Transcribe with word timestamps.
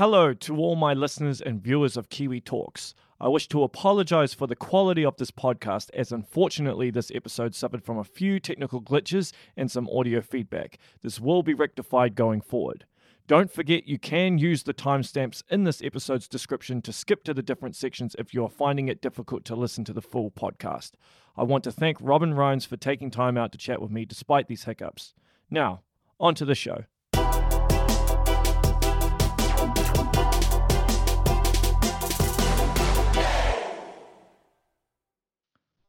Hello 0.00 0.32
to 0.32 0.56
all 0.56 0.76
my 0.76 0.94
listeners 0.94 1.42
and 1.42 1.62
viewers 1.62 1.94
of 1.94 2.08
Kiwi 2.08 2.40
Talks. 2.40 2.94
I 3.20 3.28
wish 3.28 3.48
to 3.48 3.62
apologize 3.62 4.32
for 4.32 4.46
the 4.46 4.56
quality 4.56 5.04
of 5.04 5.18
this 5.18 5.30
podcast, 5.30 5.90
as 5.92 6.10
unfortunately, 6.10 6.90
this 6.90 7.12
episode 7.14 7.54
suffered 7.54 7.84
from 7.84 7.98
a 7.98 8.04
few 8.04 8.40
technical 8.40 8.80
glitches 8.80 9.34
and 9.58 9.70
some 9.70 9.86
audio 9.90 10.22
feedback. 10.22 10.78
This 11.02 11.20
will 11.20 11.42
be 11.42 11.52
rectified 11.52 12.14
going 12.14 12.40
forward. 12.40 12.86
Don't 13.26 13.52
forget 13.52 13.88
you 13.88 13.98
can 13.98 14.38
use 14.38 14.62
the 14.62 14.72
timestamps 14.72 15.42
in 15.50 15.64
this 15.64 15.82
episode's 15.82 16.28
description 16.28 16.80
to 16.80 16.94
skip 16.94 17.22
to 17.24 17.34
the 17.34 17.42
different 17.42 17.76
sections 17.76 18.16
if 18.18 18.32
you 18.32 18.42
are 18.42 18.48
finding 18.48 18.88
it 18.88 19.02
difficult 19.02 19.44
to 19.44 19.54
listen 19.54 19.84
to 19.84 19.92
the 19.92 20.00
full 20.00 20.30
podcast. 20.30 20.92
I 21.36 21.42
want 21.42 21.62
to 21.64 21.72
thank 21.72 21.98
Robin 22.00 22.32
Rhymes 22.32 22.64
for 22.64 22.78
taking 22.78 23.10
time 23.10 23.36
out 23.36 23.52
to 23.52 23.58
chat 23.58 23.82
with 23.82 23.90
me 23.90 24.06
despite 24.06 24.48
these 24.48 24.64
hiccups. 24.64 25.12
Now, 25.50 25.82
on 26.18 26.34
to 26.36 26.46
the 26.46 26.54
show. 26.54 26.84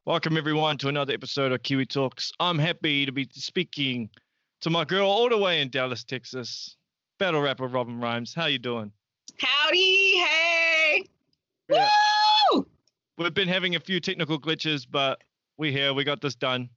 Welcome, 0.04 0.36
everyone, 0.36 0.78
to 0.78 0.88
another 0.88 1.14
episode 1.14 1.52
of 1.52 1.62
Kiwi 1.62 1.86
Talks. 1.86 2.32
I'm 2.40 2.58
happy 2.58 3.06
to 3.06 3.12
be 3.12 3.28
speaking 3.30 4.10
to 4.62 4.68
my 4.68 4.84
girl 4.84 5.08
all 5.08 5.28
the 5.28 5.38
way 5.38 5.60
in 5.60 5.70
Dallas, 5.70 6.02
Texas, 6.02 6.76
battle 7.20 7.40
rapper 7.40 7.68
Robin 7.68 8.00
Rhymes. 8.00 8.34
How 8.34 8.46
you 8.46 8.58
doing? 8.58 8.90
Howdy, 9.38 10.18
hey! 10.18 11.04
Yeah. 11.68 11.88
Woo! 12.52 12.66
We've 13.16 13.32
been 13.32 13.46
having 13.46 13.76
a 13.76 13.80
few 13.80 14.00
technical 14.00 14.40
glitches, 14.40 14.84
but 14.90 15.22
we're 15.56 15.70
here. 15.70 15.94
We 15.94 16.02
got 16.02 16.20
this 16.20 16.34
done. 16.34 16.68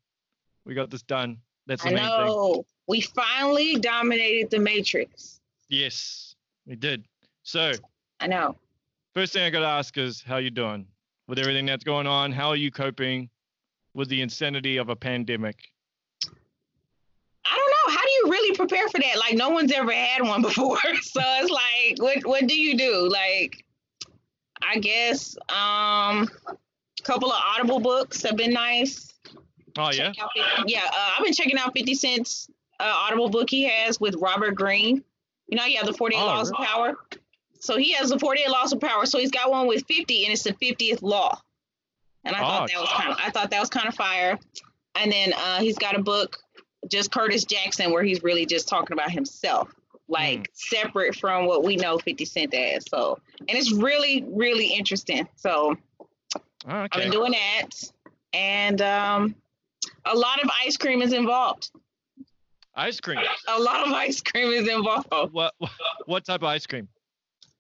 We 0.64 0.76
got 0.76 0.92
this 0.92 1.02
done. 1.02 1.40
That's 1.66 1.82
the 1.82 1.90
I 1.90 1.94
main 1.94 2.04
thing. 2.04 2.28
know. 2.28 2.66
We 2.88 3.02
finally 3.02 3.78
dominated 3.78 4.52
the 4.52 4.60
Matrix. 4.60 5.42
Yes, 5.68 6.36
we 6.68 6.76
did. 6.76 7.06
So, 7.42 7.72
I 8.20 8.28
know. 8.28 8.56
first 9.16 9.34
thing 9.34 9.42
I 9.42 9.50
got 9.50 9.62
to 9.62 9.66
ask 9.66 9.98
is, 9.98 10.22
how 10.22 10.38
you 10.38 10.52
doing 10.52 10.86
with 11.28 11.40
everything 11.40 11.66
that's 11.66 11.84
going 11.84 12.08
on? 12.08 12.32
How 12.32 12.50
are 12.50 12.56
you 12.56 12.72
coping 12.72 13.30
with 13.94 14.10
the 14.10 14.22
insanity 14.22 14.78
of 14.78 14.90
a 14.90 14.96
pandemic? 14.96 15.58
I 17.46 17.56
don't 17.56 17.94
know. 17.94 17.98
How 17.98 18.04
do 18.04 18.12
you 18.12 18.32
really 18.32 18.56
prepare 18.56 18.88
for 18.90 19.00
that? 19.00 19.18
Like 19.20 19.36
no 19.36 19.50
one's 19.50 19.72
ever 19.72 19.92
had 19.92 20.22
one 20.22 20.42
before. 20.42 20.78
so 21.02 21.22
it's 21.24 21.52
like, 21.52 22.02
what 22.02 22.26
what 22.26 22.48
do 22.48 22.60
you 22.60 22.78
do? 22.78 23.10
Like, 23.10 23.64
I 24.62 24.80
guess 24.80 25.36
um 25.50 26.30
a 26.48 27.04
couple 27.04 27.32
of 27.32 27.40
Audible 27.56 27.80
books 27.80 28.22
have 28.24 28.36
been 28.38 28.54
nice. 28.54 29.14
Oh 29.78 29.92
yeah. 29.92 30.14
Out 30.20 30.30
50 30.58 30.72
yeah, 30.72 30.86
uh, 30.86 31.12
I've 31.18 31.24
been 31.24 31.34
checking 31.34 31.58
out 31.58 31.74
50 31.76 31.94
Cent's 31.96 32.50
uh, 32.80 32.84
Audible 32.84 33.30
book 33.30 33.50
he 33.50 33.64
has 33.66 34.00
with 34.00 34.16
Robert 34.16 34.56
Greene. 34.56 35.04
You 35.48 35.58
know, 35.58 35.64
he 35.64 35.76
has 35.76 35.86
the 35.86 35.94
48 35.94 36.20
Oh, 36.20 36.26
Laws 36.26 36.50
of 36.50 36.58
Power. 36.58 36.98
So 37.66 37.78
he 37.78 37.94
has 37.94 38.10
the 38.10 38.20
48 38.20 38.50
Laws 38.50 38.74
of 38.74 38.80
Power. 38.80 39.06
So 39.08 39.18
he's 39.18 39.32
got 39.32 39.50
one 39.50 39.66
with 39.68 39.86
50, 39.88 40.24
and 40.26 40.32
it's 40.34 40.44
the 40.44 40.54
50th 40.54 41.02
law. 41.02 41.40
And 42.24 42.36
I 42.36 42.40
Oh, 42.40 42.44
thought 42.44 42.70
that 42.72 42.80
was 42.80 42.90
kind 42.92 43.12
of, 43.12 43.18
I 43.20 43.30
thought 43.32 43.50
that 43.50 43.60
was 43.60 43.70
kind 43.70 43.88
of 43.88 43.96
fire. 43.96 44.38
And 44.96 45.12
then 45.12 45.34
uh, 45.34 45.60
he's 45.60 45.78
got 45.78 45.96
a 45.96 46.02
book, 46.02 46.38
just 46.90 47.12
Curtis 47.12 47.44
Jackson, 47.44 47.92
where 47.92 48.04
he's 48.04 48.22
really 48.24 48.46
just 48.46 48.68
talking 48.68 48.94
about 48.94 49.10
himself, 49.12 49.74
like 50.08 50.40
Mm. 50.44 50.48
separate 50.54 51.16
from 51.16 51.48
what 51.48 51.64
we 51.64 51.76
know 51.76 51.98
50 51.98 52.24
Cent 52.26 52.54
as. 52.54 52.86
So, 52.88 53.20
and 53.40 53.58
it's 53.58 53.72
really, 53.74 54.24
really 54.28 54.68
interesting. 54.68 55.28
So 55.36 55.76
Oh, 56.68 56.72
I've 56.72 56.90
been 56.92 57.12
doing 57.12 57.32
that, 57.34 57.70
and 58.34 58.82
um, 58.82 59.36
a 60.06 60.16
lot 60.16 60.44
of 60.44 60.50
ice 60.66 60.78
cream 60.78 61.02
is 61.04 61.14
involved. 61.14 61.70
Ice 62.76 63.00
cream. 63.00 63.20
A 63.48 63.60
lot 63.60 63.88
of 63.88 63.94
ice 63.94 64.22
cream 64.22 64.52
is 64.52 64.68
involved. 64.68 65.08
What 65.34 65.54
what 66.08 66.26
type 66.26 66.42
of 66.42 66.46
ice 66.48 66.66
cream? 66.68 66.88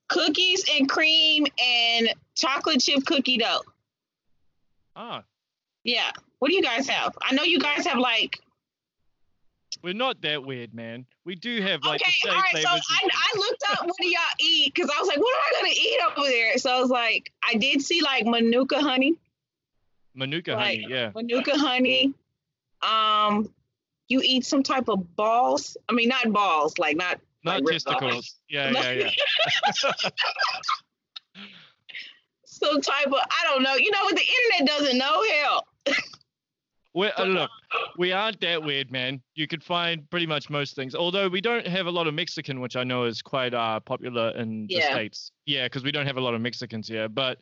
Cookies 0.07 0.65
and 0.77 0.87
cream 0.87 1.45
and 1.61 2.09
chocolate 2.35 2.79
chip 2.81 3.05
cookie 3.05 3.37
dough. 3.37 3.61
Ah, 4.95 5.23
Yeah. 5.83 6.11
What 6.39 6.49
do 6.49 6.55
you 6.55 6.61
guys 6.61 6.87
have? 6.89 7.17
I 7.21 7.33
know 7.33 7.43
you 7.43 7.59
guys 7.59 7.85
have 7.87 7.97
like. 7.97 8.39
we're 9.83 9.93
not 9.93 10.21
that 10.21 10.43
weird, 10.43 10.73
man. 10.73 11.05
We 11.25 11.35
do 11.35 11.61
have 11.61 11.81
like 11.83 12.01
okay, 12.01 12.11
the 12.23 12.29
all 12.29 12.35
right. 12.35 12.55
So. 12.63 12.69
I, 12.69 13.09
I 13.11 13.37
looked 13.37 13.63
up 13.71 13.85
what 13.85 13.95
do 13.99 14.07
y'all 14.07 14.21
eat 14.39 14.73
because 14.75 14.91
I 14.95 14.99
was 14.99 15.07
like, 15.07 15.17
what 15.17 15.35
am 15.35 15.41
I 15.41 15.61
gonna 15.61 15.73
eat 15.73 15.99
over 16.17 16.27
there? 16.27 16.57
So 16.57 16.71
I 16.71 16.79
was 16.79 16.89
like, 16.89 17.31
I 17.43 17.55
did 17.55 17.81
see 17.81 18.01
like 18.01 18.25
manuka 18.25 18.79
honey, 18.81 19.15
Manuka 20.13 20.51
like- 20.53 20.81
honey, 20.81 20.85
yeah. 20.89 21.11
manuka 21.15 21.57
honey. 21.57 22.13
Um, 22.83 23.49
you 24.07 24.21
eat 24.23 24.45
some 24.45 24.61
type 24.61 24.87
of 24.87 25.15
balls. 25.15 25.77
I 25.89 25.93
mean, 25.93 26.09
not 26.09 26.31
balls, 26.31 26.77
like 26.77 26.95
not 26.95 27.19
Not 27.45 27.61
like 27.61 27.69
ripped 27.69 27.87
off. 27.87 27.99
testicles. 27.99 28.35
Yeah, 28.49 28.71
yeah, 28.71 28.91
yeah. 29.09 30.09
some 32.45 32.81
type 32.81 33.07
of 33.07 33.13
I 33.13 33.43
don't 33.45 33.63
know. 33.63 33.75
You 33.75 33.91
know 33.91 34.03
what? 34.03 34.15
The 34.15 34.21
internet 34.57 34.67
doesn't 34.77 34.97
know 34.97 35.23
hell. 35.41 35.67
Uh, 36.97 37.23
look, 37.25 37.51
we 37.97 38.13
aren't 38.13 38.39
that 38.39 38.63
weird, 38.63 38.89
man. 38.89 39.21
You 39.33 39.47
could 39.49 39.61
find 39.61 40.09
pretty 40.09 40.25
much 40.25 40.49
most 40.49 40.77
things. 40.77 40.95
Although 40.95 41.27
we 41.27 41.41
don't 41.41 41.67
have 41.67 41.87
a 41.87 41.91
lot 41.91 42.07
of 42.07 42.13
Mexican, 42.13 42.61
which 42.61 42.77
I 42.77 42.85
know 42.85 43.03
is 43.03 43.21
quite 43.21 43.53
uh, 43.53 43.81
popular 43.81 44.29
in 44.37 44.65
the 44.67 44.75
Yeah. 44.75 44.93
states. 44.93 45.33
Yeah, 45.45 45.65
because 45.65 45.83
we 45.83 45.91
don't 45.91 46.05
have 46.05 46.15
a 46.15 46.21
lot 46.21 46.33
of 46.35 46.39
Mexicans 46.39 46.87
here, 46.87 47.09
but 47.09 47.37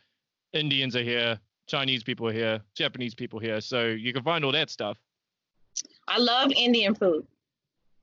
Indians 0.53 0.96
are 0.96 1.03
here, 1.03 1.40
Chinese 1.68 2.03
people 2.03 2.28
are 2.28 2.34
here, 2.34 2.62
Japanese 2.75 3.13
people 3.13 3.38
here, 3.38 3.62
so 3.62 3.86
you 3.86 4.12
can 4.12 4.24
find 4.24 4.44
all 4.44 4.52
that 4.53 4.72
stuff. 4.72 4.97
I 6.08 6.18
love 6.18 6.52
Indian 6.56 6.96
food. 6.96 7.28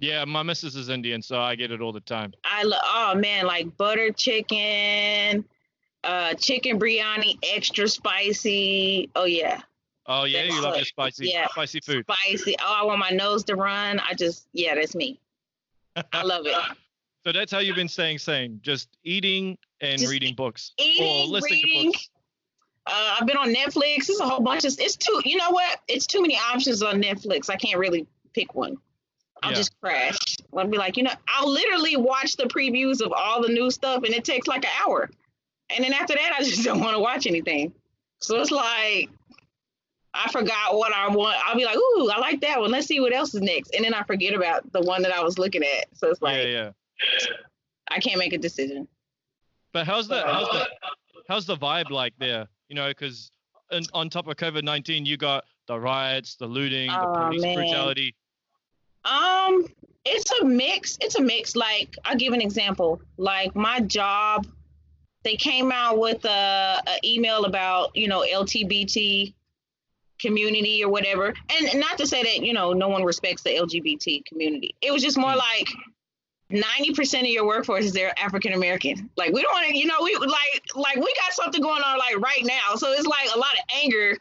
Yeah, 0.01 0.25
my 0.25 0.43
missus 0.43 0.77
is 0.77 0.89
Indian, 0.89 1.21
so 1.21 1.41
I 1.41 1.55
get 1.55 1.71
it 1.71 1.81
all 1.83 1.93
the 1.93 2.01
time. 2.01 2.33
I 2.45 2.63
love 2.63 2.81
oh 2.85 3.15
man, 3.17 3.47
like 3.47 3.77
butter 3.77 4.11
chicken, 4.13 5.45
uh 6.05 6.35
chicken 6.35 6.79
biryani 6.81 7.39
extra 7.53 7.87
spicy. 7.87 9.11
Oh 9.15 9.25
yeah. 9.25 9.61
Oh 10.07 10.25
yeah, 10.25 10.43
you 10.45 10.61
love 10.63 10.75
your 10.77 10.87
spicy, 10.87 11.29
yeah. 11.29 11.47
spicy 11.51 11.81
food. 11.81 12.07
Spicy. 12.11 12.57
Oh, 12.61 12.79
I 12.81 12.85
want 12.85 12.99
my 12.99 13.11
nose 13.11 13.45
to 13.45 13.57
run. 13.57 14.01
I 14.01 14.15
just 14.15 14.49
yeah, 14.53 14.75
that's 14.75 14.95
me. 14.95 15.21
I 16.13 16.23
love 16.25 16.47
it. 16.47 16.55
So 17.27 17.33
that's 17.33 17.53
how 17.53 17.59
you've 17.59 17.77
been 17.77 17.89
staying 17.89 18.19
sane, 18.19 18.59
just 18.63 18.89
eating 19.05 19.59
and 19.83 19.99
Just 19.99 20.11
reading 20.11 20.35
books 20.35 20.73
or 20.79 20.85
Eating, 20.85 21.31
listening 21.31 21.61
to 21.61 21.67
reading. 21.67 21.91
books. 21.93 22.11
Uh, 22.87 23.17
I've 23.21 23.27
been 23.27 23.37
on 23.37 23.55
Netflix. 23.55 24.07
There's 24.07 24.21
a 24.21 24.27
whole 24.27 24.41
bunch 24.41 24.65
of 24.65 24.75
it's 24.79 24.97
too 24.97 25.21
you 25.27 25.37
know 25.37 25.51
what? 25.51 25.81
It's 25.89 26.07
too 26.07 26.23
many 26.23 26.37
options 26.37 26.83
on 26.83 27.03
Netflix. 27.03 27.51
I 27.51 27.57
can't 27.57 27.79
really 27.79 28.07
pick 28.33 28.55
one. 28.55 28.79
I'll 29.43 29.51
Yeah. 29.53 29.57
just 29.57 29.79
crash. 29.81 30.17
I'll 30.57 30.67
be 30.67 30.77
like, 30.79 30.97
you 30.97 31.03
know, 31.03 31.13
I'll 31.29 31.51
literally 31.51 31.97
watch 31.97 32.37
the 32.37 32.45
previews 32.45 33.01
of 33.01 33.13
all 33.13 33.43
the 33.43 33.49
new 33.49 33.71
stuff 33.71 34.03
and 34.05 34.15
it 34.15 34.25
takes 34.25 34.47
like 34.47 34.65
an 34.65 34.71
hour. 34.87 35.11
And 35.71 35.85
then 35.85 35.93
after 35.93 36.15
that 36.15 36.33
I 36.39 36.43
just 36.45 36.65
don't 36.65 36.81
want 36.81 36.95
to 36.95 37.01
watch 37.01 37.27
anything. 37.27 37.73
So 38.21 38.41
it's 38.41 38.51
like 38.51 39.09
I 40.13 40.31
forgot 40.33 40.75
what 40.75 40.93
I 40.93 41.09
want. 41.09 41.39
I'll 41.47 41.57
be 41.57 41.65
like, 41.65 41.77
ooh, 41.77 42.11
I 42.11 42.19
like 42.19 42.41
that 42.41 42.61
one. 42.61 42.71
Let's 42.73 42.87
see 42.89 42.99
what 43.01 43.13
else 43.15 43.35
is 43.35 43.43
next. 43.43 43.75
And 43.75 43.85
then 43.85 43.95
I 43.95 44.03
forget 44.03 44.35
about 44.35 44.71
the 44.73 44.81
one 44.81 45.03
that 45.03 45.13
I 45.15 45.23
was 45.23 45.39
looking 45.39 45.63
at. 45.63 45.87
So 45.95 46.11
it's 46.11 46.21
like 46.21 46.37
yeah, 46.37 46.43
yeah. 46.49 46.71
I 47.91 48.01
can't 48.01 48.19
make 48.19 48.33
a 48.33 48.39
decision. 48.39 48.89
But 49.73 49.87
how's 49.87 50.09
the 50.09 50.21
how's 50.23 50.49
the 50.49 50.67
how's 51.29 51.47
the 51.47 51.57
vibe 51.57 51.91
like 51.91 52.15
there? 52.19 52.49
You 52.69 52.75
know, 52.75 52.89
because 52.89 53.31
on 53.95 54.11
top 54.11 54.27
of 54.27 54.37
COVID 54.37 54.65
nineteen, 54.65 55.07
you 55.07 55.17
got 55.17 55.45
the 55.69 55.79
riots, 55.79 56.35
the 56.35 56.47
looting, 56.47 56.89
the 56.89 57.07
Oh, 57.07 57.15
police 57.15 57.43
man. 57.43 57.55
brutality. 57.55 58.15
Um, 59.05 59.67
it's 60.05 60.31
a 60.41 60.45
mix. 60.45 60.99
It's 61.01 61.17
a 61.17 61.23
mix. 61.23 61.57
Like 61.57 61.95
I'll 62.05 62.17
give 62.17 62.33
an 62.33 62.41
example. 62.41 63.01
Like 63.17 63.55
my 63.55 63.81
job, 63.81 64.47
they 65.25 65.37
came 65.37 65.71
out 65.73 65.99
with 65.99 66.25
a, 66.25 66.83
a 66.87 66.99
email 67.05 67.45
about 67.45 67.95
you 67.97 68.09
know 68.09 68.21
LGBT 68.31 69.33
community 70.21 70.85
or 70.85 70.91
whatever, 70.91 71.33
and 71.51 71.81
not 71.81 71.99
to 71.99 72.07
say 72.07 72.23
that 72.23 72.45
you 72.45 72.53
know 72.53 72.73
no 72.73 72.89
one 72.89 73.05
respects 73.05 73.43
the 73.43 73.51
LGBT 73.51 74.25
community. 74.27 74.75
It 74.81 74.93
was 74.93 75.03
just 75.03 75.19
more 75.19 75.33
Mm. 75.33 75.39
like. 75.39 75.69
90% 76.53 77.21
of 77.21 77.27
your 77.27 77.47
workforce 77.47 77.85
is 77.85 77.93
there 77.93 78.13
African 78.19 78.55
American. 78.55 79.09
Like 79.17 79.33
we 79.33 79.41
don't 79.41 79.53
want 79.53 79.69
to, 79.69 79.79
you 79.79 79.87
know, 79.87 79.99
we 80.03 80.17
like 80.17 80.63
like 80.75 80.97
we 80.97 81.15
got 81.23 81.33
something 81.33 81.63
going 81.63 81.81
on 81.81 81.97
like 81.97 82.19
right 82.19 82.45
now. 82.45 82.75
So 82.75 82.91
it's 82.91 83.07
like 83.07 83.29
a 83.33 83.39
lot 83.39 83.53
of 83.53 83.61
anger. 83.85 84.19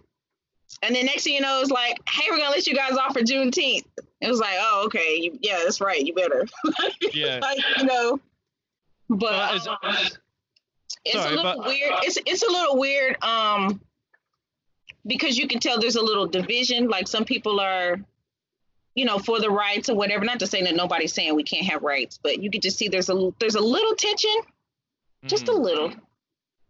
And 0.84 0.96
then 0.96 1.06
next 1.06 1.24
thing 1.24 1.34
you 1.34 1.42
know, 1.42 1.60
it's 1.62 1.72
like, 1.72 1.98
hey, 2.10 2.26
we're 2.30 2.38
gonna 2.38 2.52
let 2.52 2.66
you 2.68 2.76
guys 2.76 2.94
off 2.98 3.14
for 3.14 3.22
Juneteenth. 3.22 3.86
It 4.22 4.28
was 4.30 4.40
like, 4.40 4.56
oh, 4.60 4.84
okay, 4.86 5.16
you, 5.18 5.38
yeah, 5.42 5.60
that's 5.64 5.82
right. 5.82 6.02
You 6.02 6.14
better, 6.14 6.46
Yeah. 7.14 7.40
like, 7.42 7.60
you 7.78 7.84
know. 7.86 8.20
But 9.10 9.56
is- 9.56 9.68
um, 9.68 9.78
it's 11.06 11.16
sorry, 11.16 11.34
a 11.34 11.36
little 11.38 11.44
but- 11.58 11.66
weird. 11.68 11.94
It's 12.04 12.18
it's 12.26 12.44
a 12.44 12.52
little 12.52 12.78
weird, 12.78 13.22
um, 13.24 13.80
because 15.08 15.38
you 15.38 15.48
can 15.48 15.60
tell 15.60 15.80
there's 15.80 15.96
a 15.96 16.02
little 16.04 16.28
division. 16.28 16.88
Like 16.88 17.08
some 17.08 17.26
people 17.26 17.60
are, 17.60 17.98
you 18.96 19.06
know, 19.06 19.18
for 19.18 19.40
the 19.40 19.50
rights 19.50 19.90
or 19.90 19.96
whatever. 19.96 20.26
Not 20.26 20.40
to 20.40 20.48
say 20.48 20.62
that 20.64 20.76
nobody's 20.76 21.14
saying 21.14 21.36
we 21.36 21.44
can't 21.44 21.66
have 21.68 21.84
rights, 21.84 22.20
but 22.22 22.42
you 22.44 22.52
can 22.52 22.62
just 22.62 22.78
see 22.78 22.88
there's 22.90 23.10
a 23.10 23.32
there's 23.40 23.56
a 23.56 23.62
little 23.62 23.96
tension, 23.96 24.36
just 25.26 25.48
a 25.48 25.52
Mhm. 25.52 25.60
little. 25.62 25.92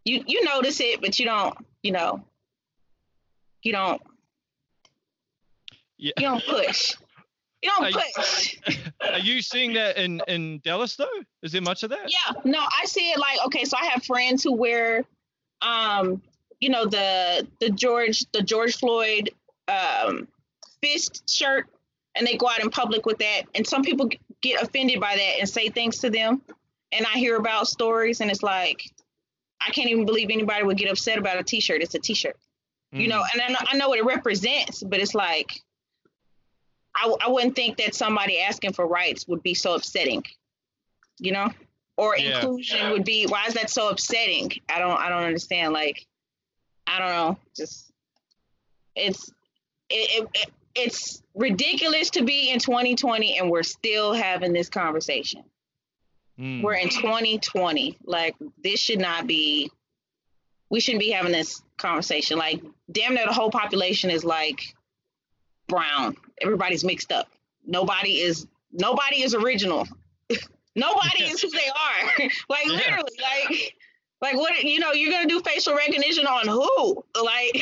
You 0.05 0.23
you 0.27 0.43
notice 0.45 0.79
it, 0.79 1.01
but 1.01 1.19
you 1.19 1.25
don't, 1.25 1.57
you 1.83 1.91
know, 1.91 2.23
you 3.63 3.71
don't 3.71 4.01
Yeah. 5.97 6.13
you 6.17 6.23
don't 6.25 6.43
push. 6.45 6.95
You 7.61 7.69
don't 7.71 7.83
Are 7.83 7.89
you- 7.89 8.77
Are 9.13 9.19
you 9.19 9.41
seeing 9.41 9.73
that 9.73 9.97
in 9.97 10.21
in 10.27 10.59
Dallas 10.63 10.95
though? 10.95 11.07
Is 11.43 11.51
there 11.51 11.61
much 11.61 11.83
of 11.83 11.89
that? 11.89 12.09
Yeah, 12.09 12.41
no, 12.45 12.59
I 12.59 12.85
see 12.85 13.09
it 13.11 13.19
like 13.19 13.37
okay. 13.47 13.65
So 13.65 13.75
I 13.77 13.85
have 13.87 14.03
friends 14.05 14.43
who 14.43 14.53
wear, 14.53 15.03
um, 15.61 16.21
you 16.61 16.69
know 16.69 16.85
the 16.85 17.47
the 17.59 17.69
George 17.69 18.25
the 18.31 18.41
George 18.41 18.77
Floyd 18.77 19.29
um 19.67 20.27
fist 20.81 21.29
shirt, 21.29 21.67
and 22.15 22.25
they 22.25 22.37
go 22.37 22.47
out 22.47 22.61
in 22.61 22.69
public 22.69 23.05
with 23.05 23.17
that, 23.19 23.41
and 23.55 23.67
some 23.67 23.83
people 23.83 24.09
get 24.41 24.61
offended 24.61 25.01
by 25.01 25.15
that 25.15 25.39
and 25.39 25.49
say 25.49 25.67
things 25.69 25.99
to 25.99 26.09
them, 26.09 26.41
and 26.93 27.05
I 27.05 27.17
hear 27.17 27.35
about 27.35 27.67
stories, 27.67 28.21
and 28.21 28.31
it's 28.31 28.41
like, 28.43 28.83
I 29.59 29.69
can't 29.71 29.89
even 29.89 30.05
believe 30.05 30.29
anybody 30.31 30.63
would 30.63 30.77
get 30.77 30.89
upset 30.89 31.17
about 31.17 31.37
a 31.37 31.43
T-shirt. 31.43 31.81
It's 31.81 31.93
a 31.95 31.99
T-shirt. 31.99 32.37
You 32.91 33.07
know 33.07 33.21
Mm. 33.21 33.25
and 33.33 33.41
I 33.41 33.47
know, 33.49 33.59
I 33.73 33.77
know 33.77 33.89
what 33.89 33.99
it 33.99 34.05
represents 34.05 34.81
but 34.83 34.99
it's 34.99 35.13
like 35.15 35.61
I, 36.95 37.13
I 37.21 37.29
wouldn't 37.29 37.55
think 37.55 37.77
that 37.77 37.93
somebody 37.95 38.39
asking 38.39 38.73
for 38.73 38.85
rights 38.87 39.27
would 39.27 39.43
be 39.43 39.53
so 39.53 39.75
upsetting 39.75 40.23
you 41.19 41.31
know 41.31 41.49
or 41.97 42.17
Yeah. 42.17 42.39
inclusion 42.39 42.91
would 42.91 43.05
be 43.05 43.25
why 43.27 43.45
is 43.47 43.53
that 43.55 43.69
so 43.69 43.89
upsetting 43.89 44.51
i 44.69 44.79
don't 44.79 44.99
i 44.99 45.09
don't 45.09 45.23
understand 45.23 45.73
like 45.73 46.05
i 46.87 46.97
don't 46.99 47.09
know 47.09 47.37
just 47.55 47.91
it's 48.95 49.29
it, 49.89 50.23
it, 50.23 50.29
it 50.33 50.49
it's 50.75 51.21
ridiculous 51.35 52.11
to 52.11 52.23
be 52.23 52.51
in 52.51 52.59
2020 52.59 53.37
and 53.37 53.49
we're 53.49 53.63
still 53.63 54.13
having 54.13 54.53
this 54.53 54.69
conversation 54.69 55.43
Mm. 56.39 56.63
we're 56.63 56.75
in 56.75 56.87
2020 56.87 57.97
like 58.05 58.33
this 58.63 58.79
should 58.79 58.99
not 58.99 59.27
be 59.27 59.69
we 60.69 60.79
shouldn't 60.79 61.01
be 61.01 61.11
having 61.11 61.33
this 61.33 61.61
conversation 61.77 62.37
like 62.37 62.61
damn 62.91 63.13
near 63.13 63.25
the 63.25 63.33
whole 63.33 63.51
population 63.51 64.09
is 64.09 64.23
like 64.23 64.61
brown. 65.67 66.15
Everybody's 66.41 66.83
mixed 66.83 67.11
up. 67.11 67.29
Nobody 67.65 68.19
is 68.21 68.47
nobody 68.71 69.21
is 69.21 69.33
original. 69.35 69.87
Nobody 70.75 71.23
is 71.23 71.41
who 71.41 71.49
they 71.49 71.67
are. 71.69 72.27
Like 72.49 72.65
Yeah. 72.65 72.71
literally 72.73 73.17
like 73.21 73.75
like 74.21 74.35
what 74.35 74.63
you 74.63 74.79
know 74.79 74.91
you're 74.93 75.11
gonna 75.11 75.27
do 75.27 75.41
facial 75.41 75.75
recognition 75.75 76.25
on 76.27 76.47
who? 76.47 77.03
Like 77.21 77.61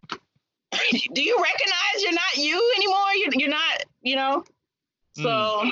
do 1.12 1.22
you 1.22 1.36
recognize 1.42 2.02
you're 2.02 2.12
not 2.12 2.36
you 2.36 2.72
anymore? 2.76 3.14
You're, 3.16 3.32
you're 3.34 3.50
not 3.50 3.84
you 4.02 4.16
know? 4.16 4.44
Hmm. 5.16 5.22
So 5.22 5.70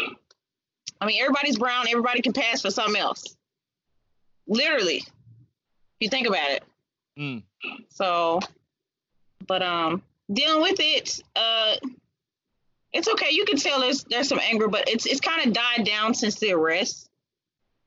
I 1.00 1.06
mean, 1.06 1.20
everybody's 1.20 1.58
brown. 1.58 1.86
Everybody 1.88 2.22
can 2.22 2.32
pass 2.32 2.62
for 2.62 2.70
something 2.70 3.00
else. 3.00 3.36
Literally, 4.46 4.96
if 4.98 5.04
you 6.00 6.08
think 6.08 6.26
about 6.26 6.50
it. 6.50 6.64
Mm. 7.18 7.42
So, 7.90 8.40
but 9.46 9.62
um, 9.62 10.02
dealing 10.32 10.62
with 10.62 10.76
it, 10.80 11.20
uh, 11.36 11.76
it's 12.92 13.08
okay. 13.08 13.28
You 13.30 13.44
can 13.44 13.56
tell 13.56 13.80
there's 13.80 14.04
there's 14.04 14.28
some 14.28 14.40
anger, 14.40 14.68
but 14.68 14.88
it's 14.88 15.06
it's 15.06 15.20
kind 15.20 15.46
of 15.46 15.52
died 15.52 15.84
down 15.84 16.14
since 16.14 16.36
the 16.36 16.52
arrest. 16.52 17.08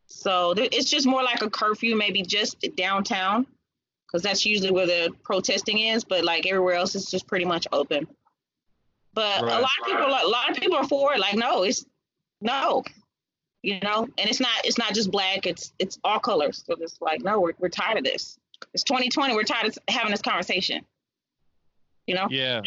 So 0.07 0.53
there, 0.53 0.67
it's 0.71 0.89
just 0.89 1.05
more 1.05 1.23
like 1.23 1.41
a 1.41 1.49
curfew, 1.49 1.95
maybe 1.95 2.21
just 2.21 2.57
downtown, 2.75 3.45
because 4.05 4.21
that's 4.21 4.45
usually 4.45 4.71
where 4.71 4.85
the 4.87 5.13
protesting 5.23 5.79
is. 5.79 6.03
But 6.03 6.23
like 6.23 6.45
everywhere 6.47 6.75
else, 6.75 6.95
it's 6.95 7.11
just 7.11 7.27
pretty 7.27 7.45
much 7.45 7.67
open. 7.71 8.07
But 9.13 9.41
a 9.41 9.45
Right. 9.45 9.61
lot 9.61 9.71
of 9.81 9.85
people, 9.87 10.05
a 10.05 10.29
lot 10.29 10.49
of 10.49 10.57
people 10.57 10.77
are 10.77 10.87
for 10.87 11.13
it. 11.13 11.19
Like, 11.19 11.35
no, 11.35 11.63
it's 11.63 11.85
no, 12.39 12.83
you 13.63 13.79
know, 13.79 14.03
and 14.17 14.29
it's 14.29 14.39
not 14.39 14.51
it's 14.63 14.77
not 14.77 14.93
just 14.93 15.11
black. 15.11 15.45
It's 15.45 15.73
it's 15.79 15.97
all 16.03 16.19
colors. 16.19 16.63
So 16.65 16.75
it's 16.79 17.01
like, 17.01 17.21
no, 17.21 17.39
we're 17.39 17.53
we're 17.57 17.69
tired 17.69 17.97
of 17.97 18.03
this. 18.03 18.37
It's 18.73 18.83
2020. 18.83 19.35
We're 19.35 19.43
tired 19.43 19.67
of 19.67 19.77
having 19.87 20.11
this 20.11 20.21
conversation. 20.21 20.85
You 22.05 22.15
know, 22.15 22.27
Yeah. 22.29 22.61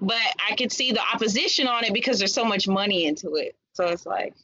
but 0.00 0.18
I 0.50 0.56
could 0.56 0.72
see 0.72 0.90
the 0.90 1.00
opposition 1.00 1.68
on 1.68 1.84
it 1.84 1.92
because 1.94 2.18
there's 2.18 2.34
so 2.34 2.44
much 2.44 2.66
money 2.66 3.06
into 3.06 3.34
it. 3.36 3.54
So 3.72 3.86
it's 3.86 4.04
like, 4.04 4.34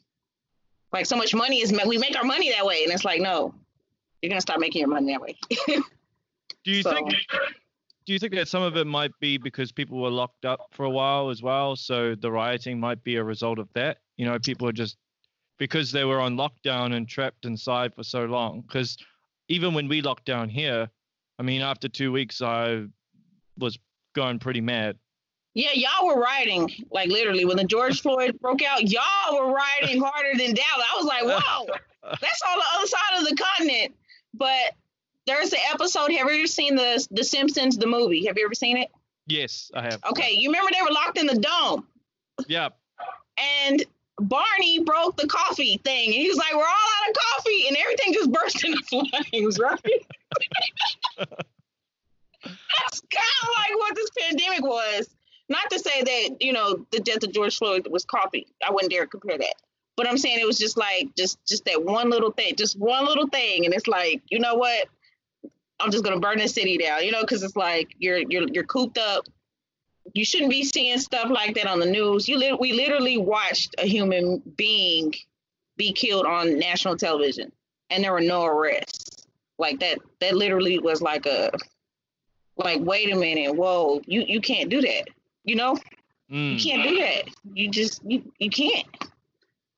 like 0.93 1.05
so 1.05 1.17
much 1.17 1.35
money 1.35 1.61
is 1.61 1.73
we 1.85 1.97
make 1.97 2.15
our 2.17 2.23
money 2.23 2.49
that 2.51 2.65
way, 2.65 2.83
and 2.85 2.93
it's 2.93 3.03
like, 3.03 3.19
no, 3.19 3.53
you're 4.21 4.29
gonna 4.29 4.39
start 4.39 4.61
making 4.61 4.79
your 4.79 4.87
money 4.89 5.11
that 5.11 5.21
way. 5.21 5.35
Do 6.63 6.71
you 6.71 6.81
So- 6.81 6.93
think 6.93 7.13
do 8.05 8.13
you 8.13 8.19
think 8.19 8.33
that 8.35 8.47
some 8.47 8.61
of 8.63 8.77
it 8.77 8.87
might 8.87 9.11
be 9.19 9.37
because 9.37 9.73
people 9.73 10.01
were 10.01 10.09
locked 10.09 10.45
up 10.45 10.61
for 10.71 10.85
a 10.85 10.89
while 10.89 11.29
as 11.29 11.41
well? 11.43 11.75
So 11.75 12.15
the 12.15 12.31
rioting 12.31 12.79
might 12.79 13.03
be 13.03 13.17
a 13.17 13.23
result 13.23 13.59
of 13.59 13.67
that. 13.73 13.97
You 14.15 14.25
know, 14.25 14.39
people 14.39 14.65
are 14.69 14.71
just 14.71 14.95
because 15.57 15.91
they 15.91 16.05
were 16.05 16.21
on 16.21 16.37
lockdown 16.37 16.95
and 16.95 17.05
trapped 17.05 17.43
inside 17.45 17.93
for 17.93 18.03
so 18.03 18.23
long. 18.23 18.61
Because 18.61 18.95
even 19.49 19.73
when 19.73 19.87
we 19.87 20.01
locked 20.01 20.25
down 20.25 20.49
here, 20.49 20.89
I 21.39 21.43
mean, 21.43 21.61
after 21.61 21.87
two 21.87 22.11
weeks, 22.11 22.41
I 22.41 22.85
was 23.57 23.77
going 24.15 24.39
pretty 24.39 24.61
mad. 24.61 24.97
Yeah, 25.53 25.71
y'all 25.73 26.05
were 26.07 26.21
rioting 26.21 26.69
like 26.91 27.09
literally 27.09 27.45
when 27.45 27.57
the 27.57 27.63
George 27.63 28.01
Floyd 28.01 28.39
broke 28.41 28.61
out. 28.63 28.83
Y'all 28.89 29.01
were 29.33 29.53
rioting 29.53 30.01
harder 30.01 30.37
than 30.37 30.53
Dallas. 30.53 30.85
I 30.93 30.95
was 30.97 31.05
like, 31.05 31.23
whoa, 31.23 31.65
that's 32.21 32.41
on 32.47 32.57
the 32.57 32.65
other 32.77 32.87
side 32.87 33.19
of 33.19 33.27
the 33.27 33.35
continent. 33.35 33.95
But 34.33 34.75
there's 35.25 35.51
an 35.53 35.59
episode. 35.73 36.11
Have 36.11 36.11
you 36.11 36.19
ever 36.37 36.47
seen 36.47 36.75
the 36.75 37.05
The 37.11 37.23
Simpsons 37.23 37.77
the 37.77 37.87
movie? 37.87 38.25
Have 38.27 38.37
you 38.37 38.45
ever 38.45 38.53
seen 38.53 38.77
it? 38.77 38.89
Yes, 39.25 39.71
I 39.73 39.81
have. 39.81 39.99
Okay, 40.11 40.31
you 40.33 40.49
remember 40.49 40.69
they 40.73 40.81
were 40.81 40.91
locked 40.93 41.17
in 41.17 41.25
the 41.27 41.37
dome, 41.37 41.85
Yeah. 42.47 42.69
and 43.67 43.83
Barney 44.19 44.79
broke 44.79 45.17
the 45.17 45.27
coffee 45.27 45.79
thing, 45.83 46.05
and 46.05 46.15
he 46.15 46.27
was 46.27 46.37
like, 46.37 46.53
"We're 46.53 46.59
all 46.59 46.65
out 46.65 47.09
of 47.09 47.15
coffee," 47.15 47.67
and 47.67 47.77
everything 47.77 48.13
just 48.13 48.31
burst 48.31 48.63
into 48.63 48.81
flames, 49.31 49.59
right? 49.59 50.05
That's 52.43 53.01
kind 53.01 53.37
of 53.43 53.49
like 53.57 53.75
what 53.77 53.95
this 53.95 54.09
pandemic 54.19 54.61
was. 54.61 55.09
Not 55.49 55.69
to 55.69 55.79
say 55.79 56.01
that 56.01 56.41
you 56.41 56.51
know 56.51 56.85
the 56.91 56.99
death 56.99 57.23
of 57.23 57.31
George 57.31 57.57
Floyd 57.57 57.87
was 57.89 58.05
coffee. 58.05 58.47
I 58.65 58.71
wouldn't 58.71 58.91
dare 58.91 59.05
compare 59.05 59.37
that. 59.37 59.53
But 59.95 60.07
I'm 60.07 60.17
saying 60.17 60.39
it 60.39 60.47
was 60.47 60.57
just 60.57 60.77
like 60.77 61.09
just 61.15 61.39
just 61.47 61.65
that 61.65 61.83
one 61.83 62.09
little 62.09 62.31
thing, 62.31 62.55
just 62.55 62.77
one 62.77 63.05
little 63.05 63.27
thing, 63.27 63.65
and 63.65 63.73
it's 63.73 63.87
like 63.87 64.21
you 64.29 64.39
know 64.39 64.55
what? 64.55 64.87
I'm 65.79 65.91
just 65.91 66.03
gonna 66.03 66.19
burn 66.19 66.39
the 66.39 66.47
city 66.47 66.77
down, 66.77 67.03
you 67.03 67.11
know, 67.11 67.21
because 67.21 67.43
it's 67.43 67.55
like 67.55 67.89
you're 67.99 68.19
you're 68.29 68.47
you're 68.51 68.63
cooped 68.63 68.97
up. 68.97 69.27
You 70.17 70.25
shouldn't 70.25 70.49
be 70.49 70.63
seeing 70.63 70.97
stuff 70.97 71.29
like 71.29 71.53
that 71.55 71.67
on 71.67 71.79
the 71.79 71.85
news. 71.85 72.27
You 72.27 72.39
lit 72.39 72.59
we 72.59 72.73
literally 72.73 73.17
watched 73.19 73.75
a 73.77 73.85
human 73.85 74.41
being 74.57 75.13
be 75.75 75.93
killed 75.93 76.25
on 76.25 76.57
national 76.57 76.97
television, 76.97 77.51
and 77.91 78.03
there 78.03 78.11
were 78.11 78.19
no 78.21 78.43
arrests. 78.43 79.27
Like 79.59 79.79
that, 79.81 79.99
that 80.21 80.35
literally 80.35 80.79
was 80.79 81.03
like 81.03 81.27
a 81.27 81.51
like 82.57 82.81
wait 82.81 83.13
a 83.13 83.15
minute, 83.15 83.55
whoa, 83.55 84.01
you 84.07 84.23
you 84.27 84.41
can't 84.41 84.69
do 84.71 84.81
that. 84.81 85.03
You 85.43 85.55
know, 85.55 85.77
Mm. 86.31 86.53
you 86.53 86.59
can't 86.59 86.83
do 86.89 86.97
that. 86.97 87.23
You 87.53 87.69
just 87.69 88.01
you 88.03 88.23
you 88.39 88.49
can't. 88.49 88.87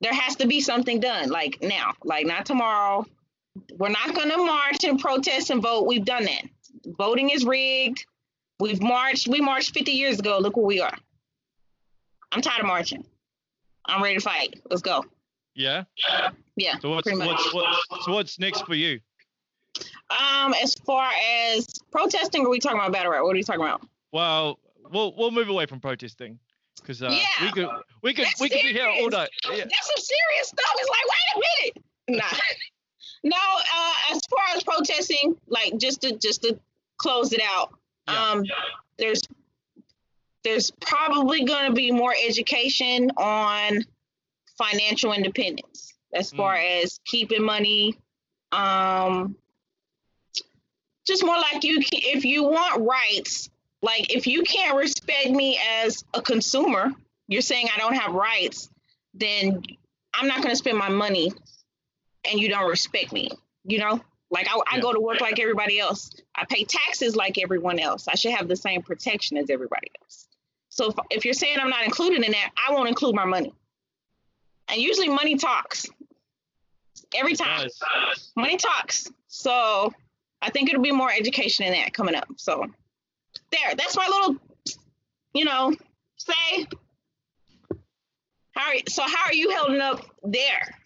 There 0.00 0.14
has 0.14 0.36
to 0.36 0.46
be 0.48 0.60
something 0.62 0.98
done, 1.00 1.28
like 1.28 1.58
now, 1.60 1.92
like 2.02 2.26
not 2.26 2.46
tomorrow. 2.46 3.06
We're 3.76 3.90
not 3.90 4.14
gonna 4.14 4.38
march 4.38 4.84
and 4.84 4.98
protest 4.98 5.50
and 5.50 5.62
vote. 5.62 5.86
We've 5.86 6.04
done 6.04 6.24
that. 6.24 6.44
Voting 6.98 7.28
is 7.28 7.44
rigged. 7.44 8.06
We've 8.60 8.80
marched. 8.80 9.26
We 9.26 9.40
marched 9.40 9.74
50 9.74 9.92
years 9.92 10.18
ago. 10.18 10.38
Look 10.38 10.56
where 10.56 10.66
we 10.66 10.80
are. 10.80 10.96
I'm 12.32 12.42
tired 12.42 12.60
of 12.60 12.66
marching. 12.66 13.04
I'm 13.86 14.02
ready 14.02 14.16
to 14.16 14.20
fight. 14.20 14.60
Let's 14.68 14.82
go. 14.82 15.04
Yeah. 15.54 15.84
Yeah. 16.56 16.78
So 16.80 16.90
what's 16.90 17.10
what's 17.10 17.54
what's 17.54 18.04
so 18.04 18.12
what's 18.12 18.38
next 18.38 18.64
for 18.66 18.74
you? 18.74 19.00
Um, 20.10 20.54
as 20.62 20.74
far 20.74 21.10
as 21.44 21.66
protesting, 21.90 22.44
are 22.44 22.50
we 22.50 22.60
talking 22.60 22.78
about 22.78 22.92
battle 22.92 23.12
rap? 23.12 23.22
What 23.22 23.34
are 23.34 23.38
you 23.38 23.44
talking 23.44 23.62
about? 23.62 23.82
Well, 24.12 24.58
we'll 24.90 25.14
we'll 25.16 25.30
move 25.30 25.48
away 25.48 25.66
from 25.66 25.80
protesting 25.80 26.38
because 26.80 27.02
uh, 27.02 27.16
we 27.42 27.50
could 27.52 27.68
we 28.02 28.14
could 28.14 28.26
That's 28.26 28.40
we 28.40 28.48
could 28.48 28.62
be 28.62 28.72
here 28.72 28.86
all 28.86 28.94
serious. 28.94 29.12
night. 29.12 29.30
Yeah. 29.44 29.64
That's 29.64 29.86
some 29.86 29.96
serious 29.96 30.48
stuff. 30.48 30.72
It's 30.76 30.90
like, 30.90 31.36
wait 31.36 31.72
a 32.08 32.12
minute. 32.12 32.22
Nah. 32.22 32.38
no, 33.24 33.36
uh, 33.36 34.14
as 34.14 34.20
far 34.26 34.56
as 34.56 34.62
protesting, 34.62 35.36
like 35.48 35.76
just 35.78 36.02
to 36.02 36.16
just 36.16 36.42
to 36.42 36.58
close 36.98 37.32
it 37.32 37.40
out, 37.42 37.74
Yeah. 38.12 38.30
um, 38.30 38.44
there's 38.98 39.22
there's 40.42 40.70
probably 40.80 41.44
going 41.44 41.66
to 41.66 41.72
be 41.72 41.90
more 41.90 42.14
education 42.26 43.10
on 43.16 43.84
financial 44.56 45.12
independence 45.12 45.94
as 46.14 46.30
far 46.30 46.54
as 46.54 47.00
keeping 47.04 47.42
money. 47.42 47.98
Um, 48.52 49.36
just 51.06 51.24
more 51.24 51.36
like 51.36 51.64
you, 51.64 51.82
if 51.92 52.24
you 52.24 52.44
want 52.44 52.86
rights, 52.86 53.50
like 53.82 54.14
if 54.14 54.26
you 54.26 54.42
can't 54.42 54.76
respect 54.76 55.30
me 55.30 55.58
as 55.82 56.04
a 56.14 56.22
consumer, 56.22 56.90
you're 57.28 57.42
saying 57.42 57.68
I 57.74 57.78
don't 57.78 57.94
have 57.94 58.14
rights, 58.14 58.70
then 59.14 59.62
I'm 60.14 60.28
not 60.28 60.38
going 60.38 60.50
to 60.50 60.56
spend 60.56 60.78
my 60.78 60.88
money 60.88 61.32
and 62.30 62.40
you 62.40 62.48
don't 62.48 62.68
respect 62.68 63.12
me, 63.12 63.30
you 63.64 63.78
know? 63.78 64.00
Like 64.30 64.46
I, 64.48 64.56
I 64.70 64.76
Yeah. 64.76 64.82
go 64.82 64.92
to 64.92 65.00
work 65.00 65.20
like 65.20 65.40
everybody 65.40 65.78
else. 65.78 66.10
I 66.34 66.44
pay 66.44 66.64
taxes 66.64 67.16
like 67.16 67.38
everyone 67.38 67.78
else. 67.78 68.06
I 68.08 68.14
should 68.14 68.32
have 68.32 68.48
the 68.48 68.56
same 68.56 68.82
protection 68.82 69.36
as 69.36 69.50
everybody 69.50 69.88
else. 70.00 70.28
So 70.68 70.90
if, 70.90 70.94
if 71.10 71.24
you're 71.24 71.34
saying 71.34 71.58
I'm 71.60 71.70
not 71.70 71.84
included 71.84 72.24
in 72.24 72.32
that, 72.32 72.50
I 72.56 72.72
won't 72.72 72.88
include 72.88 73.14
my 73.14 73.24
money. 73.24 73.52
And 74.68 74.80
usually 74.80 75.08
money 75.08 75.36
talks. 75.36 75.86
Every 77.14 77.34
time 77.34 77.68
money 78.36 78.56
talks. 78.56 79.10
So 79.26 79.92
I 80.42 80.50
think 80.50 80.68
it'll 80.68 80.82
be 80.82 80.92
more 80.92 81.10
education 81.12 81.66
in 81.66 81.72
that 81.72 81.92
coming 81.92 82.14
up. 82.14 82.28
So 82.36 82.64
there, 83.50 83.74
that's 83.76 83.96
my 83.96 84.06
little, 84.06 84.36
you 85.34 85.44
know, 85.44 85.74
say. 86.16 86.66
How 88.52 88.70
are, 88.70 88.74
so 88.88 89.02
how 89.02 89.26
are 89.26 89.34
you 89.34 89.56
holding 89.56 89.80
up 89.80 90.04
there? 90.22 90.76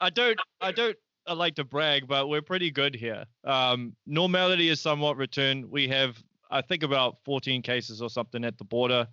I 0.00 0.10
don't, 0.10 0.38
I 0.60 0.72
don't 0.72 0.96
I 1.26 1.32
like 1.32 1.56
to 1.56 1.64
brag, 1.64 2.06
but 2.06 2.28
we're 2.28 2.42
pretty 2.42 2.70
good 2.70 2.94
here. 2.94 3.24
Um, 3.44 3.94
normality 4.06 4.68
is 4.68 4.80
somewhat 4.80 5.16
returned. 5.16 5.66
We 5.68 5.88
have, 5.88 6.16
I 6.50 6.62
think, 6.62 6.82
about 6.82 7.16
14 7.24 7.62
cases 7.62 8.00
or 8.00 8.08
something 8.08 8.44
at 8.44 8.58
the 8.58 8.64
border. 8.64 9.08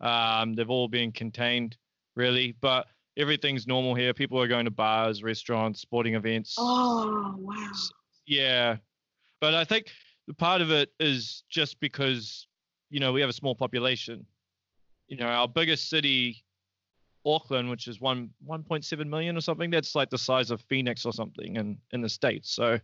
Um, 0.00 0.54
they've 0.54 0.68
all 0.68 0.88
been 0.88 1.12
contained, 1.12 1.76
really, 2.16 2.56
but 2.60 2.86
everything's 3.16 3.66
normal 3.68 3.94
here. 3.94 4.12
People 4.12 4.40
are 4.40 4.48
going 4.48 4.64
to 4.64 4.70
bars, 4.72 5.22
restaurants, 5.22 5.80
sporting 5.80 6.14
events. 6.14 6.56
oh 6.58 7.34
wow. 7.38 7.70
Yeah, 8.26 8.76
but 9.40 9.54
I 9.54 9.64
think 9.64 9.86
the 10.26 10.34
part 10.34 10.60
of 10.60 10.70
it 10.70 10.90
is 10.98 11.44
just 11.48 11.78
because 11.80 12.46
you 12.90 12.98
know 12.98 13.12
we 13.12 13.20
have 13.20 13.30
a 13.30 13.34
small 13.34 13.54
population. 13.54 14.26
You 15.06 15.18
know, 15.18 15.26
our 15.26 15.46
biggest 15.46 15.88
city, 15.88 16.42
Auckland, 17.24 17.70
which 17.70 17.86
is 17.88 18.00
one 18.00 18.30
1.7 18.48 19.06
million 19.06 19.36
or 19.36 19.40
something, 19.40 19.70
that's 19.70 19.94
like 19.94 20.10
the 20.10 20.18
size 20.18 20.50
of 20.50 20.60
Phoenix 20.62 21.04
or 21.06 21.12
something 21.12 21.56
in 21.56 21.78
in 21.92 22.00
the 22.00 22.08
states. 22.08 22.52
So, 22.52 22.78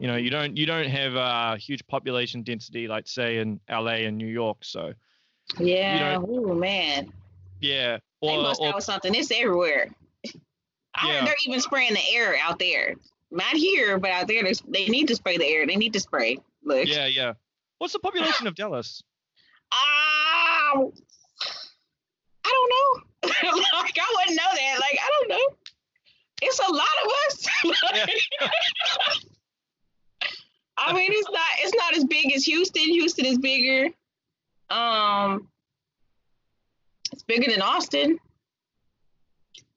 you 0.00 0.06
know, 0.08 0.16
you 0.16 0.30
don't 0.30 0.56
you 0.56 0.66
don't 0.66 0.88
have 0.88 1.14
a 1.14 1.56
huge 1.58 1.86
population 1.86 2.42
density 2.42 2.88
like 2.88 3.06
say 3.06 3.38
in 3.38 3.60
LA 3.70 4.06
and 4.06 4.16
New 4.16 4.26
York. 4.26 4.58
So, 4.62 4.94
Yeah. 5.58 6.18
Oh 6.20 6.54
man. 6.54 7.12
yeah, 7.60 7.98
They 8.22 8.28
or, 8.28 8.42
must 8.42 8.60
or 8.60 8.72
have 8.72 8.82
something. 8.82 9.14
It's 9.14 9.30
everywhere. 9.30 9.90
I 10.94 11.12
Yeah. 11.12 11.24
they're 11.24 11.34
even 11.46 11.60
spraying 11.60 11.94
the 11.94 12.08
air 12.14 12.36
out 12.40 12.58
there. 12.58 12.94
Not 13.30 13.56
here, 13.56 13.98
but 13.98 14.10
out 14.12 14.28
there, 14.28 14.42
they 14.68 14.86
need 14.86 15.08
to 15.08 15.16
spray 15.16 15.36
the 15.38 15.44
air. 15.46 15.66
They 15.66 15.76
need 15.76 15.92
to 15.94 16.00
spray. 16.00 16.38
Look. 16.62 16.86
yeah, 16.86 17.06
yeah. 17.06 17.32
What's 17.78 17.92
the 17.92 17.98
population 17.98 18.46
of 18.46 18.54
Dallas? 18.54 19.02
Um, 19.72 20.92
I 22.44 22.50
don't 22.50 22.70
know. 22.70 23.02
Like 23.26 23.98
I 23.98 24.14
wouldn't 24.16 24.36
know 24.36 24.52
that. 24.54 24.78
Like 24.80 24.98
I 25.02 25.10
don't 25.18 25.28
know. 25.30 25.56
It's 26.42 26.58
a 26.58 26.72
lot 26.72 26.96
of 27.04 27.10
us. 27.26 27.46
I 30.76 30.92
mean, 30.92 31.10
it's 31.12 31.30
not. 31.30 31.40
It's 31.60 31.74
not 31.74 31.96
as 31.96 32.04
big 32.04 32.34
as 32.34 32.44
Houston. 32.44 32.82
Houston 32.82 33.24
is 33.26 33.38
bigger. 33.38 33.90
Um, 34.70 35.48
it's 37.12 37.22
bigger 37.22 37.50
than 37.50 37.62
Austin. 37.62 38.18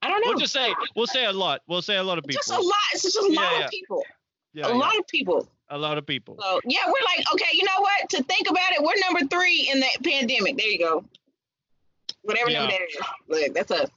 I 0.01 0.10
don't 0.10 0.22
know. 0.22 0.30
We'll 0.32 0.39
just 0.39 0.54
say 0.54 0.74
we'll 0.96 1.08
say 1.08 1.25
a 1.25 1.34
lot. 1.34 1.62
We'll 1.68 1.82
say 1.82 1.98
a 1.98 2.04
lot 2.04 2.18
of 2.18 2.24
people. 2.24 2.39
just 2.39 2.51
a 2.51 2.60
lot. 2.62 2.74
It's 2.94 3.04
just 3.04 3.18
a 3.18 3.27
Yeah, 3.30 3.42
lot 3.42 3.51
yeah. 3.60 3.66
of 3.66 3.72
people. 3.72 4.04
Yeah, 4.54 4.66
a 4.66 4.70
yeah. 4.70 4.75
lot 4.75 4.98
of 4.98 5.08
people. 5.08 5.48
a 5.70 5.77
lot 5.77 5.98
of 5.98 6.06
people. 6.06 6.38
So 6.42 6.60
yeah, 6.66 6.80
we're 6.88 7.06
like, 7.18 7.25
okay, 7.34 7.50
you 7.54 7.63
know 7.63 7.80
what? 7.80 8.10
To 8.12 8.24
think 8.24 8.50
about 8.50 8.72
it, 8.72 8.82
we're 8.82 9.00
number 9.01 9.27
three 9.27 9.70
in 9.72 9.80
the 9.80 9.88
pandemic. 10.04 10.58
There 10.58 10.68
you 10.68 10.80
go. 10.80 11.04
Whatever 12.27 12.51
Yeah. 12.51 12.67
that 12.67 12.81
is. 12.81 12.98
Look, 13.29 13.53
that's 13.53 13.72
us. 13.72 13.89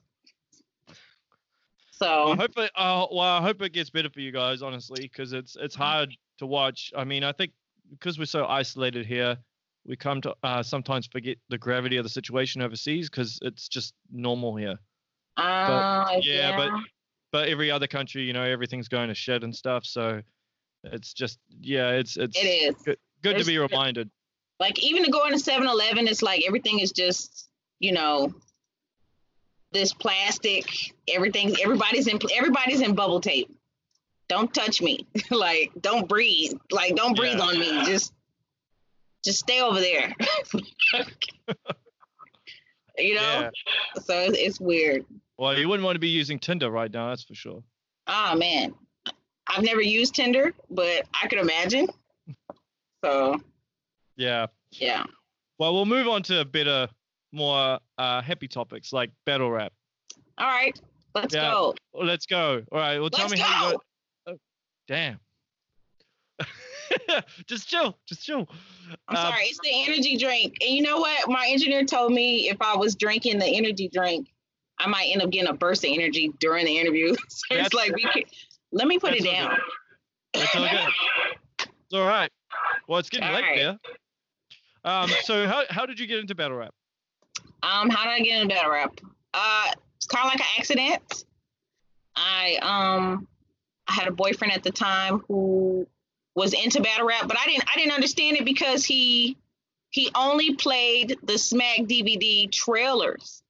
So 1.91 2.35
hope 2.35 2.57
it. 2.57 2.71
Uh, 2.77 3.07
well, 3.11 3.21
I 3.21 3.43
hope 3.43 3.61
it 3.61 3.73
gets 3.73 3.91
better 3.91 4.09
for 4.09 4.21
you 4.21 4.31
guys, 4.33 4.63
honestly, 4.63 5.03
because 5.03 5.33
it's 5.33 5.57
it's 5.61 5.75
hard 5.75 6.17
to 6.39 6.47
watch. 6.47 6.93
I 6.97 7.05
mean, 7.05 7.25
I 7.25 7.33
think 7.33 7.53
because 7.91 8.19
we're 8.19 8.25
so 8.25 8.47
isolated 8.47 9.05
here, 9.05 9.37
we 9.85 9.97
come 9.97 10.21
to 10.23 10.35
uh, 10.45 10.63
sometimes 10.63 11.09
forget 11.09 11.37
the 11.49 11.59
gravity 11.59 11.97
of 11.97 12.05
the 12.05 12.09
situation 12.09 12.63
overseas 12.63 13.11
because 13.11 13.39
it's 13.43 13.69
just 13.69 13.95
normal 14.11 14.55
here. 14.57 14.79
uh, 15.37 16.05
yeah, 16.23 16.51
yeah, 16.51 16.57
but 16.57 16.71
But 17.33 17.49
every 17.49 17.71
other 17.71 17.87
country, 17.87 18.23
you 18.23 18.33
know, 18.33 18.45
everything's 18.45 18.89
going 18.89 19.09
to 19.09 19.15
shit 19.15 19.43
and 19.45 19.55
stuff. 19.55 19.85
So 19.85 20.23
it's 20.85 21.13
just 21.13 21.39
yeah, 21.61 21.91
it's 21.91 22.17
it's 22.17 22.39
it 22.39 22.47
is. 22.47 22.97
good 23.23 23.37
to 23.37 23.45
be 23.45 23.59
reminded. 23.59 24.11
Like 24.59 24.79
even 24.83 25.05
to 25.05 25.11
go 25.11 25.27
into 25.27 25.39
7-Eleven, 25.39 26.07
it's 26.09 26.23
like 26.23 26.45
everything 26.47 26.81
is 26.81 26.93
just, 26.93 27.50
you 27.81 27.93
know, 27.93 28.33
this 29.73 29.93
plastic, 29.93 30.67
everything, 31.09 31.57
everybody's 31.63 32.07
in 32.07 32.19
everybody's 32.35 32.81
in 32.81 32.95
bubble 32.95 33.21
tape. 33.21 33.51
Don't 34.29 34.53
touch 34.55 34.81
me. 34.81 35.07
like, 35.31 35.73
don't 35.81 36.09
breathe. 36.09 36.53
Like, 36.71 36.95
don't 36.95 37.17
breathe 37.17 37.39
Yeah. 37.39 37.45
on 37.45 37.59
me. 37.59 37.85
Just 37.85 38.13
just 39.25 39.41
stay 39.41 39.61
over 39.61 39.81
there. 39.81 40.15
you 42.99 43.15
know? 43.15 43.21
Yeah. 43.21 43.51
So 44.03 44.15
it's, 44.21 44.39
it's 44.39 44.61
weird. 44.61 45.05
Well, 45.39 45.59
you 45.59 45.69
wouldn't 45.69 45.85
want 45.85 45.97
to 45.97 46.01
be 46.01 46.09
using 46.09 46.39
Tinder 46.39 46.71
right 46.71 46.93
now, 46.93 47.09
that's 47.11 47.25
for 47.25 47.35
sure. 47.35 47.63
Oh 48.07 48.35
man. 48.37 48.75
I've 49.47 49.65
never 49.65 49.81
used 49.83 50.15
Tinder, 50.15 50.53
but 50.71 51.07
I 51.21 51.27
could 51.29 51.39
imagine. 51.39 51.89
So 53.03 53.41
Yeah. 54.17 54.47
yeah. 54.73 55.05
Well, 55.59 55.73
we'll 55.73 55.87
move 55.87 56.07
on 56.07 56.23
to 56.25 56.41
a 56.43 56.45
better, 56.45 56.87
more 57.33 57.79
uh, 57.99 58.23
happy 58.23 58.49
topics 58.49 58.93
like 58.93 59.11
battle 59.27 59.51
rap. 59.51 59.73
All 60.39 60.47
right. 60.47 60.79
Let's 61.15 61.35
Yeah. 61.35 61.51
go. 61.51 61.75
Well, 61.93 62.07
let's 62.07 62.27
go. 62.27 62.63
All 62.73 62.79
right. 62.79 62.99
Well, 62.99 63.11
tell 63.11 63.25
Let's 63.29 63.35
me 63.35 63.39
how 63.41 63.67
you 63.67 63.73
go. 63.73 63.79
got. 64.27 64.35
Oh, 64.35 64.39
damn. 64.89 65.21
just 67.47 67.69
chill. 67.69 67.99
Just 68.07 68.23
chill. 68.25 68.49
I'm 69.09 69.17
Um, 69.17 69.23
sorry, 69.23 69.45
it's 69.45 69.59
the 69.63 69.71
energy 69.87 70.17
drink. 70.17 70.57
And 70.61 70.71
you 70.71 70.83
know 70.83 70.99
what? 70.99 71.29
My 71.29 71.47
engineer 71.51 71.85
told 71.85 72.13
me 72.13 72.49
if 72.49 72.57
I 72.61 72.77
was 72.77 72.95
drinking 72.95 73.39
the 73.39 73.47
energy 73.47 73.89
drink, 73.93 74.33
I 74.79 74.89
might 74.89 75.11
end 75.13 75.23
up 75.23 75.31
getting 75.31 75.49
a 75.49 75.53
burst 75.55 75.85
of 75.85 75.91
energy 75.93 76.33
during 76.41 76.65
the 76.65 76.79
interview. 76.79 77.15
so 77.29 77.45
it's 77.51 77.75
like 77.75 77.95
we 77.95 78.03
can 78.13 78.23
let 78.73 78.87
me 78.89 78.99
put 78.99 79.15
it 79.15 79.25
down. 79.25 79.57
That's 80.33 80.55
all 80.55 80.69
good. 80.69 80.89
It's 81.59 81.95
all 81.95 82.07
right. 82.07 82.31
Well, 82.89 82.99
it's 82.99 83.11
getting 83.11 83.29
All 83.29 83.35
late 83.35 83.43
right. 83.43 83.57
there. 83.57 83.79
Um. 84.85 85.11
So 85.25 85.47
how 85.47 85.65
how 85.69 85.87
did 85.87 85.99
you 86.01 86.07
get 86.07 86.21
into 86.21 86.35
battle 86.35 86.57
rap? 86.57 86.73
Um, 87.63 87.91
how 87.91 88.05
did 88.05 88.13
I 88.13 88.21
get 88.21 88.43
in 88.43 88.49
battle 88.49 88.71
rap? 88.71 88.99
Uh 89.35 89.73
it's 89.97 90.07
kind 90.07 90.27
of 90.27 90.33
like 90.33 90.41
an 90.41 90.47
accident. 90.59 91.25
I 92.17 92.59
um 92.63 93.27
I 93.87 93.93
had 93.95 94.09
a 94.09 94.13
boyfriend 94.13 94.53
at 94.53 94.63
the 94.63 94.71
time 94.71 95.23
who 95.29 95.87
was 96.35 96.53
into 96.55 96.81
battle 96.81 97.07
rap, 97.07 97.29
but 97.29 97.39
I 97.39 97.45
didn't 97.47 97.65
I 97.71 97.77
didn't 97.77 97.93
understand 97.93 98.37
it 98.37 98.45
because 98.45 98.85
he 98.85 99.37
he 99.91 100.11
only 100.15 100.55
played 100.55 101.17
the 101.23 101.37
Smack 101.37 101.81
DVD 101.81 102.51
trailers. 102.51 103.43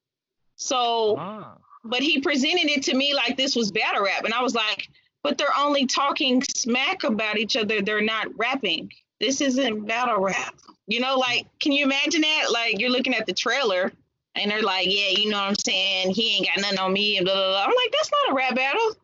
So 0.57 1.17
Ah. 1.19 1.57
but 1.85 2.00
he 2.02 2.21
presented 2.21 2.71
it 2.71 2.83
to 2.85 2.95
me 2.95 3.14
like 3.14 3.37
this 3.37 3.57
was 3.57 3.71
battle 3.73 4.05
rap 4.05 4.25
and 4.25 4.35
i 4.35 4.43
was 4.43 4.55
like 4.55 4.88
but 5.23 5.38
they're 5.38 5.57
only 5.59 5.87
talking 5.87 6.43
smack 6.55 7.05
about 7.05 7.38
each 7.38 7.57
other 7.57 7.81
they're 7.81 8.02
not 8.02 8.26
rapping 8.37 8.90
this 9.19 9.40
isn't 9.40 9.87
battle 9.87 10.21
rap 10.21 10.55
you 10.87 11.00
know 11.00 11.17
like 11.17 11.47
can 11.59 11.73
you 11.73 11.83
imagine 11.83 12.21
that 12.21 12.49
like 12.52 12.79
you're 12.79 12.90
looking 12.90 13.14
at 13.14 13.25
the 13.25 13.33
trailer 13.33 13.90
and 14.34 14.50
they're 14.50 14.62
like 14.62 14.87
yeah 14.87 15.08
you 15.10 15.30
know 15.30 15.38
what 15.38 15.49
i'm 15.49 15.54
saying? 15.54 16.10
He 16.10 16.37
ain't 16.37 16.46
got 16.46 16.62
nothing 16.62 16.78
on 16.78 16.92
me 16.92 17.16
and 17.16 17.25
blah 17.25 17.34
blah 17.34 17.49
blah. 17.49 17.64
I'm 17.64 17.70
like 17.70 17.92
that's 17.92 18.10
not 18.10 18.32
a 18.32 18.34
rap 18.34 18.54
battle. 18.54 18.96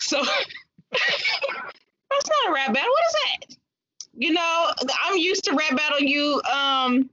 So 0.00 0.22
that's 0.92 2.28
not 2.28 2.50
a 2.50 2.52
rap 2.54 2.72
battle. 2.72 2.90
What 2.90 3.04
is 3.08 3.16
that? 3.24 3.56
You 4.14 4.32
know 4.32 4.70
i'm 5.04 5.16
used 5.16 5.44
to 5.44 5.54
rap 5.54 5.76
battle 5.76 6.00
you 6.00 6.42
um 6.52 7.08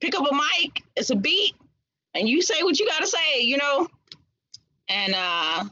pick 0.00 0.14
up 0.14 0.30
a 0.30 0.34
mic 0.34 0.84
it's 0.94 1.10
a 1.10 1.16
beat 1.16 1.54
and 2.14 2.28
you 2.28 2.42
say 2.42 2.62
what 2.62 2.78
you 2.78 2.86
got 2.86 3.00
to 3.00 3.06
say 3.06 3.40
you 3.40 3.56
know? 3.56 3.88
And 4.88 5.14
uh, 5.14 5.64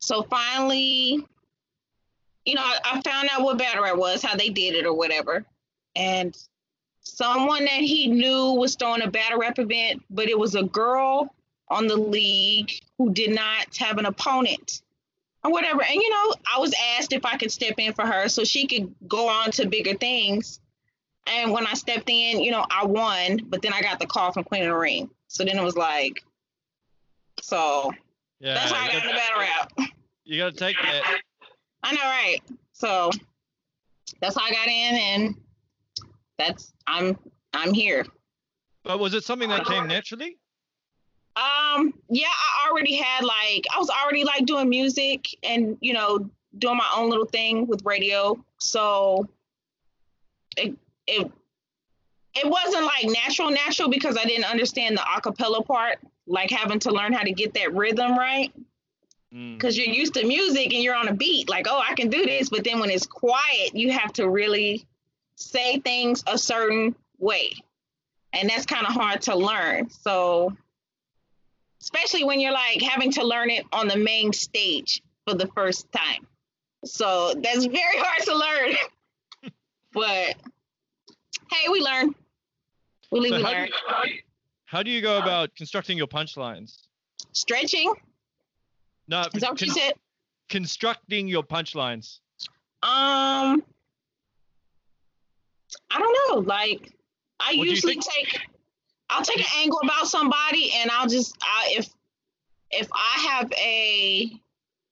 so 0.00 0.22
finally, 0.24 1.24
you 2.44 2.54
know, 2.54 2.62
I, 2.62 2.78
I 2.84 3.00
found 3.02 3.28
out 3.30 3.42
what 3.42 3.58
battle 3.58 3.84
I 3.84 3.92
was, 3.92 4.22
how 4.22 4.36
they 4.36 4.48
did 4.48 4.74
it 4.74 4.84
or 4.84 4.94
whatever. 4.94 5.44
And 5.94 6.36
someone 7.02 7.64
that 7.64 7.80
he 7.80 8.06
knew 8.08 8.52
was 8.52 8.74
throwing 8.76 9.02
a 9.02 9.10
battle 9.10 9.38
rap 9.38 9.58
event, 9.58 10.02
but 10.10 10.28
it 10.28 10.38
was 10.38 10.54
a 10.54 10.62
girl 10.62 11.34
on 11.68 11.86
the 11.86 11.96
league 11.96 12.70
who 12.98 13.12
did 13.12 13.34
not 13.34 13.76
have 13.76 13.98
an 13.98 14.06
opponent 14.06 14.82
or 15.44 15.50
whatever. 15.50 15.82
And, 15.82 15.94
you 15.94 16.10
know, 16.10 16.34
I 16.54 16.58
was 16.60 16.74
asked 16.96 17.12
if 17.12 17.24
I 17.24 17.36
could 17.36 17.50
step 17.50 17.74
in 17.78 17.92
for 17.92 18.06
her 18.06 18.28
so 18.28 18.44
she 18.44 18.66
could 18.66 18.94
go 19.08 19.28
on 19.28 19.50
to 19.52 19.66
bigger 19.66 19.94
things. 19.94 20.60
And 21.26 21.52
when 21.52 21.66
I 21.66 21.74
stepped 21.74 22.08
in, 22.08 22.40
you 22.40 22.50
know, 22.50 22.64
I 22.70 22.84
won, 22.84 23.40
but 23.46 23.62
then 23.62 23.72
I 23.72 23.80
got 23.80 23.98
the 23.98 24.06
call 24.06 24.32
from 24.32 24.44
Queen 24.44 24.62
of 24.62 24.68
the 24.68 24.76
Ring. 24.76 25.08
So 25.28 25.44
then 25.44 25.56
it 25.58 25.62
was 25.62 25.76
like, 25.76 26.24
so 27.40 27.92
Yeah. 28.40 28.54
that's 28.54 28.70
how 28.70 28.84
I 28.84 28.86
got 28.88 29.02
into 29.02 29.14
battle 29.14 29.40
rap. 29.40 29.72
you 30.24 30.38
got 30.38 30.52
to 30.52 30.58
take 30.58 30.76
that. 30.82 31.20
I 31.82 31.94
know, 31.94 32.02
right? 32.02 32.38
So 32.72 33.10
that's 34.20 34.36
how 34.36 34.44
I 34.44 34.50
got 34.50 34.66
in, 34.68 34.94
and 34.94 35.34
that's 36.38 36.72
I'm 36.86 37.18
I'm 37.52 37.74
here. 37.74 38.06
But 38.84 38.98
was 38.98 39.14
it 39.14 39.24
something 39.24 39.48
that 39.50 39.64
came 39.64 39.86
naturally? 39.86 40.38
Um, 41.34 41.94
yeah, 42.10 42.26
I 42.26 42.68
already 42.70 42.96
had 42.96 43.24
like 43.24 43.66
I 43.74 43.78
was 43.78 43.90
already 43.90 44.24
like 44.24 44.44
doing 44.44 44.68
music 44.68 45.28
and 45.42 45.78
you 45.80 45.94
know 45.94 46.30
doing 46.58 46.76
my 46.76 46.88
own 46.96 47.10
little 47.10 47.26
thing 47.26 47.66
with 47.66 47.82
radio. 47.84 48.42
So 48.58 49.28
it 50.56 50.76
it 51.06 51.30
it 52.34 52.46
wasn't 52.48 52.84
like 52.84 53.06
natural 53.06 53.50
natural 53.50 53.88
because 53.88 54.16
I 54.16 54.24
didn't 54.24 54.50
understand 54.50 54.96
the 54.96 55.02
acapella 55.02 55.64
part, 55.64 55.98
like 56.26 56.50
having 56.50 56.80
to 56.80 56.90
learn 56.90 57.12
how 57.12 57.22
to 57.22 57.32
get 57.32 57.54
that 57.54 57.74
rhythm 57.74 58.18
right. 58.18 58.52
Mm. 59.32 59.56
because 59.56 59.78
you're 59.78 59.86
used 59.86 60.12
to 60.14 60.26
music 60.26 60.74
and 60.74 60.82
you're 60.82 60.94
on 60.94 61.08
a 61.08 61.14
beat 61.14 61.48
like 61.48 61.66
oh 61.66 61.82
i 61.88 61.94
can 61.94 62.10
do 62.10 62.26
this 62.26 62.50
but 62.50 62.64
then 62.64 62.80
when 62.80 62.90
it's 62.90 63.06
quiet 63.06 63.70
you 63.72 63.90
have 63.90 64.12
to 64.12 64.28
really 64.28 64.86
say 65.36 65.78
things 65.80 66.22
a 66.26 66.38
certain 66.38 66.94
way 67.18 67.52
and 68.32 68.48
that's 68.48 68.66
kind 68.66 68.86
of 68.86 68.92
hard 68.92 69.20
to 69.22 69.36
learn. 69.36 69.90
So, 69.90 70.56
especially 71.80 72.24
when 72.24 72.40
you're 72.40 72.52
like 72.52 72.80
having 72.80 73.12
to 73.12 73.24
learn 73.24 73.50
it 73.50 73.64
on 73.72 73.88
the 73.88 73.96
main 73.96 74.32
stage 74.32 75.02
for 75.26 75.34
the 75.34 75.46
first 75.48 75.90
time. 75.92 76.26
So 76.84 77.34
that's 77.36 77.64
very 77.66 77.98
hard 77.98 78.22
to 78.24 78.34
learn. 78.34 79.52
but 79.92 80.36
hey, 81.50 81.68
we 81.70 81.80
learn. 81.80 82.14
We 83.10 83.28
So 83.28 83.36
we 83.36 83.42
how, 83.42 83.50
do 83.50 83.56
learn. 83.56 83.66
you, 83.66 84.18
how 84.64 84.82
do 84.82 84.90
you 84.90 85.02
go 85.02 85.18
about 85.18 85.54
constructing 85.54 85.98
your 85.98 86.06
punchlines? 86.06 86.78
Stretching. 87.32 87.92
No, 89.08 89.24
Is 89.34 89.42
that 89.42 89.50
what 89.50 89.60
you 89.60 89.70
said? 89.70 89.92
constructing 90.48 91.28
your 91.28 91.42
punchlines. 91.42 92.20
Um, 92.82 93.62
I 95.94 95.98
don't 95.98 96.16
know. 96.28 96.40
Like, 96.40 96.92
I 97.40 97.56
What 97.56 97.68
usually 97.68 97.96
take, 97.96 98.40
I'll 99.10 99.24
take 99.24 99.40
an 99.40 99.46
angle 99.58 99.80
about 99.82 100.06
somebody, 100.06 100.72
and 100.76 100.90
I'll 100.90 101.08
just, 101.08 101.36
I, 101.42 101.74
if, 101.76 101.88
if 102.70 102.88
I 102.92 103.28
have 103.30 103.52
a 103.52 104.32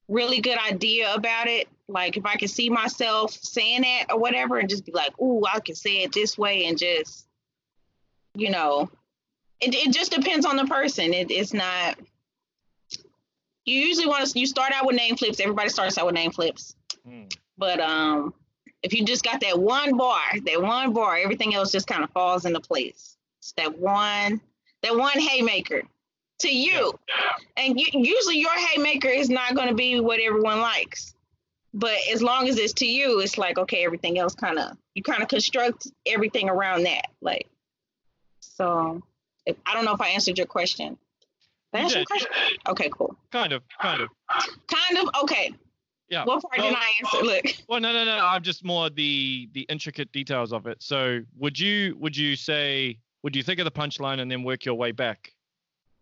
really 0.08 0.40
good 0.40 0.58
idea 0.58 1.14
about 1.14 1.46
it, 1.46 1.68
like 1.88 2.16
if 2.16 2.26
I 2.26 2.36
can 2.36 2.48
see 2.48 2.68
myself 2.68 3.32
saying 3.32 3.82
that 3.82 4.06
or 4.10 4.18
whatever, 4.18 4.58
and 4.58 4.68
just 4.68 4.84
be 4.84 4.92
like, 4.92 5.18
"Ooh, 5.20 5.42
I 5.52 5.60
can 5.60 5.74
say 5.74 6.02
it 6.02 6.12
this 6.12 6.38
way," 6.38 6.66
and 6.66 6.78
just, 6.78 7.26
you 8.34 8.50
know, 8.50 8.90
it 9.60 9.74
it 9.74 9.92
just 9.92 10.12
depends 10.12 10.46
on 10.46 10.56
the 10.56 10.66
person. 10.66 11.12
It, 11.12 11.30
it's 11.30 11.52
not. 11.52 11.98
You 13.64 13.80
usually 13.80 14.06
want 14.06 14.26
to. 14.26 14.38
You 14.38 14.46
start 14.46 14.72
out 14.72 14.86
with 14.86 14.96
name 14.96 15.16
flips. 15.16 15.40
Everybody 15.40 15.68
starts 15.68 15.98
out 15.98 16.06
with 16.06 16.14
name 16.14 16.30
flips. 16.30 16.74
Hmm. 17.06 17.24
But 17.58 17.80
um, 17.80 18.34
if 18.82 18.94
you 18.94 19.04
just 19.04 19.24
got 19.24 19.40
that 19.40 19.58
one 19.58 19.96
bar, 19.96 20.20
that 20.46 20.62
one 20.62 20.92
bar, 20.92 21.16
everything 21.16 21.54
else 21.54 21.72
just 21.72 21.86
kind 21.86 22.02
of 22.02 22.10
falls 22.10 22.44
into 22.44 22.60
place. 22.60 23.16
It's 23.40 23.52
that 23.52 23.78
one, 23.78 24.40
that 24.82 24.96
one 24.96 25.18
haymaker 25.18 25.82
to 26.40 26.48
you, 26.48 26.98
and 27.56 27.78
you, 27.78 27.86
usually 27.92 28.38
your 28.38 28.56
haymaker 28.56 29.08
is 29.08 29.28
not 29.28 29.54
going 29.54 29.68
to 29.68 29.74
be 29.74 30.00
what 30.00 30.20
everyone 30.20 30.60
likes. 30.60 31.14
But 31.72 31.96
as 32.12 32.22
long 32.22 32.48
as 32.48 32.58
it's 32.58 32.72
to 32.74 32.86
you, 32.86 33.20
it's 33.20 33.38
like 33.38 33.58
okay, 33.58 33.84
everything 33.84 34.18
else 34.18 34.34
kind 34.34 34.58
of 34.58 34.76
you 34.94 35.02
kind 35.02 35.22
of 35.22 35.28
construct 35.28 35.86
everything 36.06 36.48
around 36.48 36.84
that. 36.84 37.06
Like, 37.20 37.46
so 38.40 39.02
if, 39.46 39.56
I 39.66 39.74
don't 39.74 39.84
know 39.84 39.94
if 39.94 40.00
I 40.00 40.08
answered 40.08 40.38
your 40.38 40.46
question. 40.46 40.98
Did 41.72 41.78
I 41.78 41.82
answer 41.82 41.98
your 41.98 42.06
question? 42.06 42.30
Okay, 42.68 42.90
cool. 42.92 43.16
Kind 43.30 43.52
of, 43.52 43.62
kind 43.80 44.02
of. 44.02 44.08
Kind 44.66 44.98
of 44.98 45.22
okay. 45.22 45.54
Yeah. 46.10 46.24
What 46.24 46.42
part 46.42 46.58
Well- 46.58 46.70
didn't 46.70 46.82
I 46.82 46.92
answer? 47.00 47.22
Look. 47.24 47.44
Well, 47.68 47.80
no, 47.80 47.92
no, 47.92 48.04
no. 48.04 48.18
I'm 48.18 48.42
just 48.42 48.64
more 48.64 48.90
the 48.90 49.48
the 49.52 49.62
intricate 49.62 50.12
details 50.12 50.52
of 50.52 50.66
it. 50.66 50.82
So, 50.82 51.20
would 51.38 51.58
you 51.58 51.96
would 51.98 52.16
you 52.16 52.36
say 52.36 52.98
would 53.22 53.34
you 53.36 53.42
think 53.42 53.60
of 53.60 53.64
the 53.64 53.70
punchline 53.70 54.20
and 54.20 54.30
then 54.30 54.42
work 54.42 54.64
your 54.64 54.74
way 54.74 54.92
back, 54.92 55.32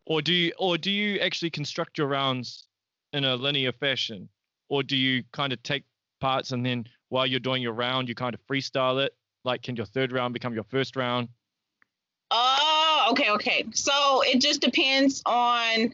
or 0.07 0.23
do 0.23 0.33
you 0.33 0.53
or 0.59 0.79
do 0.79 0.91
you 0.91 1.21
actually 1.21 1.51
construct 1.51 1.99
your 1.99 2.07
rounds 2.07 2.65
in 3.13 3.25
a 3.25 3.37
linear 3.37 3.73
fashion, 3.73 4.29
or 4.69 4.83
do 4.83 4.97
you 4.97 5.23
kind 5.33 5.53
of 5.53 5.63
take 5.63 5.85
parts 6.21 6.51
and 6.53 6.65
then 6.67 6.85
while 7.11 7.27
you're 7.27 7.41
doing 7.41 7.63
your 7.63 7.73
round 7.73 8.09
you 8.09 8.15
kind 8.15 8.35
of 8.35 8.41
freestyle 8.47 9.05
it? 9.05 9.15
Like, 9.45 9.63
can 9.63 9.77
your 9.77 9.87
third 9.87 10.11
round 10.13 10.35
become 10.35 10.55
your 10.55 10.65
first 10.65 10.97
round? 10.97 11.29
Oh, 12.31 13.09
okay, 13.13 13.31
okay. 13.31 13.65
So 13.73 14.23
it 14.23 14.41
just 14.41 14.61
depends 14.61 15.23
on. 15.27 15.93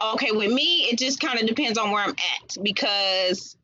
Okay, 0.00 0.30
with 0.30 0.52
me, 0.52 0.88
it 0.90 0.98
just 0.98 1.20
kind 1.20 1.40
of 1.40 1.46
depends 1.46 1.76
on 1.76 1.90
where 1.90 2.02
I'm 2.02 2.10
at 2.10 2.56
because 2.62 3.56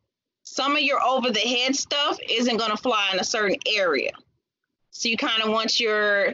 some 0.43 0.75
of 0.75 0.81
your 0.81 1.01
over 1.01 1.31
the 1.31 1.39
head 1.39 1.75
stuff 1.75 2.17
isn't 2.29 2.57
going 2.57 2.71
to 2.71 2.77
fly 2.77 3.09
in 3.13 3.19
a 3.19 3.23
certain 3.23 3.57
area. 3.65 4.11
So 4.91 5.09
you 5.09 5.17
kind 5.17 5.41
of 5.43 5.49
want 5.49 5.79
your, 5.79 6.33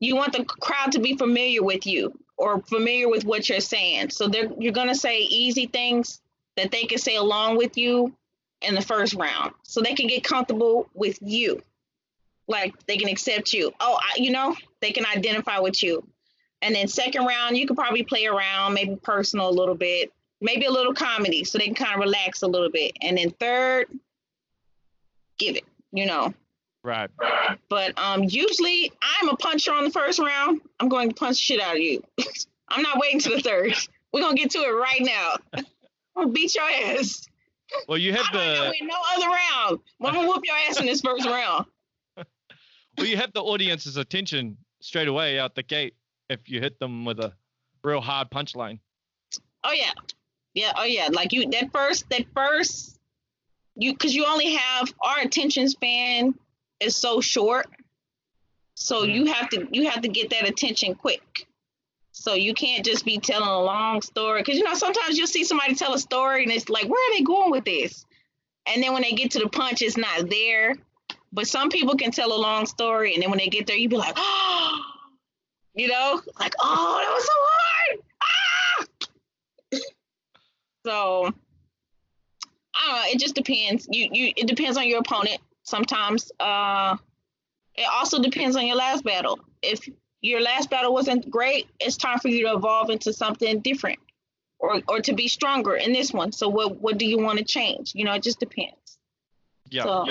you 0.00 0.16
want 0.16 0.32
the 0.32 0.44
crowd 0.44 0.92
to 0.92 1.00
be 1.00 1.16
familiar 1.16 1.62
with 1.62 1.86
you 1.86 2.18
or 2.36 2.60
familiar 2.62 3.08
with 3.08 3.24
what 3.24 3.48
you're 3.48 3.60
saying. 3.60 4.10
So 4.10 4.28
they're 4.28 4.50
you're 4.58 4.72
going 4.72 4.88
to 4.88 4.94
say 4.94 5.20
easy 5.20 5.66
things 5.66 6.20
that 6.56 6.70
they 6.70 6.84
can 6.84 6.98
say 6.98 7.16
along 7.16 7.56
with 7.56 7.76
you 7.76 8.14
in 8.60 8.74
the 8.74 8.80
first 8.80 9.14
round, 9.14 9.52
so 9.62 9.80
they 9.80 9.94
can 9.94 10.06
get 10.06 10.24
comfortable 10.24 10.88
with 10.94 11.18
you 11.20 11.60
like 12.46 12.74
they 12.86 12.96
can 12.96 13.08
accept 13.08 13.52
you. 13.52 13.72
Oh, 13.80 13.98
I, 14.00 14.20
you 14.20 14.30
know, 14.30 14.54
they 14.80 14.92
can 14.92 15.04
identify 15.06 15.58
with 15.58 15.82
you. 15.82 16.06
And 16.64 16.74
then 16.74 16.88
second 16.88 17.26
round, 17.26 17.58
you 17.58 17.66
could 17.66 17.76
probably 17.76 18.02
play 18.04 18.24
around, 18.24 18.72
maybe 18.72 18.96
personal 18.96 19.50
a 19.50 19.52
little 19.52 19.74
bit, 19.74 20.10
maybe 20.40 20.64
a 20.64 20.70
little 20.70 20.94
comedy, 20.94 21.44
so 21.44 21.58
they 21.58 21.66
can 21.66 21.74
kind 21.74 21.92
of 21.92 22.00
relax 22.00 22.40
a 22.40 22.46
little 22.46 22.70
bit. 22.70 22.92
And 23.02 23.18
then 23.18 23.30
third, 23.32 23.88
give 25.38 25.56
it, 25.56 25.64
you 25.92 26.06
know. 26.06 26.32
Right. 26.82 27.10
But 27.68 27.98
um, 27.98 28.24
usually, 28.24 28.90
I'm 29.02 29.28
a 29.28 29.36
puncher 29.36 29.74
on 29.74 29.84
the 29.84 29.90
first 29.90 30.18
round. 30.18 30.62
I'm 30.80 30.88
going 30.88 31.10
to 31.10 31.14
punch 31.14 31.36
shit 31.36 31.60
out 31.60 31.76
of 31.76 31.82
you. 31.82 32.02
I'm 32.68 32.80
not 32.80 32.98
waiting 32.98 33.20
to 33.20 33.28
the 33.28 33.40
third. 33.40 33.74
We're 34.12 34.22
gonna 34.22 34.36
get 34.36 34.52
to 34.52 34.58
it 34.58 34.70
right 34.70 35.02
now. 35.02 35.34
I'm 35.54 35.64
gonna 36.16 36.28
beat 36.30 36.54
your 36.54 36.64
ass. 36.64 37.26
Well, 37.88 37.98
you 37.98 38.12
have 38.12 38.26
I 38.30 38.32
don't 38.32 38.54
know 38.54 38.70
the 38.70 38.76
in 38.80 38.86
no 38.86 38.94
other 39.16 39.26
round. 39.26 39.80
I'm 40.00 40.14
gonna 40.14 40.28
whoop 40.28 40.42
your 40.44 40.56
ass 40.68 40.78
in 40.80 40.86
this 40.86 41.00
first 41.00 41.26
round. 41.26 41.66
well 42.96 43.06
you 43.06 43.16
have 43.16 43.32
the 43.32 43.42
audience's 43.42 43.96
attention 43.96 44.56
straight 44.80 45.08
away 45.08 45.38
out 45.40 45.56
the 45.56 45.64
gate 45.64 45.94
if 46.34 46.48
you 46.48 46.60
hit 46.60 46.78
them 46.78 47.04
with 47.04 47.18
a 47.20 47.32
real 47.82 48.00
hard 48.00 48.30
punchline. 48.30 48.78
Oh 49.62 49.72
yeah, 49.72 49.92
yeah. 50.52 50.72
Oh 50.76 50.84
yeah. 50.84 51.08
Like 51.10 51.32
you, 51.32 51.48
that 51.50 51.72
first, 51.72 52.08
that 52.10 52.26
first, 52.34 52.98
you, 53.76 53.92
because 53.92 54.14
you 54.14 54.26
only 54.26 54.54
have 54.54 54.92
our 55.02 55.20
attention 55.20 55.68
span 55.68 56.34
is 56.80 56.94
so 56.96 57.20
short, 57.20 57.66
so 58.74 59.02
Mhm. 59.06 59.14
you 59.14 59.24
have 59.32 59.48
to 59.50 59.68
you 59.72 59.88
have 59.88 60.02
to 60.02 60.08
get 60.08 60.30
that 60.30 60.46
attention 60.48 60.94
quick. 60.94 61.46
So 62.12 62.34
you 62.34 62.54
can't 62.54 62.84
just 62.84 63.04
be 63.04 63.18
telling 63.18 63.48
a 63.48 63.60
long 63.62 64.00
story 64.02 64.40
because 64.40 64.56
you 64.58 64.64
know 64.64 64.74
sometimes 64.74 65.16
you'll 65.18 65.26
see 65.26 65.44
somebody 65.44 65.74
tell 65.74 65.94
a 65.94 65.98
story 65.98 66.44
and 66.44 66.52
it's 66.52 66.68
like 66.68 66.84
where 66.84 67.10
are 67.10 67.14
they 67.16 67.22
going 67.22 67.50
with 67.50 67.64
this, 67.64 68.04
and 68.66 68.82
then 68.82 68.92
when 68.92 69.02
they 69.02 69.12
get 69.12 69.32
to 69.32 69.38
the 69.40 69.48
punch, 69.48 69.82
it's 69.82 69.96
not 69.96 70.28
there. 70.28 70.74
But 71.32 71.48
some 71.48 71.68
people 71.68 71.96
can 71.96 72.12
tell 72.12 72.32
a 72.32 72.38
long 72.38 72.64
story 72.66 73.14
and 73.14 73.22
then 73.22 73.28
when 73.30 73.38
they 73.40 73.48
get 73.48 73.66
there, 73.66 73.76
you'd 73.76 73.90
be 73.90 73.96
like, 73.96 74.14
oh, 74.16 74.80
you 75.74 75.88
know, 75.88 76.20
like 76.38 76.54
oh 76.60 76.98
that 77.00 77.12
was 77.14 77.24
so 77.24 77.32
hard. 77.50 78.00
Ah! 78.22 79.80
So 80.86 81.34
I 82.76 82.86
don't 82.86 82.96
know. 82.96 83.02
It 83.12 83.18
just 83.18 83.34
depends. 83.34 83.88
You 83.90 84.08
you 84.12 84.32
it 84.36 84.46
depends 84.46 84.76
on 84.76 84.86
your 84.88 85.00
opponent. 85.00 85.38
Sometimes 85.62 86.30
uh, 86.40 86.96
it 87.74 87.88
also 87.90 88.22
depends 88.22 88.56
on 88.56 88.66
your 88.66 88.76
last 88.76 89.04
battle. 89.04 89.40
If 89.62 89.88
your 90.20 90.40
last 90.40 90.70
battle 90.70 90.92
wasn't 90.92 91.30
great, 91.30 91.68
it's 91.80 91.96
time 91.96 92.18
for 92.18 92.28
you 92.28 92.46
to 92.46 92.54
evolve 92.54 92.90
into 92.90 93.12
something 93.12 93.60
different, 93.60 93.98
or 94.58 94.80
or 94.88 95.00
to 95.00 95.12
be 95.12 95.28
stronger 95.28 95.74
in 95.76 95.92
this 95.92 96.12
one. 96.12 96.32
So 96.32 96.48
what 96.48 96.80
what 96.80 96.98
do 96.98 97.06
you 97.06 97.18
want 97.18 97.38
to 97.38 97.44
change? 97.44 97.92
You 97.94 98.04
know, 98.04 98.12
it 98.12 98.22
just 98.22 98.40
depends. 98.40 98.98
Yeah. 99.70 99.84
So 99.84 100.06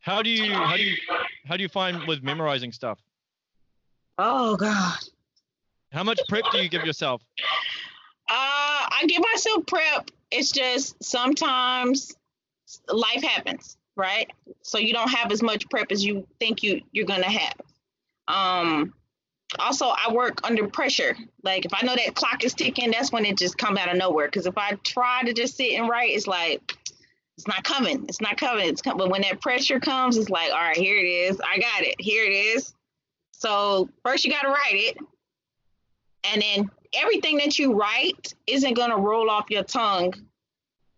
How 0.00 0.22
do 0.22 0.28
you 0.28 0.52
how 0.52 0.76
do 0.76 0.82
you 0.82 0.96
how 1.46 1.56
do 1.56 1.62
you 1.62 1.68
find 1.68 2.06
with 2.06 2.22
memorizing 2.22 2.72
stuff? 2.72 2.98
Oh 4.18 4.56
god. 4.56 4.98
How 5.92 6.02
much 6.02 6.20
prep 6.28 6.44
do 6.50 6.58
you 6.58 6.68
give 6.68 6.84
yourself? 6.84 7.22
Uh, 8.28 8.32
I 8.32 9.04
give 9.06 9.22
myself 9.22 9.64
prep. 9.66 10.10
It's 10.30 10.50
just 10.50 11.02
sometimes 11.02 12.12
life 12.88 13.22
happens, 13.22 13.76
right? 13.96 14.30
So 14.62 14.78
you 14.78 14.92
don't 14.92 15.10
have 15.10 15.30
as 15.30 15.42
much 15.42 15.68
prep 15.68 15.92
as 15.92 16.04
you 16.04 16.26
think 16.40 16.62
you 16.62 16.80
you're 16.92 17.06
gonna 17.06 17.30
have. 17.30 17.54
Um, 18.26 18.94
also, 19.58 19.86
I 19.86 20.12
work 20.12 20.40
under 20.44 20.66
pressure. 20.66 21.16
Like 21.42 21.64
if 21.64 21.72
I 21.74 21.86
know 21.86 21.94
that 21.94 22.14
clock 22.14 22.44
is 22.44 22.54
ticking, 22.54 22.90
that's 22.90 23.12
when 23.12 23.24
it 23.24 23.38
just 23.38 23.56
come 23.58 23.76
out 23.76 23.90
of 23.90 23.96
nowhere. 23.96 24.26
Because 24.26 24.46
if 24.46 24.58
I 24.58 24.72
try 24.82 25.22
to 25.22 25.32
just 25.32 25.56
sit 25.56 25.72
and 25.74 25.88
write, 25.88 26.10
it's 26.10 26.26
like 26.26 26.76
it's 27.36 27.46
not 27.46 27.62
coming. 27.64 28.04
It's 28.08 28.20
not 28.20 28.36
coming. 28.36 28.68
It's 28.68 28.82
coming. 28.82 28.98
But 28.98 29.10
when 29.10 29.22
that 29.22 29.40
pressure 29.40 29.80
comes, 29.80 30.16
it's 30.16 30.30
like, 30.30 30.50
all 30.50 30.58
right, 30.58 30.76
here 30.76 30.98
it 30.98 31.08
is. 31.08 31.40
I 31.40 31.58
got 31.58 31.82
it. 31.82 31.96
Here 32.00 32.24
it 32.24 32.34
is. 32.34 32.74
So 33.44 33.90
first 34.02 34.24
you 34.24 34.30
got 34.30 34.42
to 34.42 34.48
write 34.48 34.72
it, 34.72 34.96
and 36.24 36.40
then 36.40 36.70
everything 36.94 37.36
that 37.38 37.58
you 37.58 37.74
write 37.74 38.34
isn't 38.46 38.74
going 38.74 38.90
to 38.90 38.96
roll 38.96 39.28
off 39.28 39.50
your 39.50 39.64
tongue 39.64 40.14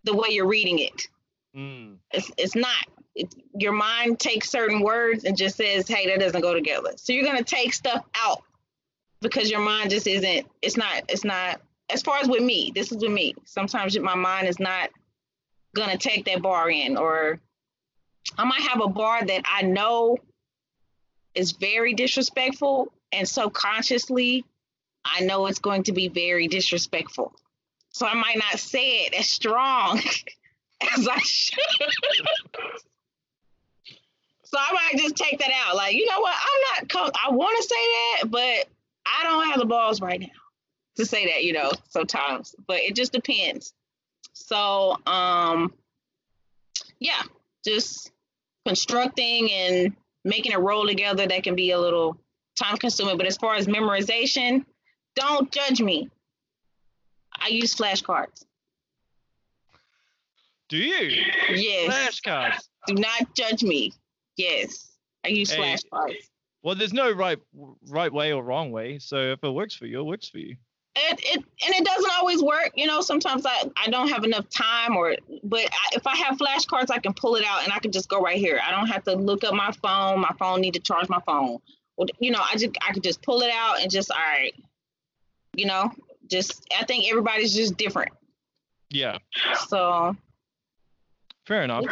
the 0.04 0.14
way 0.14 0.28
you're 0.30 0.46
reading 0.46 0.78
it. 0.78 1.09
Mm, 1.56 1.96
It's, 2.12 2.30
it's 2.37 2.54
not. 2.54 2.87
It, 3.16 3.35
your 3.59 3.72
mind 3.72 4.20
takes 4.20 4.50
certain 4.50 4.80
words 4.80 5.24
and 5.24 5.37
just 5.37 5.56
says, 5.56 5.88
hey, 5.88 6.06
that 6.06 6.20
doesn't 6.20 6.42
go 6.42 6.54
together. 6.54 6.90
So 6.96 7.12
you're 7.12 7.24
going 7.24 7.38
to 7.38 7.44
take 7.44 7.72
stuff 7.72 8.04
out 8.14 8.42
because 9.22 9.50
your 9.50 9.61
mind 9.61 9.90
just 9.90 10.06
isn't, 10.06 10.46
it's 10.62 10.76
not, 10.76 11.02
it's 11.09 11.24
not, 11.24 11.61
as 11.88 12.02
far 12.02 12.18
as 12.18 12.28
with 12.28 12.42
me, 12.42 12.70
this 12.74 12.92
is 12.92 12.98
with 12.98 13.11
me. 13.11 13.35
Sometimes 13.44 13.98
my 13.98 14.14
mind 14.14 14.46
is 14.48 14.61
not 14.61 14.90
going 15.74 15.88
to 15.88 15.96
take 15.98 16.26
that 16.26 16.42
bar 16.42 16.70
in, 16.70 16.96
or 16.98 17.40
I 18.37 18.44
might 18.44 18.61
have 18.61 18.82
a 18.82 18.88
bar 18.88 19.24
that 19.24 19.42
I 19.46 19.62
know 19.62 20.18
is 21.37 21.53
very 21.53 21.94
disrespectful. 21.94 22.92
And 23.12 23.29
subconsciously, 23.29 24.44
I 25.05 25.20
know 25.20 25.46
it's 25.46 25.61
going 25.61 25.85
to 25.85 25.92
be 25.92 26.09
very 26.09 26.49
disrespectful. 26.49 27.33
So 27.90 28.07
I 28.07 28.14
might 28.14 28.38
not 28.38 28.59
say 28.59 29.05
it 29.05 29.14
as 29.14 29.29
strong 29.29 29.99
as 30.96 31.09
I 31.09 31.18
should. 31.18 31.59
so 34.44 34.59
I 34.59 34.72
might 34.72 35.01
just 35.01 35.16
take 35.16 35.38
that 35.38 35.51
out. 35.66 35.77
Like, 35.77 35.94
you 35.94 36.07
know 36.07 36.20
what? 36.20 36.35
I'm 36.35 36.88
not. 36.92 37.16
I 37.25 37.31
want 37.31 37.57
to 37.57 37.62
say 37.62 37.75
that, 37.77 38.31
but 38.31 38.68
I 39.07 39.22
don't 39.22 39.46
have 39.46 39.59
the 39.59 39.66
balls 39.66 40.01
right 40.01 40.20
now 40.20 40.27
to 40.96 41.07
say 41.07 41.27
that. 41.27 41.44
You 41.44 41.53
know, 41.53 41.70
sometimes, 41.88 42.55
but 42.66 42.79
it 42.79 42.96
just 42.96 43.12
depends. 43.12 43.72
So, 44.33 44.99
um, 45.07 45.72
yeah, 46.99 47.22
just 47.64 48.12
constructing 48.66 49.51
and 49.51 49.96
making 50.27 50.53
it 50.53 50.59
roll 50.59 50.87
together 50.87 51.27
that 51.27 51.43
can 51.43 51.55
be 51.55 51.71
a 51.71 51.79
little 51.79 52.19
time 52.57 52.77
consuming. 52.77 53.17
But 53.17 53.27
as 53.27 53.37
far 53.37 53.55
as 53.55 53.67
memorization, 53.67 54.65
don't 55.15 55.51
judge 55.51 55.81
me. 55.81 56.11
I 57.39 57.49
use 57.49 57.75
flashcards. 57.75 58.45
Do 60.69 60.79
you? 60.79 61.23
Yes. 61.51 62.21
Flashcards. 62.21 62.69
Do 62.87 62.95
not 62.95 63.35
judge 63.35 63.62
me. 63.62 63.93
Yes. 64.37 64.91
I 65.25 65.29
use 65.29 65.51
Hey. 65.51 65.61
flashcards. 65.61 66.17
Well, 66.62 66.75
there's 66.75 66.93
no 66.93 67.12
right 67.12 67.39
right 67.89 68.12
way 68.12 68.33
or 68.33 68.43
wrong 68.43 68.73
way. 68.73 68.99
So 68.99 69.17
if 69.33 69.45
it 69.45 69.51
works 69.51 69.77
for 69.77 69.87
you, 69.87 70.01
it 70.01 70.05
works 70.05 70.29
for 70.29 70.39
you. 70.39 70.57
It, 70.96 71.20
it 71.22 71.44
and 71.64 71.74
it 71.74 71.85
doesn't 71.85 72.11
always 72.14 72.42
work 72.42 72.72
you 72.74 72.87
know 72.87 73.00
sometimes 73.00 73.44
i 73.44 73.70
i 73.76 73.90
don't 73.90 74.09
have 74.09 74.24
enough 74.24 74.48
time 74.48 74.96
or 74.96 75.14
but 75.44 75.61
I, 75.61 75.96
if 75.96 76.06
i 76.06 76.16
have 76.16 76.38
flashcards 76.38 76.90
i 76.90 76.98
can 76.98 77.12
pull 77.12 77.37
it 77.37 77.44
out 77.46 77.64
and 77.64 77.72
i 77.72 77.78
can 77.78 77.92
just 77.92 78.09
go 78.09 78.20
right 78.20 78.38
here. 78.38 78.61
I 78.66 78.70
don't 78.70 78.87
have 78.87 79.04
to 79.04 79.14
look 79.14 79.44
up 79.44 79.54
my 79.54 79.72
phone. 79.82 80.20
My 80.20 80.35
phone 80.38 80.61
need 80.61 80.74
to 80.74 80.80
charge 80.80 81.09
my 81.09 81.20
phone. 81.26 81.59
Well, 81.96 82.09
you 82.18 82.30
know 82.30 82.40
i 82.40 82.56
just 82.56 82.76
i 82.87 82.92
could 82.92 83.02
just 83.02 83.22
pull 83.22 83.42
it 83.42 83.50
out 83.52 83.80
and 83.80 83.90
just 83.90 84.11
all 84.11 84.16
right 84.16 84.54
you 85.54 85.66
know 85.66 85.90
just 86.30 86.66
i 86.78 86.85
think 86.85 87.09
everybody's 87.09 87.54
just 87.54 87.76
different. 87.76 88.12
Yeah. 88.90 89.18
so. 89.68 90.16
Fair 91.46 91.62
enough. 91.62 91.85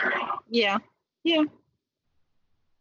yeah 0.48 0.78
yeah. 1.24 1.42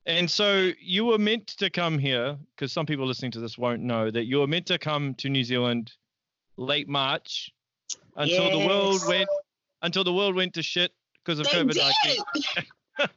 And 0.05 0.29
so 0.29 0.71
you 0.81 1.05
were 1.05 1.17
meant 1.17 1.47
to 1.47 1.69
come 1.69 1.97
here 1.97 2.37
because 2.55 2.73
some 2.73 2.85
people 2.85 3.07
listening 3.07 3.31
to 3.31 3.39
this 3.39 3.57
won't 3.57 3.81
know 3.81 4.11
that 4.11 4.25
you 4.25 4.39
were 4.39 4.47
meant 4.47 4.65
to 4.65 4.77
come 4.77 5.13
to 5.15 5.29
New 5.29 5.45
Zealand 5.45 5.93
late 6.57 6.87
March 6.87 7.51
until 8.15 8.51
the 8.51 8.65
world 8.65 9.01
went 9.07 9.29
until 9.81 10.03
the 10.03 10.13
world 10.13 10.35
went 10.35 10.53
to 10.53 10.63
shit 10.63 10.91
because 11.23 11.39
of 11.39 11.47
COVID 11.47 11.75
nineteen. 11.75 12.23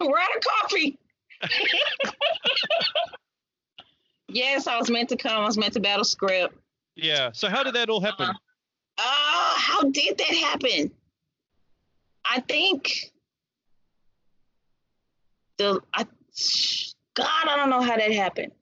we're 0.00 0.18
out 0.18 0.36
of 0.36 0.42
coffee 0.42 0.98
yes 4.28 4.66
i 4.66 4.76
was 4.76 4.90
meant 4.90 5.08
to 5.08 5.16
come 5.16 5.40
i 5.42 5.46
was 5.46 5.56
meant 5.56 5.72
to 5.72 5.80
battle 5.80 6.04
Scrypt 6.04 6.50
Yeah. 6.96 7.30
So 7.32 7.48
how 7.48 7.62
did 7.62 7.74
that 7.74 7.88
all 7.88 8.00
happen? 8.00 8.28
Uh, 8.28 9.54
how 9.56 9.82
did 9.82 10.18
that 10.18 10.34
happen? 10.34 10.90
I 12.24 12.40
think 12.40 13.10
the 15.56 15.80
I 15.94 16.04
God, 17.14 17.48
I 17.48 17.56
don't 17.56 17.70
know 17.70 17.80
how 17.80 17.96
that 17.96 18.12
happened. 18.12 18.52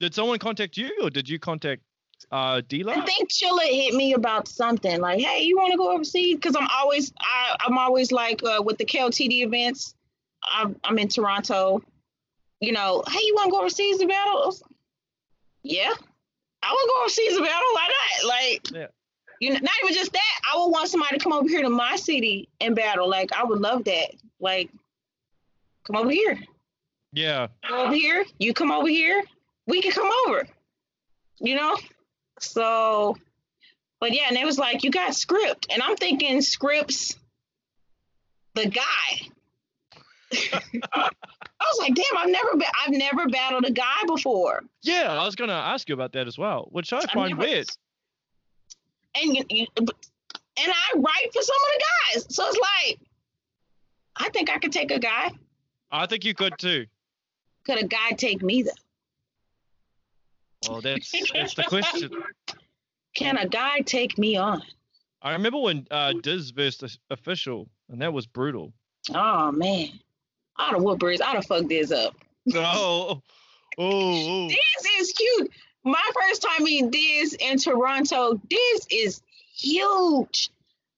Did 0.00 0.14
someone 0.14 0.38
contact 0.38 0.76
you 0.76 0.90
or 1.02 1.10
did 1.10 1.28
you 1.28 1.38
contact 1.38 1.82
uh? 2.32 2.60
I 2.62 3.00
think 3.00 3.30
Chilla 3.30 3.62
hit 3.64 3.94
me 3.94 4.12
about 4.14 4.46
something 4.46 5.00
like, 5.00 5.20
"Hey, 5.20 5.42
you 5.42 5.56
want 5.56 5.72
to 5.72 5.76
go 5.76 5.92
overseas?" 5.92 6.36
Because 6.36 6.54
I'm 6.56 6.68
always 6.72 7.12
I, 7.20 7.56
I'm 7.60 7.76
always 7.76 8.12
like 8.12 8.42
uh, 8.44 8.62
with 8.62 8.78
the 8.78 8.84
KOTD 8.84 9.42
events. 9.42 9.94
I'm, 10.42 10.76
I'm 10.84 10.98
in 10.98 11.08
Toronto. 11.08 11.82
You 12.60 12.72
know, 12.72 13.02
hey, 13.08 13.18
you 13.22 13.34
want 13.34 13.46
to 13.48 13.50
go 13.50 13.60
overseas 13.60 13.98
to 13.98 14.06
battle? 14.06 14.42
I 14.42 14.46
was 14.46 14.62
like, 14.62 14.72
Yeah, 15.62 15.92
I 16.62 16.68
want 16.70 16.88
to 16.88 16.92
go 16.94 17.00
overseas 17.02 17.36
to 17.36 17.42
battle. 17.42 17.68
Why 17.72 17.88
not? 17.88 18.28
Like, 18.28 18.70
Yeah. 18.70 18.86
you 19.40 19.50
know, 19.50 19.58
not 19.60 19.72
even 19.82 19.94
just 19.94 20.12
that. 20.12 20.40
I 20.52 20.58
would 20.58 20.68
want 20.68 20.88
somebody 20.88 21.18
to 21.18 21.22
come 21.22 21.32
over 21.32 21.48
here 21.48 21.62
to 21.62 21.70
my 21.70 21.96
city 21.96 22.48
and 22.60 22.76
battle. 22.76 23.08
Like, 23.08 23.32
I 23.32 23.44
would 23.44 23.60
love 23.60 23.84
that. 23.84 24.10
Like, 24.40 24.70
come 25.84 25.96
over 25.96 26.10
here. 26.10 26.38
Yeah. 27.12 27.48
Come 27.66 27.78
over 27.78 27.94
here. 27.94 28.24
You 28.38 28.52
come 28.54 28.70
over 28.70 28.88
here. 28.88 29.22
We 29.66 29.80
can 29.82 29.92
come 29.92 30.10
over. 30.26 30.46
You 31.40 31.56
know? 31.56 31.76
So, 32.40 33.16
but 34.00 34.12
yeah, 34.12 34.24
and 34.28 34.36
it 34.36 34.44
was 34.44 34.58
like, 34.58 34.82
you 34.82 34.90
got 34.90 35.12
Scrypt. 35.12 35.66
And 35.72 35.82
I'm 35.82 35.96
thinking 35.96 36.38
Scrypt's, 36.38 37.16
the 38.54 38.66
guy. 38.66 39.28
I 40.92 41.10
was 41.60 41.78
like, 41.78 41.94
damn, 41.94 42.16
I've 42.18 42.30
never 42.30 42.52
been, 42.56 42.68
I've 42.84 42.92
never 42.92 43.28
battled 43.28 43.64
a 43.66 43.70
guy 43.70 44.02
before. 44.06 44.62
Yeah, 44.82 45.12
I 45.20 45.24
was 45.24 45.34
gonna 45.36 45.52
ask 45.52 45.88
you 45.88 45.94
about 45.94 46.12
that 46.12 46.26
as 46.26 46.38
well, 46.38 46.68
which 46.70 46.92
I 46.92 47.00
find 47.12 47.30
never- 47.36 47.42
weird. 47.48 47.68
And 49.14 49.36
and 49.36 50.72
I 50.72 50.96
write 50.96 51.32
for 51.32 51.42
some 51.42 51.56
of 51.56 51.72
the 51.72 51.82
guys. 52.14 52.26
So 52.34 52.46
it's 52.46 52.58
like, 52.58 53.00
I 54.16 54.28
think 54.30 54.50
I 54.50 54.58
could 54.58 54.72
take 54.72 54.90
a 54.90 54.98
guy. 54.98 55.30
I 55.90 56.06
think 56.06 56.24
you 56.24 56.34
could 56.34 56.54
too. 56.58 56.86
Could 57.64 57.82
a 57.82 57.86
guy 57.86 58.10
take 58.16 58.40
me 58.42 58.62
though? 58.62 58.70
Well, 60.68 60.80
that's 60.80 61.10
that's 61.34 61.54
the 61.54 61.64
question. 61.64 62.10
Can 63.14 63.36
a 63.38 63.48
guy 63.48 63.80
take 63.80 64.18
me 64.18 64.36
on? 64.36 64.62
I 65.22 65.32
remember 65.32 65.58
when 65.58 65.86
uh 65.90 66.14
Diz 66.22 66.50
versus 66.50 66.98
official, 67.10 67.68
and 67.88 68.00
that 68.02 68.12
was 68.12 68.26
brutal. 68.26 68.72
Oh 69.14 69.50
man. 69.52 69.88
I'd 70.56 70.74
have 70.74 70.82
whooped 70.82 71.00
Breeze. 71.00 71.20
I'd 71.22 71.36
have 71.36 71.46
fucked 71.46 71.68
this 71.68 71.90
up. 71.90 72.14
Oh, 72.54 73.22
oh, 73.78 73.82
oh. 73.82 74.48
Diz 74.48 74.86
is 74.98 75.12
cute. 75.12 75.50
My 75.84 76.02
first 76.14 76.42
time 76.42 76.64
meeting 76.64 76.90
Diz 76.90 77.34
in 77.34 77.58
Toronto, 77.58 78.40
Diz 78.48 78.86
is 78.90 79.22
huge. 79.54 80.50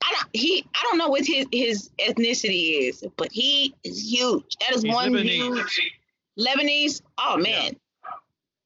I 0.03 0.12
don't 0.14 0.29
he 0.33 0.64
I 0.75 0.83
don't 0.85 0.98
know 0.98 1.09
what 1.09 1.25
his 1.27 1.46
his 1.53 1.90
ethnicity 1.98 2.88
is, 2.88 3.05
but 3.16 3.31
he 3.31 3.75
is 3.85 4.11
huge. 4.12 4.57
That 4.61 4.75
is 4.75 4.83
He's 4.83 4.92
one 4.94 5.12
Lebanese. 5.12 5.29
huge 5.29 5.92
Lebanese. 6.38 7.03
Oh 7.18 7.37
man. 7.37 7.77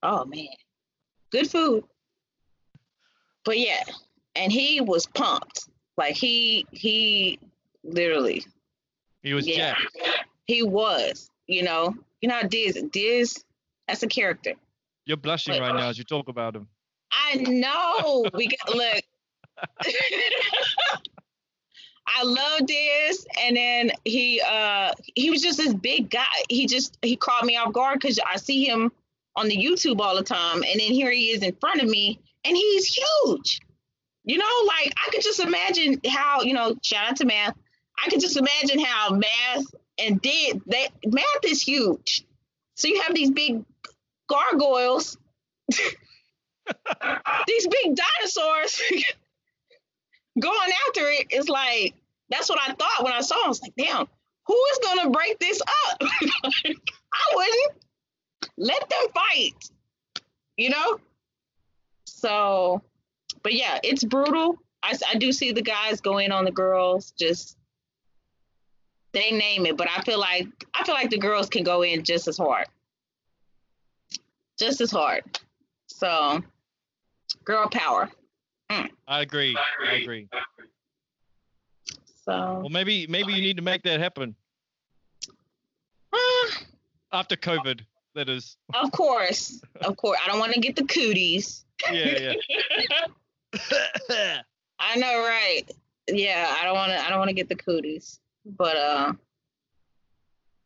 Oh 0.02 0.24
man. 0.24 0.46
Good 1.30 1.50
food. 1.50 1.84
But 3.44 3.58
yeah, 3.58 3.82
and 4.34 4.50
he 4.52 4.80
was 4.80 5.06
pumped. 5.06 5.68
Like 5.96 6.14
he 6.16 6.66
he 6.72 7.38
literally 7.84 8.44
He 9.22 9.32
was 9.34 9.46
Yeah. 9.46 9.74
jacked. 9.74 9.98
he 10.46 10.62
was, 10.62 11.30
you 11.46 11.62
know. 11.62 11.94
You 12.20 12.28
know 12.28 12.36
how 12.36 12.42
Diz 12.42 12.82
Diz, 12.92 13.44
that's 13.86 14.02
a 14.02 14.06
character. 14.08 14.52
You're 15.04 15.16
blushing 15.16 15.54
But- 15.54 15.60
right 15.62 15.74
now 15.74 15.88
as 15.88 15.98
you 15.98 16.04
talk 16.04 16.28
about 16.28 16.56
him. 16.56 16.68
I 17.12 17.36
know. 17.36 18.26
We 18.34 18.48
got 18.48 18.74
look. 18.74 19.02
I 22.08 22.22
love 22.22 22.66
Diz, 22.66 23.26
and 23.42 23.56
then 23.56 23.90
he 24.04 24.40
uh 24.48 24.92
he 25.14 25.30
was 25.30 25.42
just 25.42 25.58
this 25.58 25.74
big 25.74 26.10
guy. 26.10 26.24
He 26.48 26.66
just 26.66 26.98
he 27.02 27.16
caught 27.16 27.44
me 27.44 27.56
off 27.56 27.72
guard 27.72 28.00
because 28.00 28.18
I 28.20 28.36
see 28.36 28.64
him 28.64 28.92
on 29.36 29.48
the 29.48 29.56
YouTube 29.56 30.00
all 30.00 30.16
the 30.16 30.22
time, 30.22 30.62
and 30.62 30.80
then 30.80 30.92
here 30.92 31.10
he 31.10 31.30
is 31.30 31.42
in 31.42 31.54
front 31.56 31.82
of 31.82 31.88
me, 31.88 32.18
and 32.44 32.56
he's 32.56 32.86
huge. 32.86 33.60
You 34.24 34.38
know, 34.38 34.64
like 34.66 34.92
I 34.96 35.10
could 35.10 35.22
just 35.22 35.40
imagine 35.40 36.00
how 36.08 36.42
you 36.42 36.54
know. 36.54 36.76
Shout 36.82 37.10
out 37.10 37.16
to 37.16 37.26
Math. 37.26 37.56
I 38.04 38.10
could 38.10 38.20
just 38.20 38.36
imagine 38.36 38.84
how 38.84 39.10
Math 39.10 39.66
and 39.98 40.20
did 40.20 40.62
that. 40.66 40.88
Math 41.04 41.44
is 41.44 41.62
huge, 41.62 42.24
so 42.74 42.88
you 42.88 43.02
have 43.02 43.14
these 43.14 43.30
big 43.30 43.64
gargoyles 44.28 45.16
these 47.46 47.66
big 47.68 47.96
dinosaurs 47.96 48.82
going 50.40 50.70
after 50.88 51.08
it. 51.08 51.26
it 51.30 51.36
is 51.36 51.48
like 51.48 51.94
that's 52.28 52.48
what 52.48 52.58
I 52.60 52.72
thought 52.72 53.04
when 53.04 53.12
I 53.12 53.20
saw. 53.20 53.36
Him. 53.36 53.44
I 53.44 53.48
was 53.48 53.62
like, 53.62 53.74
damn, 53.76 54.06
who 54.46 54.64
is 54.72 54.78
gonna 54.82 55.10
break 55.10 55.38
this 55.38 55.60
up? 55.60 55.98
I 56.02 57.34
wouldn't 57.34 57.72
let 58.56 58.88
them 58.88 59.06
fight, 59.14 59.70
you 60.56 60.70
know. 60.70 61.00
So, 62.04 62.82
but 63.42 63.54
yeah, 63.54 63.78
it's 63.82 64.04
brutal. 64.04 64.58
I, 64.82 64.96
I 65.12 65.16
do 65.16 65.32
see 65.32 65.52
the 65.52 65.62
guys 65.62 66.00
go 66.00 66.18
in 66.18 66.32
on 66.32 66.44
the 66.44 66.52
girls. 66.52 67.12
Just 67.18 67.56
they 69.12 69.30
name 69.30 69.66
it, 69.66 69.76
but 69.76 69.88
I 69.88 70.02
feel 70.02 70.18
like 70.20 70.46
I 70.74 70.84
feel 70.84 70.94
like 70.94 71.10
the 71.10 71.18
girls 71.18 71.48
can 71.48 71.64
go 71.64 71.82
in 71.82 72.04
just 72.04 72.28
as 72.28 72.36
hard, 72.36 72.66
just 74.58 74.80
as 74.80 74.90
hard. 74.90 75.22
So, 75.86 76.42
girl 77.44 77.68
power. 77.68 78.10
I 78.68 79.20
agree. 79.20 79.56
I 79.88 79.94
agree. 79.94 80.28
So, 82.24 82.58
Well, 82.60 82.68
maybe 82.68 83.06
maybe 83.06 83.32
you 83.32 83.40
need 83.40 83.56
to 83.56 83.62
make 83.62 83.82
that 83.84 84.00
happen 84.00 84.34
ah, 86.12 86.58
after 87.12 87.36
COVID. 87.36 87.80
That 88.16 88.28
is. 88.30 88.56
of 88.74 88.90
course, 88.92 89.60
of 89.82 89.96
course, 89.96 90.18
I 90.24 90.28
don't 90.28 90.38
want 90.40 90.52
to 90.54 90.60
get 90.60 90.74
the 90.74 90.84
cooties. 90.86 91.64
Yeah, 91.92 92.32
yeah. 93.52 93.62
I 94.80 94.96
know, 94.96 95.20
right? 95.20 95.62
Yeah, 96.08 96.56
I 96.58 96.64
don't 96.64 96.74
want 96.74 96.92
to. 96.92 96.98
I 96.98 97.08
don't 97.10 97.18
want 97.18 97.28
to 97.28 97.34
get 97.34 97.48
the 97.48 97.54
cooties, 97.56 98.18
but 98.44 98.76
uh, 98.76 99.12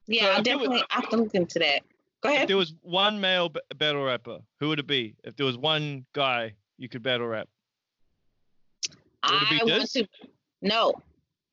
yeah, 0.07 0.23
So 0.23 0.27
I 0.27 0.31
if 0.31 0.35
it 0.35 0.39
was- 0.39 0.45
definitely 0.45 0.85
I 0.91 0.95
have 0.95 1.09
to 1.11 1.17
look 1.17 1.35
into 1.35 1.59
that. 1.59 1.81
Go 2.23 2.29
if 2.29 2.35
ahead. 2.37 2.49
there 2.49 2.57
was 2.57 2.73
one 2.83 3.21
male 3.21 3.49
b- 3.49 3.61
battle 3.77 4.05
rapper, 4.05 4.39
who 4.61 4.69
would 4.69 4.79
it 4.79 4.87
be? 4.87 5.15
If 5.25 5.35
there 5.37 5.47
was 5.47 5.57
one 5.59 6.05
guy 6.13 6.55
you 6.79 6.89
could 6.89 7.03
battle 7.03 7.27
rap, 7.27 7.49
would 9.29 9.43
it 9.43 9.51
be 9.51 9.57
I 9.61 9.65
want 9.65 9.81
Diz? 9.83 9.93
to. 9.95 10.07
No, 10.63 10.95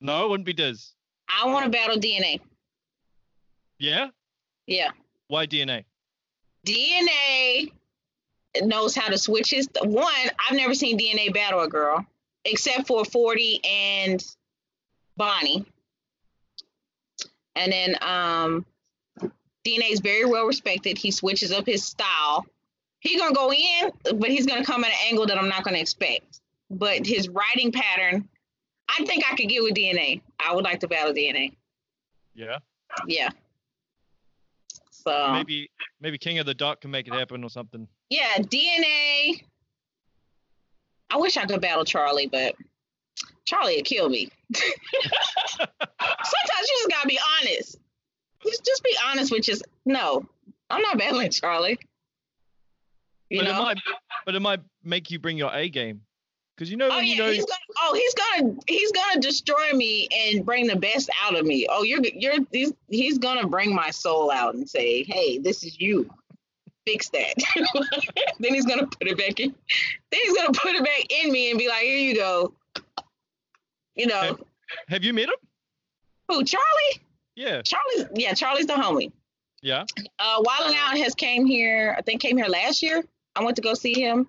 no, 0.01 0.25
it 0.25 0.29
wouldn't 0.29 0.45
be 0.45 0.53
Diz. 0.53 0.93
I 1.29 1.47
want 1.47 1.65
to 1.65 1.71
battle 1.71 1.97
DNA. 1.97 2.39
Yeah. 3.79 4.07
Yeah. 4.67 4.89
Why 5.27 5.45
DNA? 5.45 5.85
DNA 6.65 7.71
knows 8.61 8.95
how 8.95 9.07
to 9.09 9.17
switch 9.17 9.51
his. 9.51 9.69
One, 9.81 10.13
I've 10.49 10.55
never 10.55 10.73
seen 10.73 10.97
DNA 10.97 11.33
battle 11.33 11.61
a 11.61 11.67
girl 11.67 12.05
except 12.45 12.87
for 12.87 13.03
40 13.03 13.59
and 13.63 14.25
Bonnie. 15.17 15.65
And 17.55 17.71
then 17.71 17.95
um, 18.01 18.65
DNA 19.65 19.91
is 19.91 19.99
very 19.99 20.25
well 20.25 20.45
respected. 20.45 20.97
He 20.97 21.11
switches 21.11 21.51
up 21.51 21.65
his 21.65 21.83
style. 21.83 22.45
He's 22.99 23.19
gonna 23.19 23.33
go 23.33 23.51
in, 23.51 23.91
but 24.17 24.29
he's 24.29 24.45
gonna 24.45 24.63
come 24.65 24.83
at 24.83 24.91
an 24.91 24.97
angle 25.07 25.25
that 25.27 25.37
I'm 25.37 25.49
not 25.49 25.63
gonna 25.63 25.79
expect. 25.79 26.41
But 26.69 27.05
his 27.05 27.29
writing 27.29 27.71
pattern, 27.71 28.27
I 28.89 29.03
think 29.05 29.23
I 29.29 29.35
could 29.35 29.49
get 29.49 29.63
with 29.63 29.73
DNA. 29.73 30.21
I 30.39 30.53
would 30.53 30.63
like 30.63 30.79
to 30.81 30.87
battle 30.87 31.13
DNA. 31.13 31.53
Yeah. 32.33 32.59
Yeah. 33.07 33.29
So 35.07 35.31
maybe 35.31 35.69
maybe 36.01 36.17
King 36.17 36.39
of 36.39 36.45
the 36.45 36.53
Dot 36.53 36.81
can 36.81 36.91
make 36.91 37.07
it 37.07 37.13
uh, 37.13 37.17
happen 37.17 37.41
or 37.43 37.49
something. 37.49 37.87
Yeah, 38.09 38.37
DNA. 38.39 39.41
I 41.09 41.15
wish 41.15 41.37
I 41.37 41.45
could 41.45 41.61
battle 41.61 41.85
Charlie, 41.85 42.27
but 42.27 42.55
Charlie 43.45 43.77
would 43.77 43.85
kill 43.85 44.09
me. 44.09 44.29
Sometimes 44.53 44.67
you 46.01 46.77
just 46.77 46.89
gotta 46.89 47.07
be 47.07 47.19
honest. 47.39 47.77
Just 48.43 48.65
just 48.65 48.83
be 48.83 48.97
honest 49.07 49.31
with 49.31 49.43
just 49.43 49.63
no. 49.85 50.25
I'm 50.69 50.81
not 50.81 50.97
battling 50.97 51.31
Charlie. 51.31 51.79
You 53.29 53.39
but 53.39 53.45
know? 53.45 53.51
it 53.51 53.63
might 53.63 53.77
but 54.25 54.35
it 54.35 54.41
might 54.41 54.59
make 54.83 55.09
you 55.09 55.19
bring 55.19 55.37
your 55.37 55.53
A 55.53 55.69
game. 55.69 56.01
Because 56.57 56.71
you 56.71 56.77
know 56.77 56.87
Oh 56.87 56.95
when 56.95 57.05
yeah, 57.05 57.13
you 57.13 57.19
know 57.19 57.31
he's 57.31 57.45
gonna. 57.45 57.59
Oh, 57.81 57.93
he's 57.93 58.13
gonna. 58.15 58.55
He's 58.67 58.91
gonna 58.91 59.21
destroy 59.21 59.73
me 59.73 60.07
and 60.11 60.43
bring 60.43 60.65
the 60.65 60.75
best 60.75 61.07
out 61.21 61.37
of 61.37 61.45
me. 61.45 61.67
Oh, 61.69 61.83
you're. 61.83 62.01
You're. 62.03 62.33
He's. 62.51 62.73
He's 62.89 63.19
gonna 63.19 63.47
bring 63.47 63.75
my 63.75 63.91
soul 63.91 64.31
out 64.31 64.55
and 64.55 64.67
say, 64.67 65.03
"Hey, 65.03 65.37
this 65.37 65.63
is 65.63 65.79
you. 65.79 66.09
Fix 66.87 67.09
that." 67.09 67.35
then 68.39 68.55
he's 68.55 68.65
gonna 68.65 68.87
put 68.87 69.07
it 69.07 69.17
back 69.19 69.39
in. 69.39 69.53
Then 70.11 70.21
he's 70.23 70.35
gonna 70.35 70.53
put 70.53 70.73
it 70.73 70.83
back 70.83 71.05
in 71.23 71.31
me 71.31 71.51
and 71.51 71.59
be 71.59 71.67
like, 71.67 71.81
"Here 71.83 71.97
you 71.97 72.15
go." 72.15 72.53
You 73.95 74.07
know 74.07 74.19
Have- 74.21 74.43
have 74.87 75.03
you 75.03 75.13
met 75.13 75.29
him? 75.29 75.35
who? 76.27 76.43
Charlie. 76.43 77.01
Yeah. 77.35 77.61
Charlie. 77.61 78.09
Yeah, 78.15 78.33
Charlie's 78.33 78.65
the 78.65 78.73
homie. 78.73 79.11
Yeah. 79.61 79.85
Uh, 80.19 80.41
Wildin' 80.41 80.75
Out 80.75 80.97
has 80.97 81.13
came 81.13 81.45
here. 81.45 81.95
I 81.97 82.01
think 82.01 82.21
came 82.21 82.37
here 82.37 82.47
last 82.47 82.81
year. 82.81 83.03
I 83.35 83.43
went 83.43 83.55
to 83.57 83.61
go 83.61 83.73
see 83.75 83.93
him. 83.93 84.27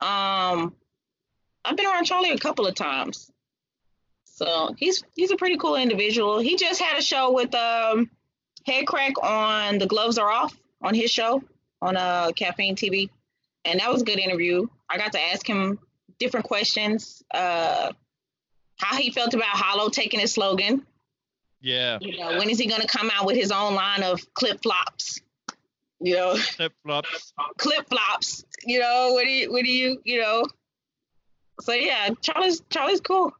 Um, 0.00 0.74
I've 1.64 1.76
been 1.76 1.86
around 1.86 2.04
Charlie 2.04 2.30
a 2.30 2.38
couple 2.38 2.66
of 2.66 2.74
times. 2.74 3.30
So 4.24 4.74
he's 4.78 5.02
he's 5.14 5.30
a 5.30 5.36
pretty 5.36 5.56
cool 5.58 5.76
individual. 5.76 6.38
He 6.38 6.56
just 6.56 6.80
had 6.80 6.98
a 6.98 7.02
show 7.02 7.32
with 7.32 7.54
um 7.54 8.10
Head 8.66 8.86
Crack 8.86 9.22
on 9.22 9.78
The 9.78 9.86
Gloves 9.86 10.18
Are 10.18 10.30
Off 10.30 10.56
on 10.82 10.94
his 10.94 11.10
show 11.10 11.42
on 11.82 11.96
uh 11.96 12.30
Caffeine 12.34 12.76
TV. 12.76 13.10
And 13.64 13.80
that 13.80 13.92
was 13.92 14.02
a 14.02 14.04
good 14.04 14.18
interview. 14.18 14.66
I 14.88 14.96
got 14.96 15.12
to 15.12 15.20
ask 15.20 15.46
him 15.46 15.78
different 16.18 16.46
questions. 16.46 17.22
Uh 17.32 17.92
how 18.76 18.96
he 18.96 19.10
felt 19.10 19.34
about 19.34 19.48
Hollow 19.48 19.90
taking 19.90 20.20
his 20.20 20.32
slogan. 20.32 20.86
Yeah. 21.60 21.98
You 22.00 22.16
know, 22.18 22.38
when 22.38 22.48
is 22.48 22.58
he 22.58 22.66
gonna 22.66 22.86
come 22.86 23.10
out 23.12 23.26
with 23.26 23.36
his 23.36 23.52
own 23.52 23.74
line 23.74 24.02
of 24.02 24.20
clip 24.32 24.62
flops? 24.62 25.20
You 26.00 26.16
know, 26.16 26.34
Flip 26.36 26.72
flops. 26.82 27.34
clip 27.58 27.86
flops. 27.90 28.42
You 28.64 28.78
know, 28.80 29.10
what 29.12 29.24
do 29.24 29.30
you 29.30 29.52
what 29.52 29.64
do 29.64 29.70
you 29.70 30.00
you 30.04 30.22
know? 30.22 30.46
So 31.60 31.72
yeah, 31.72 32.10
Charlie's 32.22 32.62
Charlie's 32.70 33.00
cool. 33.00 33.32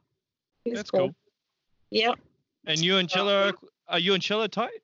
He's 0.64 0.74
That's 0.74 0.90
cool. 0.90 1.14
Yep. 1.90 2.18
And 2.66 2.78
you 2.78 2.96
and 2.98 3.08
Chilla 3.08 3.50
are, 3.50 3.54
are 3.88 3.98
you 3.98 4.14
and 4.14 4.22
Chilla 4.22 4.48
tight? 4.50 4.82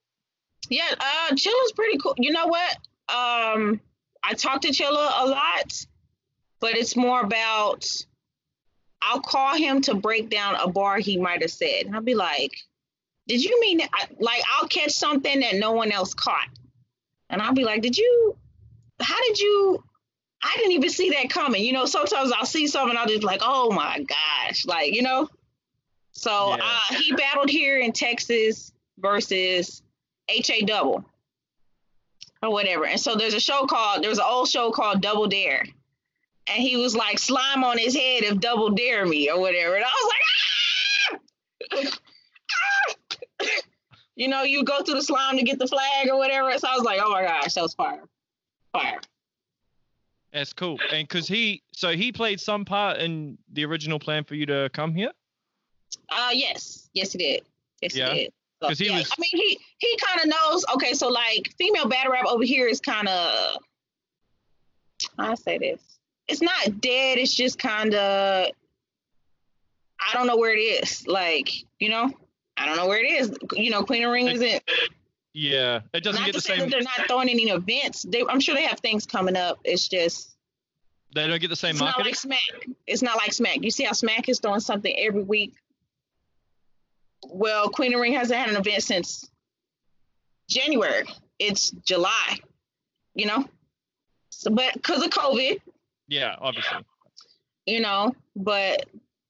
Yeah, 0.69 0.85
uh 0.99 1.35
Chilla's 1.35 1.73
pretty 1.75 1.99
cool. 1.99 2.15
You 2.19 2.33
know 2.33 2.47
what? 2.47 2.77
Um 3.09 3.81
I 4.25 4.35
talk 4.35 4.63
to 4.63 4.69
Chilla 4.69 5.11
a 5.23 5.27
lot, 5.29 5.87
but 6.61 6.77
it's 6.77 6.97
more 6.97 7.21
about 7.21 7.87
I'll 9.03 9.21
call 9.21 9.55
him 9.55 9.83
to 9.83 9.95
break 9.95 10.31
down 10.31 10.57
a 10.57 10.67
bar 10.69 10.99
he 10.99 11.17
might 11.19 11.43
have 11.43 11.51
said. 11.51 11.87
And 11.87 11.95
I'll 11.95 12.01
be 12.03 12.15
like, 12.15 12.53
Did 13.29 13.45
you 13.45 13.61
mean 13.61 13.79
that? 13.79 13.91
I- 13.93 14.09
Like, 14.19 14.43
I'll 14.51 14.67
catch 14.69 14.93
something 14.93 15.41
that 15.41 15.55
no 15.57 15.73
one 15.73 15.93
else 15.93 16.15
caught. 16.15 16.49
And 17.31 17.41
I'll 17.43 17.53
be 17.55 17.63
like, 17.65 17.83
Did 17.83 17.97
you, 17.97 18.37
how 19.01 19.21
did 19.29 19.39
you, 19.39 19.85
I 20.43 20.55
didn't 20.59 20.73
even 20.73 20.91
see 20.91 21.11
that 21.11 21.31
coming. 21.31 21.65
You 21.65 21.73
know, 21.73 21.87
sometimes 21.87 22.33
I'll 22.33 22.47
see 22.47 22.67
something 22.67 22.97
I'll 22.97 23.07
just 23.07 23.25
like, 23.25 23.41
Oh 23.43 23.71
my 23.71 24.05
gosh. 24.05 24.65
Like, 24.67 24.95
you 24.95 25.03
know? 25.03 25.29
So 26.13 26.57
Yeah. 26.57 26.63
uh, 26.63 26.95
he 26.95 27.13
battled 27.15 27.51
here 27.51 27.79
in 27.79 27.93
Texas 27.93 28.73
versus 28.99 29.83
HA 30.29 30.63
Double 30.63 31.05
or 32.43 32.51
whatever. 32.51 32.87
And 32.87 33.01
so 33.01 33.15
there's 33.17 33.35
a 33.35 33.41
show 33.41 33.67
called, 33.67 34.03
there 34.03 34.11
was 34.11 34.19
an 34.19 34.25
old 34.29 34.49
show 34.49 34.71
called 34.71 35.01
Double 35.01 35.27
Dare. 35.27 35.65
And 36.49 36.63
he 36.63 36.77
was 36.77 36.95
like, 36.95 37.19
slime 37.19 37.65
on 37.65 37.77
his 37.77 37.95
head 37.97 38.23
if 38.23 38.39
double 38.39 38.71
dare 38.71 39.05
me 39.05 39.29
or 39.31 39.41
whatever. 39.41 39.75
And 39.75 39.85
I 39.85 39.89
was 39.89 40.13
like, 41.81 41.83
ah! 41.83 41.89
Ah! 43.43 43.47
you 44.17 44.29
know, 44.29 44.43
you 44.45 44.63
go 44.63 44.83
through 44.83 44.95
the 44.95 45.03
slime 45.03 45.37
to 45.39 45.43
get 45.43 45.59
the 45.59 45.67
flag 45.67 46.09
or 46.09 46.17
whatever. 46.17 46.57
So 46.59 46.69
I 46.69 46.77
was 46.77 46.85
like, 46.85 47.01
oh 47.03 47.11
my 47.11 47.23
gosh, 47.23 47.55
that 47.55 47.63
was 47.63 47.75
fire. 47.75 48.05
Fire. 48.73 49.01
That's 50.37 50.53
cool. 50.53 50.79
And 50.93 51.09
because 51.09 51.27
he, 51.27 51.63
so 51.73 51.93
he 51.97 52.13
played 52.13 52.41
some 52.41 52.67
part 52.67 52.99
in 52.99 53.39
the 53.55 53.65
original 53.65 53.99
plan 53.99 54.23
for 54.23 54.35
you 54.35 54.45
to 54.47 54.69
come 54.75 54.95
here. 54.95 55.11
Uh 56.11 56.29
yes. 56.35 56.91
Yes 56.93 57.13
he 57.13 57.19
did. 57.19 57.43
Yes 57.81 57.97
Yeah? 57.97 58.13
he 58.13 58.19
did. 58.25 58.33
So, 58.61 58.69
'Cause 58.69 58.79
he 58.79 58.87
yeah, 58.87 58.99
was- 58.99 59.11
I 59.11 59.15
mean 59.19 59.31
he 59.33 59.59
he 59.79 59.97
kind 60.07 60.21
of 60.21 60.27
knows, 60.29 60.65
okay, 60.75 60.93
so 60.93 61.09
like 61.09 61.55
female 61.57 61.89
battle 61.89 62.13
rap 62.13 62.27
over 62.27 62.45
here 62.45 62.67
is 62.69 62.81
kind 62.83 63.09
of 63.09 63.57
I 65.19 65.35
say 65.37 65.57
this. 65.57 65.81
It's 66.29 66.43
not 66.43 66.83
dead, 66.83 67.17
it's 67.17 67.35
just 67.35 67.59
kind 67.59 67.95
of 67.95 68.51
I 69.99 70.13
don't 70.13 70.27
know 70.27 70.37
where 70.37 70.55
it 70.55 70.61
is. 70.61 71.07
Like, 71.07 71.51
you 71.81 71.89
know, 71.89 72.13
I 72.59 72.67
don't 72.67 72.77
know 72.77 72.87
where 72.87 73.03
it 73.03 73.11
is. 73.11 73.33
You 73.55 73.71
know, 73.71 73.83
Queen 73.85 74.05
of 74.05 74.13
Ring 74.13 74.29
isn't 74.29 74.63
Yeah. 75.39 75.81
It 75.93 76.03
doesn't 76.03 76.23
not 76.23 76.27
get 76.27 76.33
to 76.33 76.39
the 76.39 76.41
say 76.41 76.57
same. 76.57 76.61
that 76.61 76.71
they're 76.71 76.81
not 76.81 77.07
throwing 77.09 77.29
any 77.29 77.51
events. 77.51 78.05
They, 78.05 78.25
I'm 78.27 78.41
sure 78.41 78.55
they 78.55 78.63
have 78.65 78.81
things 78.81 79.05
coming 79.05 79.37
up. 79.37 79.59
It's 79.65 79.87
just 79.87 80.35
They 81.15 81.27
don't 81.27 81.39
get 81.39 81.49
the 81.49 81.57
same 81.57 81.73
it's 81.73 81.81
not 81.81 81.99
like 82.01 82.15
Smack. 82.15 82.67
It's 82.87 83.03
not 83.03 83.19
like 83.19 83.35
Smack. 83.35 83.63
You 83.63 83.71
see 83.71 83.85
how 83.85 83.93
Smack 83.93 84.31
is 84.31 84.41
throwing 84.41 84.61
something 84.61 84.95
every 84.99 85.23
week. 85.23 85.53
Well, 87.29 87.69
Queen 87.69 87.93
of 87.93 88.01
Ring 88.01 88.15
hasn't 88.15 88.39
had 88.39 88.49
an 88.49 88.57
event 88.57 88.83
since 88.83 89.31
January. 90.49 91.05
It's 91.39 91.71
July. 91.71 92.39
You 93.15 93.27
know, 93.27 93.45
so 94.31 94.51
but 94.51 94.73
because 94.73 95.03
of 95.03 95.11
COVID, 95.11 95.61
yeah, 96.09 96.37
obviously. 96.41 96.79
you 97.67 97.81
know, 97.81 98.15
but 98.35 98.87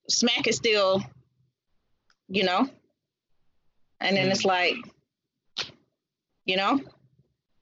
Smack 0.09 0.47
is 0.47 0.57
still, 0.57 1.03
you 2.29 2.45
know, 2.45 2.69
and 4.01 4.17
then 4.17 4.27
hmm. 4.27 4.33
it's 4.33 4.45
like, 4.45 4.77
you 6.47 6.57
know, 6.57 6.81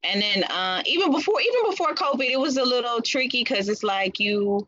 and 0.04 0.22
then 0.22 0.44
uh, 0.44 0.82
even 0.86 1.10
before 1.10 1.40
even 1.40 1.70
before 1.70 1.94
COVID, 1.94 2.30
it 2.30 2.38
was 2.38 2.56
a 2.56 2.64
little 2.64 3.00
tricky 3.00 3.42
because 3.42 3.68
it's 3.68 3.82
like 3.82 4.20
you 4.20 4.66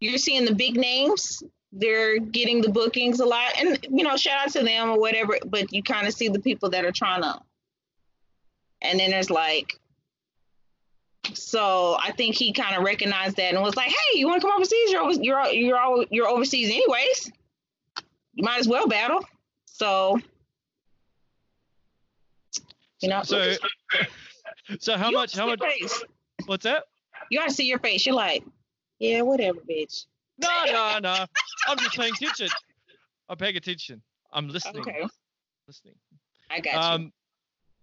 you're 0.00 0.18
seeing 0.18 0.44
the 0.44 0.54
big 0.54 0.76
names, 0.76 1.42
they're 1.72 2.18
getting 2.18 2.60
the 2.60 2.68
bookings 2.68 3.20
a 3.20 3.24
lot, 3.24 3.52
and 3.58 3.78
you 3.90 4.04
know, 4.04 4.16
shout 4.16 4.46
out 4.46 4.52
to 4.52 4.62
them 4.62 4.90
or 4.90 5.00
whatever, 5.00 5.38
but 5.46 5.72
you 5.72 5.82
kind 5.82 6.06
of 6.06 6.14
see 6.14 6.28
the 6.28 6.38
people 6.38 6.70
that 6.70 6.84
are 6.84 6.92
trying 6.92 7.22
to, 7.22 7.40
and 8.82 9.00
then 9.00 9.10
there's 9.10 9.30
like. 9.30 9.78
So 11.34 11.98
I 12.02 12.12
think 12.12 12.36
he 12.36 12.54
kind 12.54 12.74
of 12.74 12.84
recognized 12.84 13.36
that 13.36 13.52
and 13.52 13.62
was 13.62 13.76
like, 13.76 13.88
"Hey, 13.88 14.18
you 14.18 14.26
want 14.26 14.40
to 14.40 14.46
come 14.46 14.56
overseas? 14.56 14.90
You're 14.90 15.10
you're 15.12 15.46
you're 15.46 16.06
you're 16.10 16.28
overseas 16.28 16.70
anyways. 16.70 17.30
You 18.34 18.44
might 18.44 18.60
as 18.60 18.68
well 18.68 18.86
battle." 18.86 19.22
So, 19.66 20.20
you 23.00 23.08
know, 23.08 23.22
So, 23.22 23.52
so 24.80 24.96
how 24.96 25.10
you 25.10 25.16
much? 25.16 25.34
How 25.36 25.46
much? 25.46 25.60
face. 25.60 26.02
What's 26.46 26.64
that? 26.64 26.84
You 27.30 27.38
gotta 27.38 27.52
see 27.52 27.66
your 27.66 27.78
face. 27.78 28.06
You're 28.06 28.14
like, 28.14 28.44
yeah, 28.98 29.22
whatever, 29.22 29.58
bitch. 29.60 30.06
No, 30.38 30.48
no, 30.66 30.98
no. 31.00 31.26
I'm 31.66 31.78
just 31.78 31.96
paying 31.96 32.12
attention. 32.14 32.48
I'm 33.28 33.36
paying 33.36 33.56
attention. 33.56 34.02
I'm 34.32 34.48
listening. 34.48 34.80
Okay, 34.82 35.04
Listening. 35.66 35.94
I 36.50 36.60
got 36.60 36.72
you. 36.72 36.78
Um, 36.80 37.12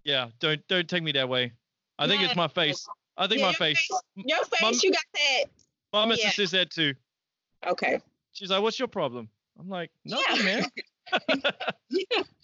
yeah. 0.04 0.28
Don't 0.40 0.66
don't 0.68 0.88
take 0.88 1.04
me 1.04 1.12
that 1.14 1.28
way. 1.30 1.52
I 2.00 2.08
think 2.08 2.22
it's 2.24 2.36
my 2.36 2.48
face. 2.48 2.88
I 3.18 3.28
think 3.28 3.40
Yeah, 3.40 3.46
my 3.48 3.52
your 3.52 3.58
face. 3.58 3.90
Your 4.16 4.46
face, 4.46 4.62
Mom- 4.62 4.74
you 4.84 4.92
got 4.92 5.04
that. 5.14 5.44
My 5.94 6.06
missus 6.06 6.24
yeah. 6.26 6.32
says 6.32 6.52
that 6.52 6.70
too. 6.72 6.94
Okay. 7.66 8.00
She's 8.34 8.50
like, 8.50 8.62
"What's 8.62 8.78
your 8.78 8.88
problem?" 8.90 9.30
I'm 9.60 9.70
like, 9.70 9.92
"Nothing, 10.04 10.46
Yeah. 10.46 10.62
man." 11.32 11.44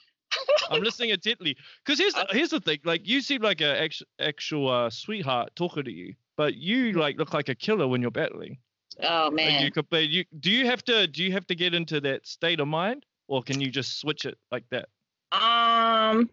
I'm 0.70 0.82
listening 0.82 1.10
intently. 1.10 1.58
Because 1.86 2.00
here's 2.00 2.14
the, 2.14 2.28
here's 2.32 2.50
the 2.50 2.60
thing. 2.60 2.80
Like, 2.84 3.08
you 3.08 3.22
seem 3.22 3.42
like 3.42 3.62
an 3.62 3.76
actual, 3.76 4.08
actual 4.20 4.70
uh, 4.70 4.90
sweetheart 4.90 5.52
talking 5.56 5.84
to 5.84 5.92
you, 5.92 6.14
but 6.38 6.56
you 6.56 6.94
like 6.94 7.18
look 7.18 7.34
like 7.34 7.50
a 7.50 7.56
killer 7.56 7.88
when 7.88 8.02
you're 8.02 8.12
battling. 8.12 8.58
Oh 9.04 9.26
Like, 9.26 9.34
man. 9.34 9.64
you 9.64 9.72
could, 9.72 9.90
but 9.90 10.10
you 10.10 10.26
do 10.40 10.52
you 10.52 10.66
have 10.66 10.84
to 10.86 11.08
do 11.08 11.24
you 11.24 11.32
have 11.32 11.48
to 11.48 11.56
get 11.56 11.74
into 11.74 12.02
that 12.02 12.28
state 12.28 12.60
of 12.60 12.68
mind, 12.68 13.06
or 13.28 13.42
can 13.42 13.62
you 13.62 13.72
just 13.72 14.00
switch 14.00 14.26
it 14.26 14.38
like 14.52 14.66
that? 14.70 14.90
Um, 15.32 16.30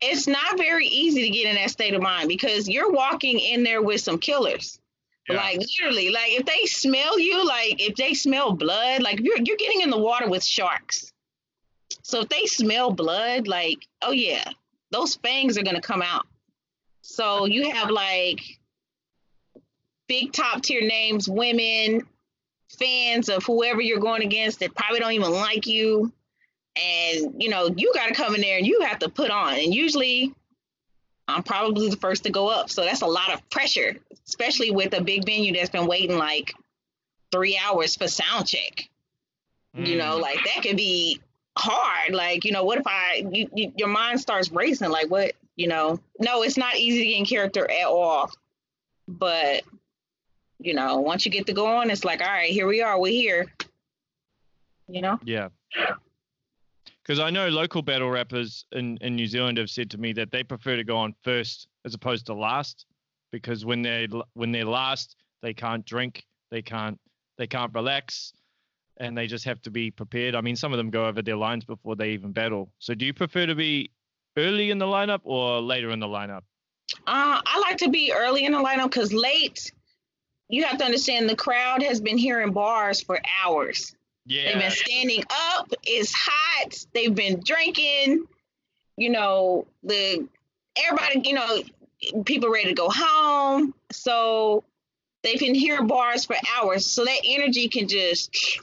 it's 0.00 0.26
not 0.26 0.58
very 0.58 0.86
easy 0.86 1.22
to 1.22 1.30
get 1.30 1.46
in 1.48 1.54
that 1.54 1.70
state 1.70 1.94
of 1.94 2.02
mind 2.02 2.28
because 2.28 2.68
you're 2.68 2.90
walking 2.90 3.38
in 3.38 3.62
there 3.62 3.80
with 3.80 4.00
some 4.00 4.18
killers. 4.18 4.80
Yeah. 5.28 5.36
Like 5.36 5.58
literally, 5.58 6.10
like 6.10 6.32
if 6.32 6.46
they 6.46 6.66
smell 6.66 7.18
you, 7.18 7.46
like 7.46 7.80
if 7.80 7.94
they 7.94 8.12
smell 8.12 8.54
blood, 8.54 9.02
like 9.02 9.20
you're 9.20 9.38
you're 9.38 9.56
getting 9.56 9.82
in 9.82 9.90
the 9.90 9.98
water 9.98 10.28
with 10.28 10.44
sharks. 10.44 11.11
So 12.02 12.20
if 12.20 12.28
they 12.28 12.46
smell 12.46 12.90
blood, 12.90 13.48
like 13.48 13.86
oh 14.02 14.12
yeah, 14.12 14.44
those 14.90 15.16
fangs 15.16 15.56
are 15.58 15.62
gonna 15.62 15.80
come 15.80 16.02
out. 16.02 16.26
So 17.02 17.46
you 17.46 17.70
have 17.70 17.90
like 17.90 18.40
big 20.08 20.32
top 20.32 20.62
tier 20.62 20.82
names, 20.82 21.28
women, 21.28 22.06
fans 22.78 23.28
of 23.28 23.44
whoever 23.44 23.80
you're 23.80 23.98
going 24.00 24.22
against 24.22 24.60
that 24.60 24.74
probably 24.74 25.00
don't 25.00 25.12
even 25.12 25.32
like 25.32 25.66
you. 25.66 26.12
And 26.76 27.42
you 27.42 27.48
know, 27.50 27.68
you 27.76 27.92
gotta 27.94 28.14
come 28.14 28.34
in 28.34 28.40
there 28.40 28.58
and 28.58 28.66
you 28.66 28.80
have 28.82 28.98
to 29.00 29.08
put 29.08 29.30
on. 29.30 29.54
And 29.54 29.74
usually 29.74 30.32
I'm 31.28 31.42
probably 31.42 31.88
the 31.88 31.96
first 31.96 32.24
to 32.24 32.30
go 32.30 32.48
up. 32.48 32.68
So 32.70 32.84
that's 32.84 33.02
a 33.02 33.06
lot 33.06 33.32
of 33.32 33.48
pressure, 33.50 33.96
especially 34.26 34.70
with 34.70 34.92
a 34.94 35.02
big 35.02 35.24
venue 35.24 35.52
that's 35.54 35.70
been 35.70 35.86
waiting 35.86 36.18
like 36.18 36.52
three 37.30 37.58
hours 37.64 37.96
for 37.96 38.08
sound 38.08 38.46
check. 38.46 38.88
You 39.74 39.96
know, 39.96 40.18
Mm. 40.18 40.20
like 40.20 40.38
that 40.44 40.62
could 40.62 40.76
be 40.76 41.20
hard. 41.56 42.14
Like, 42.14 42.44
you 42.44 42.52
know, 42.52 42.64
what 42.64 42.78
if 42.78 42.86
I, 42.86 43.26
you, 43.30 43.48
you, 43.54 43.72
your 43.76 43.88
mind 43.88 44.20
starts 44.20 44.50
racing? 44.50 44.90
Like, 44.90 45.10
what, 45.10 45.32
you 45.56 45.68
know? 45.68 46.00
No, 46.18 46.42
it's 46.42 46.56
not 46.56 46.76
easy 46.76 46.98
to 46.98 47.06
get 47.06 47.18
in 47.18 47.24
character 47.26 47.70
at 47.70 47.86
all. 47.86 48.30
But, 49.08 49.62
you 50.58 50.74
know, 50.74 51.00
once 51.00 51.24
you 51.26 51.32
get 51.32 51.46
to 51.46 51.52
going, 51.52 51.90
it's 51.90 52.04
like, 52.04 52.20
all 52.20 52.28
right, 52.28 52.50
here 52.50 52.66
we 52.66 52.82
are, 52.82 52.98
we're 52.98 53.12
here. 53.12 53.52
You 54.88 55.02
know? 55.02 55.18
Yeah. 55.24 55.48
Because 57.02 57.18
I 57.18 57.30
know 57.30 57.48
local 57.48 57.82
battle 57.82 58.10
rappers 58.10 58.64
in, 58.72 58.96
in 59.00 59.16
New 59.16 59.26
Zealand 59.26 59.58
have 59.58 59.70
said 59.70 59.90
to 59.90 59.98
me 59.98 60.12
that 60.12 60.30
they 60.30 60.44
prefer 60.44 60.76
to 60.76 60.84
go 60.84 60.96
on 60.96 61.14
first 61.24 61.66
as 61.84 61.94
opposed 61.94 62.26
to 62.26 62.34
last, 62.34 62.86
because 63.32 63.64
when 63.64 63.82
they 63.82 64.06
when 64.34 64.52
they're 64.52 64.64
last, 64.64 65.16
they 65.42 65.52
can't 65.52 65.84
drink, 65.84 66.24
they 66.50 66.62
can't 66.62 67.00
they 67.38 67.46
can't 67.48 67.74
relax, 67.74 68.32
and 68.98 69.16
they 69.16 69.26
just 69.26 69.44
have 69.44 69.60
to 69.62 69.70
be 69.70 69.90
prepared. 69.90 70.34
I 70.34 70.40
mean, 70.40 70.56
some 70.56 70.72
of 70.72 70.78
them 70.78 70.90
go 70.90 71.06
over 71.06 71.22
their 71.22 71.36
lines 71.36 71.64
before 71.64 71.96
they 71.96 72.10
even 72.10 72.32
battle. 72.32 72.70
So, 72.78 72.94
do 72.94 73.04
you 73.04 73.14
prefer 73.14 73.46
to 73.46 73.54
be 73.54 73.90
early 74.36 74.70
in 74.70 74.78
the 74.78 74.86
lineup 74.86 75.20
or 75.24 75.60
later 75.60 75.90
in 75.90 76.00
the 76.00 76.06
lineup? 76.06 76.42
Uh, 77.06 77.40
I 77.44 77.62
like 77.66 77.78
to 77.78 77.88
be 77.88 78.12
early 78.14 78.44
in 78.44 78.52
the 78.52 78.58
lineup 78.58 78.90
because 78.90 79.12
late, 79.12 79.72
you 80.48 80.64
have 80.64 80.78
to 80.78 80.84
understand 80.84 81.28
the 81.28 81.36
crowd 81.36 81.82
has 81.82 82.00
been 82.00 82.18
hearing 82.18 82.52
bars 82.52 83.00
for 83.00 83.18
hours. 83.42 83.94
Yeah. 84.26 84.52
They've 84.52 84.60
been 84.60 84.70
standing 84.70 85.24
up. 85.54 85.72
It's 85.84 86.12
hot. 86.14 86.86
They've 86.92 87.14
been 87.14 87.40
drinking. 87.44 88.24
You 88.96 89.10
know, 89.10 89.66
the 89.82 90.28
everybody, 90.76 91.28
you 91.28 91.34
know, 91.34 91.62
people 92.24 92.50
ready 92.50 92.68
to 92.68 92.74
go 92.74 92.88
home. 92.90 93.74
So 93.90 94.64
they 95.22 95.34
can 95.34 95.54
hear 95.54 95.82
bars 95.82 96.24
for 96.24 96.36
hours. 96.56 96.86
So 96.86 97.04
that 97.04 97.20
energy 97.24 97.68
can 97.68 97.88
just 97.88 98.60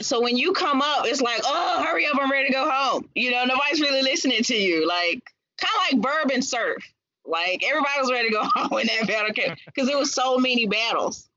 so 0.00 0.20
when 0.20 0.36
you 0.36 0.52
come 0.52 0.82
up, 0.82 1.06
it's 1.06 1.20
like, 1.20 1.40
oh, 1.44 1.84
hurry 1.86 2.06
up, 2.06 2.16
I'm 2.20 2.30
ready 2.30 2.48
to 2.48 2.52
go 2.52 2.70
home. 2.70 3.08
You 3.14 3.30
know, 3.30 3.44
nobody's 3.44 3.80
really 3.80 4.02
listening 4.02 4.42
to 4.44 4.56
you. 4.56 4.86
Like 4.86 5.22
kind 5.58 5.72
of 5.76 5.92
like 5.92 6.02
bourbon 6.02 6.42
surf. 6.42 6.82
Like 7.24 7.62
everybody 7.64 8.00
was 8.00 8.10
ready 8.10 8.28
to 8.28 8.34
go 8.34 8.42
home 8.54 8.78
in 8.78 8.86
that 8.86 9.06
battle 9.06 9.54
because 9.66 9.86
there 9.88 9.98
was 9.98 10.12
so 10.12 10.38
many 10.38 10.66
battles. 10.66 11.28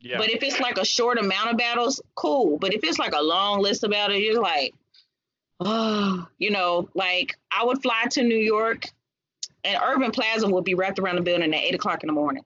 Yeah. 0.00 0.18
But 0.18 0.30
if 0.30 0.42
it's 0.42 0.60
like 0.60 0.78
a 0.78 0.84
short 0.84 1.18
amount 1.18 1.50
of 1.50 1.56
battles, 1.56 2.00
cool. 2.14 2.58
But 2.58 2.74
if 2.74 2.84
it's 2.84 2.98
like 2.98 3.14
a 3.14 3.22
long 3.22 3.60
list 3.60 3.82
of 3.84 3.90
battles, 3.90 4.20
you're 4.20 4.40
like, 4.40 4.74
oh, 5.60 6.26
you 6.38 6.50
know, 6.50 6.88
like 6.94 7.36
I 7.50 7.64
would 7.64 7.82
fly 7.82 8.04
to 8.10 8.22
New 8.22 8.36
York 8.36 8.84
and 9.64 9.80
Urban 9.82 10.10
Plaza 10.10 10.48
would 10.48 10.64
be 10.64 10.74
wrapped 10.74 10.98
around 10.98 11.16
the 11.16 11.22
building 11.22 11.54
at 11.54 11.60
eight 11.60 11.74
o'clock 11.74 12.02
in 12.02 12.08
the 12.08 12.12
morning. 12.12 12.44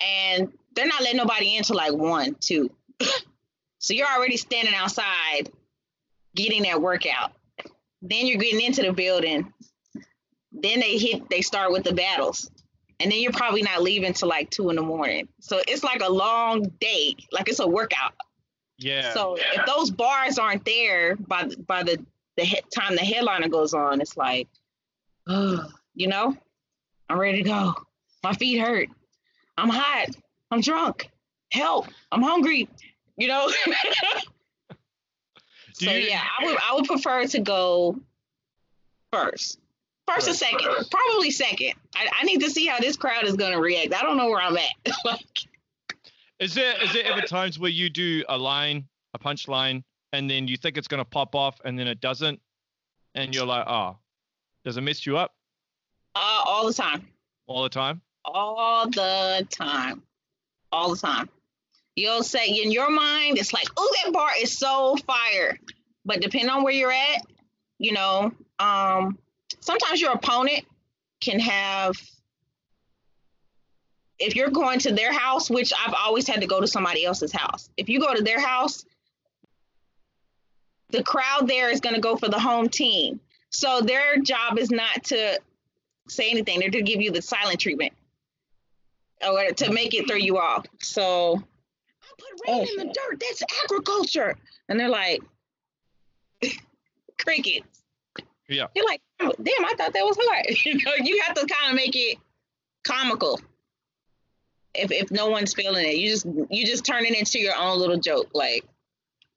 And 0.00 0.52
they're 0.74 0.86
not 0.86 1.00
letting 1.00 1.16
nobody 1.16 1.56
in 1.56 1.62
till 1.62 1.76
like 1.76 1.92
one, 1.92 2.36
two. 2.40 2.70
so 3.86 3.94
you're 3.94 4.08
already 4.08 4.36
standing 4.36 4.74
outside 4.74 5.50
getting 6.34 6.64
that 6.64 6.82
workout. 6.82 7.32
Then 8.02 8.26
you're 8.26 8.38
getting 8.38 8.60
into 8.60 8.82
the 8.82 8.92
building. 8.92 9.52
Then 10.52 10.80
they 10.80 10.98
hit, 10.98 11.28
they 11.30 11.40
start 11.42 11.70
with 11.72 11.84
the 11.84 11.92
battles 11.94 12.50
and 13.00 13.12
then 13.12 13.20
you're 13.20 13.32
probably 13.32 13.62
not 13.62 13.82
leaving 13.82 14.12
till 14.12 14.28
like 14.28 14.50
two 14.50 14.70
in 14.70 14.76
the 14.76 14.82
morning. 14.82 15.28
So 15.40 15.60
it's 15.68 15.84
like 15.84 16.02
a 16.02 16.10
long 16.10 16.62
day, 16.80 17.14
like 17.32 17.48
it's 17.48 17.60
a 17.60 17.66
workout. 17.66 18.14
yeah. 18.78 19.12
So 19.14 19.36
if 19.36 19.66
those 19.66 19.90
bars 19.90 20.38
aren't 20.38 20.64
there 20.64 21.16
by 21.16 21.44
the- 21.44 21.56
by 21.58 21.82
the 21.82 22.04
the 22.36 22.44
he- 22.44 22.60
time 22.74 22.94
the 22.96 23.00
headliner 23.04 23.48
goes 23.48 23.72
on, 23.72 24.00
it's 24.02 24.16
like, 24.16 24.48
oh, 25.26 25.64
you 25.94 26.06
know, 26.06 26.36
I'm 27.08 27.18
ready 27.18 27.42
to 27.42 27.48
go. 27.48 27.74
My 28.22 28.34
feet 28.34 28.58
hurt. 28.58 28.88
I'm 29.56 29.70
hot. 29.70 30.08
I'm 30.50 30.60
drunk. 30.60 31.08
Help! 31.50 31.86
I'm 32.12 32.20
hungry. 32.22 32.68
You 33.16 33.28
know. 33.28 33.50
So 35.78 35.90
you- 35.90 36.08
yeah, 36.08 36.22
I 36.40 36.44
would 36.46 36.56
I 36.62 36.74
would 36.74 36.86
prefer 36.86 37.26
to 37.26 37.38
go 37.38 38.00
first. 39.12 39.58
First 40.08 40.28
or 40.28 40.32
second, 40.32 40.70
probably 40.90 41.30
second. 41.30 41.72
I, 41.94 42.08
I 42.20 42.24
need 42.24 42.40
to 42.40 42.50
see 42.50 42.64
how 42.66 42.78
this 42.78 42.96
crowd 42.96 43.24
is 43.24 43.34
gonna 43.36 43.60
react. 43.60 43.92
I 43.92 44.00
don't 44.02 44.16
know 44.16 44.28
where 44.30 44.40
I'm 44.40 44.56
at. 44.56 44.70
like, 45.04 45.20
Is 46.38 46.54
there 46.54 46.82
is 46.82 46.92
there 46.94 47.04
ever 47.04 47.20
times 47.22 47.58
where 47.58 47.70
you 47.70 47.90
do 47.90 48.24
a 48.30 48.38
line, 48.38 48.86
a 49.12 49.18
punch 49.18 49.48
line, 49.48 49.84
and 50.14 50.30
then 50.30 50.48
you 50.48 50.56
think 50.56 50.78
it's 50.78 50.88
gonna 50.88 51.04
pop 51.04 51.34
off 51.34 51.60
and 51.64 51.78
then 51.78 51.88
it 51.88 52.00
doesn't, 52.00 52.40
and 53.14 53.34
you're 53.34 53.44
like, 53.46 53.66
oh, 53.66 53.98
does 54.64 54.78
it 54.78 54.80
mess 54.80 55.04
you 55.04 55.18
up 55.18 55.34
uh, 56.14 56.42
all 56.46 56.66
the 56.66 56.72
time. 56.72 57.06
all 57.48 57.62
the 57.64 57.68
time? 57.68 58.00
all 58.24 58.88
the 58.88 59.46
time, 59.50 60.02
all 60.72 60.94
the 60.94 60.96
time. 61.00 61.28
You'll 61.96 62.22
say 62.22 62.48
in 62.48 62.70
your 62.70 62.90
mind, 62.90 63.38
it's 63.38 63.54
like, 63.54 63.68
oh, 63.76 63.94
that 64.04 64.12
bar 64.12 64.28
is 64.38 64.56
so 64.56 64.96
fire. 65.06 65.58
But 66.04 66.20
depending 66.20 66.50
on 66.50 66.62
where 66.62 66.72
you're 66.72 66.92
at, 66.92 67.22
you 67.78 67.92
know, 67.92 68.32
um, 68.58 69.18
sometimes 69.60 70.00
your 70.00 70.12
opponent 70.12 70.64
can 71.20 71.40
have. 71.40 71.94
If 74.18 74.34
you're 74.34 74.50
going 74.50 74.78
to 74.80 74.92
their 74.92 75.12
house, 75.12 75.50
which 75.50 75.72
I've 75.78 75.94
always 75.94 76.26
had 76.26 76.40
to 76.40 76.46
go 76.46 76.60
to 76.60 76.66
somebody 76.66 77.04
else's 77.04 77.32
house, 77.32 77.68
if 77.76 77.88
you 77.88 78.00
go 78.00 78.14
to 78.14 78.22
their 78.22 78.40
house, 78.40 78.84
the 80.90 81.02
crowd 81.02 81.48
there 81.48 81.70
is 81.70 81.80
going 81.80 81.94
to 81.94 82.00
go 82.00 82.16
for 82.16 82.28
the 82.28 82.38
home 82.38 82.68
team. 82.68 83.20
So 83.50 83.80
their 83.80 84.18
job 84.18 84.58
is 84.58 84.70
not 84.70 85.04
to 85.04 85.38
say 86.08 86.30
anything; 86.30 86.60
they're 86.60 86.70
to 86.70 86.82
give 86.82 87.00
you 87.00 87.10
the 87.10 87.20
silent 87.20 87.60
treatment 87.60 87.92
or 89.26 89.50
to 89.50 89.72
make 89.72 89.94
it 89.94 90.06
throw 90.06 90.16
you 90.16 90.38
off. 90.38 90.66
So 90.80 91.42
I 92.46 92.50
put 92.50 92.68
rain 92.68 92.80
in 92.80 92.86
the 92.88 92.92
dirt. 92.94 93.20
That's 93.20 93.42
agriculture. 93.64 94.36
And 94.68 94.78
they're 94.78 94.88
like, 94.88 95.22
crickets. 97.18 97.82
Yeah. 98.48 98.66
You're 98.74 98.84
like, 98.86 99.00
"Oh, 99.20 99.32
damn, 99.42 99.64
I 99.64 99.74
thought 99.76 99.92
that 99.92 100.04
was 100.04 100.16
hard. 100.20 100.46
you 100.64 100.74
know, 100.84 100.92
you 101.02 101.20
have 101.26 101.34
to 101.34 101.46
kind 101.46 101.70
of 101.70 101.76
make 101.76 101.94
it 101.96 102.18
comical. 102.84 103.40
If 104.74 104.92
if 104.92 105.10
no 105.10 105.28
one's 105.30 105.54
feeling 105.54 105.86
it, 105.86 105.96
you 105.96 106.10
just 106.10 106.26
you 106.50 106.66
just 106.66 106.84
turn 106.84 107.04
it 107.06 107.18
into 107.18 107.38
your 107.40 107.56
own 107.56 107.78
little 107.78 107.96
joke. 107.98 108.28
Like, 108.34 108.64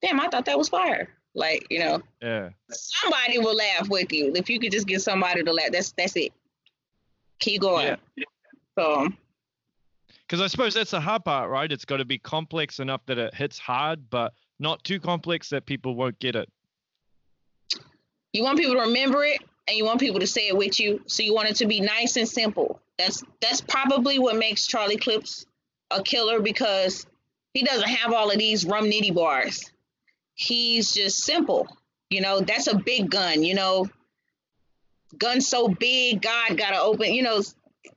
damn, 0.02 0.20
I 0.20 0.28
thought 0.28 0.46
that 0.46 0.58
was 0.58 0.70
fire. 0.70 1.10
Like, 1.34 1.66
you 1.70 1.80
know, 1.80 2.02
Yeah. 2.22 2.50
somebody 2.70 3.40
will 3.40 3.56
laugh 3.56 3.88
with 3.88 4.12
you. 4.12 4.34
If 4.36 4.50
you 4.50 4.60
could 4.60 4.72
just 4.72 4.86
get 4.88 5.02
somebody 5.02 5.44
to 5.44 5.54
laugh, 5.54 5.72
that's 5.72 5.92
that's 5.94 6.16
it. 6.18 6.34
Keep 7.40 7.62
going. 7.62 7.98
Yeah. 8.18 8.26
So 8.78 9.08
Because 10.30 10.42
I 10.42 10.48
suppose 10.48 10.76
that's 10.76 10.92
the 10.92 11.02
hard 11.02 11.26
part, 11.26 11.50
right? 11.50 11.72
It's 11.72 11.86
got 11.86 11.98
to 11.98 12.06
be 12.06 12.20
complex 12.20 12.80
enough 12.80 13.02
that 13.08 13.18
it 13.18 13.34
hits 13.34 13.58
hard, 13.58 14.12
but 14.12 14.34
not 14.60 14.84
too 14.84 15.00
complex 15.00 15.50
that 15.50 15.66
people 15.66 15.96
won't 15.96 16.20
get 16.20 16.36
it. 16.36 16.48
You 18.32 18.44
want 18.44 18.60
people 18.60 18.76
to 18.76 18.82
remember 18.82 19.24
it 19.24 19.42
and 19.68 19.76
you 19.76 19.86
want 19.86 20.00
people 20.00 20.20
to 20.20 20.28
say 20.28 20.48
it 20.48 20.56
with 20.56 20.80
you. 20.80 21.02
So 21.08 21.24
you 21.24 21.34
want 21.34 21.50
it 21.50 21.56
to 21.58 21.66
be 21.66 21.80
nice 21.80 22.16
and 22.16 22.30
simple. 22.30 22.80
That's 23.00 23.24
that's 23.42 23.62
probably 23.62 24.20
what 24.20 24.36
makes 24.36 24.68
Charlie 24.68 24.98
Clips 24.98 25.48
a 25.90 26.04
killer 26.04 26.40
because 26.40 27.08
he 27.56 27.64
doesn't 27.64 27.90
have 27.90 28.14
all 28.14 28.30
of 28.30 28.38
these 28.38 28.66
Rum 28.66 28.86
Nitty 28.86 29.16
bars. 29.16 29.72
He's 30.36 30.92
just 30.92 31.24
simple. 31.24 31.68
You 32.12 32.22
know, 32.22 32.42
that's 32.42 32.68
a 32.68 32.78
big 32.78 33.10
gun, 33.10 33.42
you 33.44 33.56
know. 33.56 33.88
Gun 35.18 35.42
so 35.42 35.70
big, 35.70 36.22
God 36.22 36.56
gotta 36.56 36.80
open, 36.80 37.16
you 37.16 37.24
know, 37.24 37.42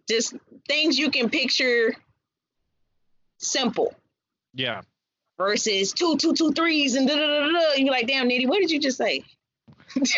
just 0.08 0.34
things 0.66 0.98
you 0.98 1.10
can 1.10 1.28
picture 1.28 1.94
simple 3.42 3.94
Yeah. 4.54 4.80
versus 5.36 5.92
two, 5.92 6.16
two, 6.16 6.32
two, 6.34 6.52
threes 6.52 6.94
and 6.94 7.06
da 7.08 7.14
da 7.16 7.26
da 7.26 7.48
da. 7.50 7.72
You're 7.76 7.90
like, 7.90 8.06
damn, 8.06 8.28
Nitty, 8.28 8.48
what 8.48 8.60
did 8.60 8.70
you 8.70 8.80
just 8.80 8.96
say? 8.96 9.24
if 9.96 10.14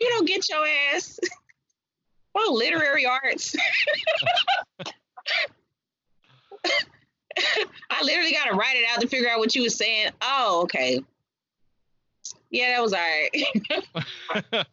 you 0.00 0.08
don't 0.10 0.26
get 0.26 0.48
your 0.48 0.64
ass, 0.94 1.20
well, 2.34 2.56
literary 2.56 3.06
arts. 3.06 3.54
I 7.90 8.02
literally 8.02 8.32
got 8.32 8.46
to 8.50 8.56
write 8.56 8.76
it 8.76 8.84
out 8.92 9.00
to 9.00 9.08
figure 9.08 9.28
out 9.30 9.38
what 9.38 9.54
you 9.54 9.62
were 9.62 9.68
saying. 9.68 10.10
Oh, 10.20 10.62
okay. 10.64 11.00
Yeah, 12.50 12.72
that 12.76 12.82
was 12.82 12.92
all 12.92 13.00
right. 13.00 14.66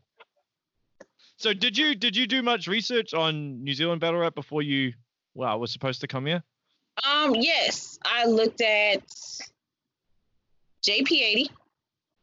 so 1.38 1.54
did 1.54 1.78
you 1.78 1.94
did 1.96 2.16
you 2.16 2.26
do 2.28 2.42
much 2.42 2.68
research 2.68 3.14
on 3.14 3.64
New 3.64 3.74
Zealand 3.74 4.02
battle 4.02 4.20
rap 4.20 4.34
before 4.36 4.64
you 4.64 4.94
well 5.38 5.50
I 5.50 5.56
was 5.56 5.72
supposed 5.72 6.02
to 6.02 6.08
come 6.08 6.26
here? 6.26 6.44
Um, 7.04 7.36
yes, 7.36 8.00
I 8.04 8.26
looked 8.26 8.60
at 8.60 9.04
JP80. 10.86 11.50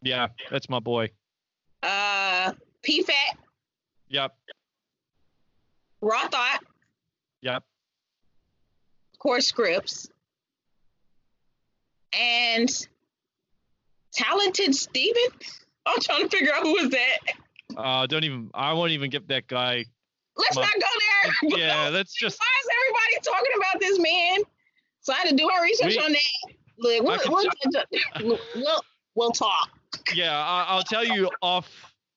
Yeah, 0.03 0.29
that's 0.51 0.69
my 0.69 0.81
boy. 0.81 1.11
Uh, 1.83 2.53
PFAT. 2.87 3.37
Yep. 4.09 4.35
Raw 6.03 6.29
Thought. 6.29 6.61
Yep. 7.43 7.63
Core 9.19 9.41
Scripts. 9.41 10.11
And 12.13 12.69
Talented 14.13 14.75
Steven. 14.75 15.23
I'm 15.87 16.01
trying 16.01 16.29
to 16.29 16.29
figure 16.29 16.53
out 16.53 16.63
who 16.63 16.73
was 16.73 16.91
that. 16.91 17.19
Uh, 17.77 18.07
don't 18.07 18.25
even. 18.25 18.51
I 18.55 18.73
won't 18.73 18.93
even 18.93 19.11
give 19.11 19.27
that 19.29 19.47
guy. 19.47 19.87
Let's 20.37 20.57
not 20.57 20.73
go 20.75 20.81
there. 20.81 21.59
Yeah, 21.59 21.89
let's 21.89 22.13
just. 22.13 22.39
Why 22.39 22.47
is 22.61 22.69
everybody 22.79 23.37
talking 23.37 23.53
about 23.57 23.81
this 23.81 23.99
man? 23.99 24.45
So 25.01 25.13
I 25.13 25.17
had 25.17 25.29
to 25.29 25.37
do 25.37 25.47
my 25.47 25.61
research 25.63 25.97
we, 25.97 25.99
on 25.99 26.13
that. 26.13 26.55
Look, 26.79 27.03
we'll, 27.03 27.19
we'll, 27.29 28.37
we'll, 28.55 28.81
we'll, 29.15 29.31
talk. 29.31 29.69
Yeah, 30.15 30.37
I, 30.37 30.77
will 30.77 30.83
tell 30.83 31.05
you 31.05 31.31
off 31.41 31.71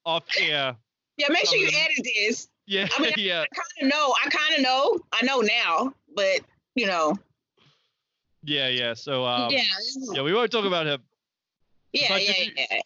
off 0.05 0.24
air. 0.39 0.76
Yeah, 1.18 1.28
make 1.30 1.45
sure 1.45 1.57
you 1.57 1.68
edit 1.68 2.05
this. 2.15 2.47
Yeah, 2.65 2.88
I 2.97 3.01
mean, 3.01 3.13
yeah. 3.18 3.43
I 3.43 3.55
kind 3.55 3.84
of 3.84 3.88
know. 3.89 4.13
I 4.26 4.30
kind 4.30 4.55
of 4.55 4.63
know. 4.63 4.99
I 5.13 5.26
know 5.26 5.41
now, 5.41 5.93
but 6.15 6.41
you 6.76 6.88
know. 6.88 7.15
Yeah, 8.43 8.70
yeah. 8.70 8.93
So 8.93 9.26
um, 9.26 9.51
yeah, 9.51 9.61
yeah, 10.13 10.22
we 10.22 10.34
won't 10.34 10.51
talk 10.51 10.65
about 10.65 10.88
him. 10.88 11.01
Yeah, 11.93 12.18
yeah, 12.18 12.34
you, 12.43 12.51
yeah. 12.55 12.80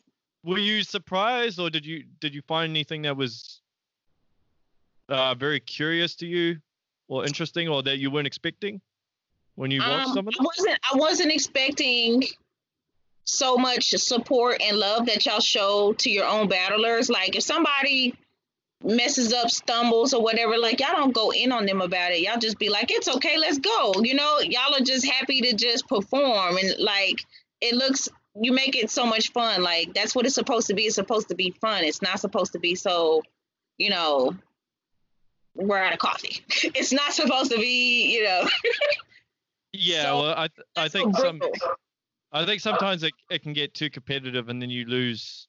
Were 0.43 0.57
you 0.57 0.83
surprised, 0.83 1.59
or 1.59 1.69
did 1.69 1.85
you 1.85 2.03
did 2.19 2.33
you 2.33 2.41
find 2.47 2.69
anything 2.69 3.03
that 3.03 3.15
was 3.15 3.60
uh, 5.11 5.35
very 5.35 5.59
curious 5.59 6.15
to 6.15 6.25
you, 6.25 6.57
or 7.07 7.25
interesting, 7.25 7.67
or 7.67 7.83
that 7.83 7.99
you 7.99 8.09
weren't 8.09 8.27
expecting? 8.27 8.81
when 9.55 9.71
you 9.71 9.79
watched 9.79 10.07
um, 10.07 10.13
some 10.13 10.27
of 10.27 10.33
them? 10.33 10.33
I 10.39 10.43
wasn't 10.43 10.79
I 10.93 10.97
wasn't 10.97 11.31
expecting 11.31 12.23
so 13.23 13.57
much 13.57 13.91
support 13.91 14.61
and 14.61 14.77
love 14.77 15.05
that 15.05 15.25
y'all 15.25 15.39
show 15.39 15.93
to 15.93 16.09
your 16.09 16.25
own 16.25 16.47
battlers. 16.47 17.09
Like 17.09 17.35
if 17.35 17.43
somebody 17.43 18.15
messes 18.83 19.31
up, 19.31 19.51
stumbles 19.51 20.13
or 20.13 20.23
whatever, 20.23 20.57
like 20.57 20.79
y'all 20.79 20.95
don't 20.95 21.13
go 21.13 21.31
in 21.31 21.51
on 21.51 21.65
them 21.65 21.81
about 21.81 22.11
it. 22.11 22.21
Y'all 22.21 22.39
just 22.39 22.57
be 22.57 22.69
like, 22.69 22.91
it's 22.91 23.07
okay, 23.07 23.37
let's 23.37 23.59
go. 23.59 23.93
You 24.01 24.15
know, 24.15 24.39
y'all 24.39 24.73
are 24.75 24.83
just 24.83 25.05
happy 25.05 25.41
to 25.41 25.53
just 25.53 25.87
perform 25.87 26.57
and 26.57 26.79
like 26.79 27.23
it 27.61 27.75
looks 27.75 28.09
you 28.33 28.53
make 28.53 28.75
it 28.75 28.89
so 28.89 29.05
much 29.05 29.31
fun. 29.31 29.61
Like 29.61 29.93
that's 29.93 30.15
what 30.15 30.25
it's 30.25 30.35
supposed 30.35 30.67
to 30.67 30.73
be. 30.73 30.83
It's 30.83 30.95
supposed 30.95 31.29
to 31.29 31.35
be 31.35 31.51
fun. 31.61 31.83
It's 31.83 32.01
not 32.01 32.19
supposed 32.19 32.53
to 32.53 32.59
be 32.59 32.75
so, 32.75 33.21
you 33.77 33.89
know, 33.89 34.35
we're 35.61 35.77
out 35.77 35.93
of 35.93 35.99
coffee. 35.99 36.43
it's 36.49 36.91
not 36.91 37.13
supposed 37.13 37.51
to 37.51 37.57
be, 37.57 38.13
you 38.13 38.23
know. 38.23 38.47
Yeah, 39.73 40.03
so, 40.03 40.21
well, 40.21 40.33
I 40.35 40.47
th- 40.49 40.67
I 40.75 40.89
think 40.89 41.17
some 41.17 41.39
I 42.33 42.45
think 42.45 42.59
sometimes 42.59 43.03
it, 43.03 43.13
it 43.29 43.41
can 43.41 43.53
get 43.53 43.73
too 43.73 43.89
competitive 43.89 44.49
and 44.49 44.61
then 44.61 44.69
you 44.69 44.83
lose 44.83 45.47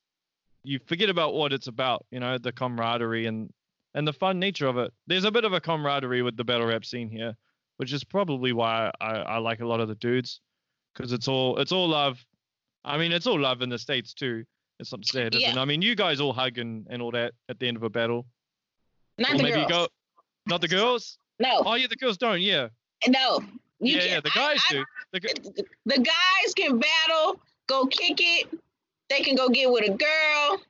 you 0.65 0.79
forget 0.87 1.11
about 1.11 1.35
what 1.35 1.53
it's 1.53 1.67
about, 1.67 2.07
you 2.11 2.21
know, 2.21 2.39
the 2.39 2.53
camaraderie 2.53 3.27
and 3.27 3.53
and 3.95 4.07
the 4.07 4.13
fun 4.13 4.39
nature 4.39 4.67
of 4.67 4.79
it. 4.79 4.93
There's 5.07 5.25
a 5.25 5.31
bit 5.31 5.45
of 5.45 5.53
a 5.53 5.61
camaraderie 5.61 6.23
with 6.23 6.37
the 6.37 6.45
battle 6.45 6.67
rap 6.67 6.85
scene 6.85 7.11
here, 7.11 7.35
which 7.77 7.93
is 7.93 8.05
probably 8.05 8.53
why 8.53 8.91
I, 9.01 9.11
I 9.11 9.39
like 9.39 9.61
a 9.61 9.67
lot 9.67 9.81
of 9.81 9.89
the 9.89 9.97
dudes 9.97 10.41
because 10.95 11.13
it's 11.13 11.29
all 11.29 11.59
it's 11.59 11.73
all 11.73 11.89
love. 11.89 12.25
I 12.85 12.99
mean, 12.99 13.13
it's 13.13 13.27
all 13.27 13.39
love 13.39 13.63
in 13.63 13.69
the 13.69 13.79
states 13.79 14.15
too. 14.15 14.45
It's 14.79 14.93
not 14.93 15.05
sad, 15.05 15.35
yeah. 15.35 15.61
I 15.61 15.65
mean, 15.65 15.83
you 15.83 15.95
guys 15.95 16.21
all 16.21 16.33
hug 16.33 16.59
and, 16.59 16.87
and 16.91 17.01
all 17.01 17.13
that 17.13 17.35
at 17.49 17.61
the 17.61 17.69
end 17.69 17.77
of 17.77 17.85
a 17.85 17.91
battle. 17.91 18.27
Not 19.19 19.35
or 19.35 19.37
the 19.37 19.43
maybe 19.45 19.57
girls. 19.57 19.69
Go, 19.69 19.89
not 20.47 20.61
the 20.61 20.69
girls. 20.69 21.19
No. 21.39 21.63
Oh 21.65 21.75
yeah, 21.75 21.87
the 21.89 21.97
girls 21.97 22.17
don't. 22.17 22.41
Yeah. 22.41 22.69
No, 23.09 23.41
you 23.81 23.97
yeah, 23.97 24.05
yeah, 24.05 24.21
the 24.21 24.31
guys 24.31 24.63
I, 24.71 24.73
do. 24.73 24.85
The, 25.13 25.65
the 25.87 25.99
guys 25.99 26.55
can 26.55 26.79
battle, 26.79 27.41
go 27.67 27.87
kick 27.87 28.19
it. 28.21 28.49
They 29.11 29.21
can 29.21 29.35
go 29.35 29.49
get 29.49 29.71
with 29.71 29.89
a 29.89 29.93
girl, 29.93 30.63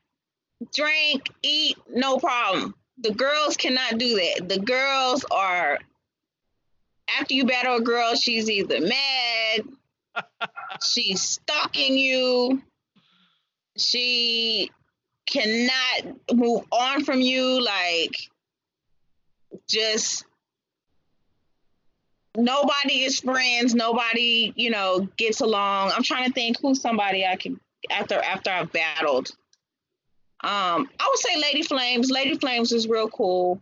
drink, 0.74 1.28
eat, 1.42 1.76
no 1.92 2.18
problem. 2.18 2.74
The 2.98 3.12
girls 3.12 3.56
cannot 3.56 3.98
do 3.98 4.16
that. 4.16 4.48
The 4.48 4.58
girls 4.58 5.24
are 5.30 5.78
after 7.18 7.34
you 7.34 7.44
battle 7.44 7.76
a 7.76 7.80
girl, 7.80 8.14
she's 8.14 8.48
either 8.48 8.80
mad, 8.80 9.62
she's 10.82 11.20
stalking 11.20 11.98
you, 11.98 12.62
she 13.76 14.70
cannot 15.26 16.16
move 16.32 16.64
on 16.72 17.04
from 17.04 17.20
you, 17.20 17.62
like 17.62 18.30
just 19.68 20.24
nobody 22.36 23.02
is 23.02 23.20
friends. 23.20 23.74
Nobody, 23.74 24.52
you 24.56 24.70
know, 24.70 25.08
gets 25.16 25.40
along. 25.40 25.92
I'm 25.94 26.02
trying 26.02 26.26
to 26.26 26.32
think 26.32 26.58
who's 26.60 26.80
somebody 26.80 27.26
I 27.26 27.36
can 27.36 27.60
after 27.90 28.16
after 28.16 28.50
I've 28.50 28.72
battled. 28.72 29.30
Um, 30.44 30.88
I 30.98 31.08
would 31.08 31.18
say 31.18 31.40
Ladi 31.40 31.62
Flames. 31.62 32.10
Ladi 32.10 32.36
Flames 32.36 32.72
is 32.72 32.88
real 32.88 33.08
cool. 33.08 33.60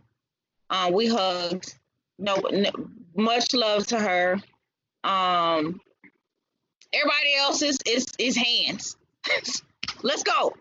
Um, 0.69 0.93
we 0.93 1.07
hugged. 1.07 1.75
No, 2.17 2.35
no, 2.51 2.71
much 3.15 3.53
love 3.53 3.85
to 3.87 3.99
her. 3.99 4.39
Um, 5.03 5.81
everybody 6.93 7.35
else 7.37 7.61
is 7.61 7.77
is 7.85 8.05
is 8.17 8.35
hands. 8.35 8.95
Let's 10.03 10.23
go. 10.23 10.53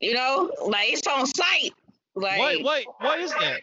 You 0.00 0.14
know, 0.14 0.50
like 0.66 0.92
it's 0.92 1.06
on 1.06 1.26
site. 1.26 1.72
Like, 2.14 2.40
wait, 2.40 2.64
wait, 2.64 2.86
what 2.98 3.18
is 3.20 3.32
that? 3.32 3.62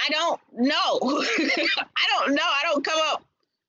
I 0.00 0.08
don't 0.10 0.40
know. 0.52 0.98
I 1.02 2.06
don't 2.18 2.34
know. 2.34 2.42
I 2.42 2.60
don't 2.64 2.84
come 2.84 3.00
up. 3.12 3.24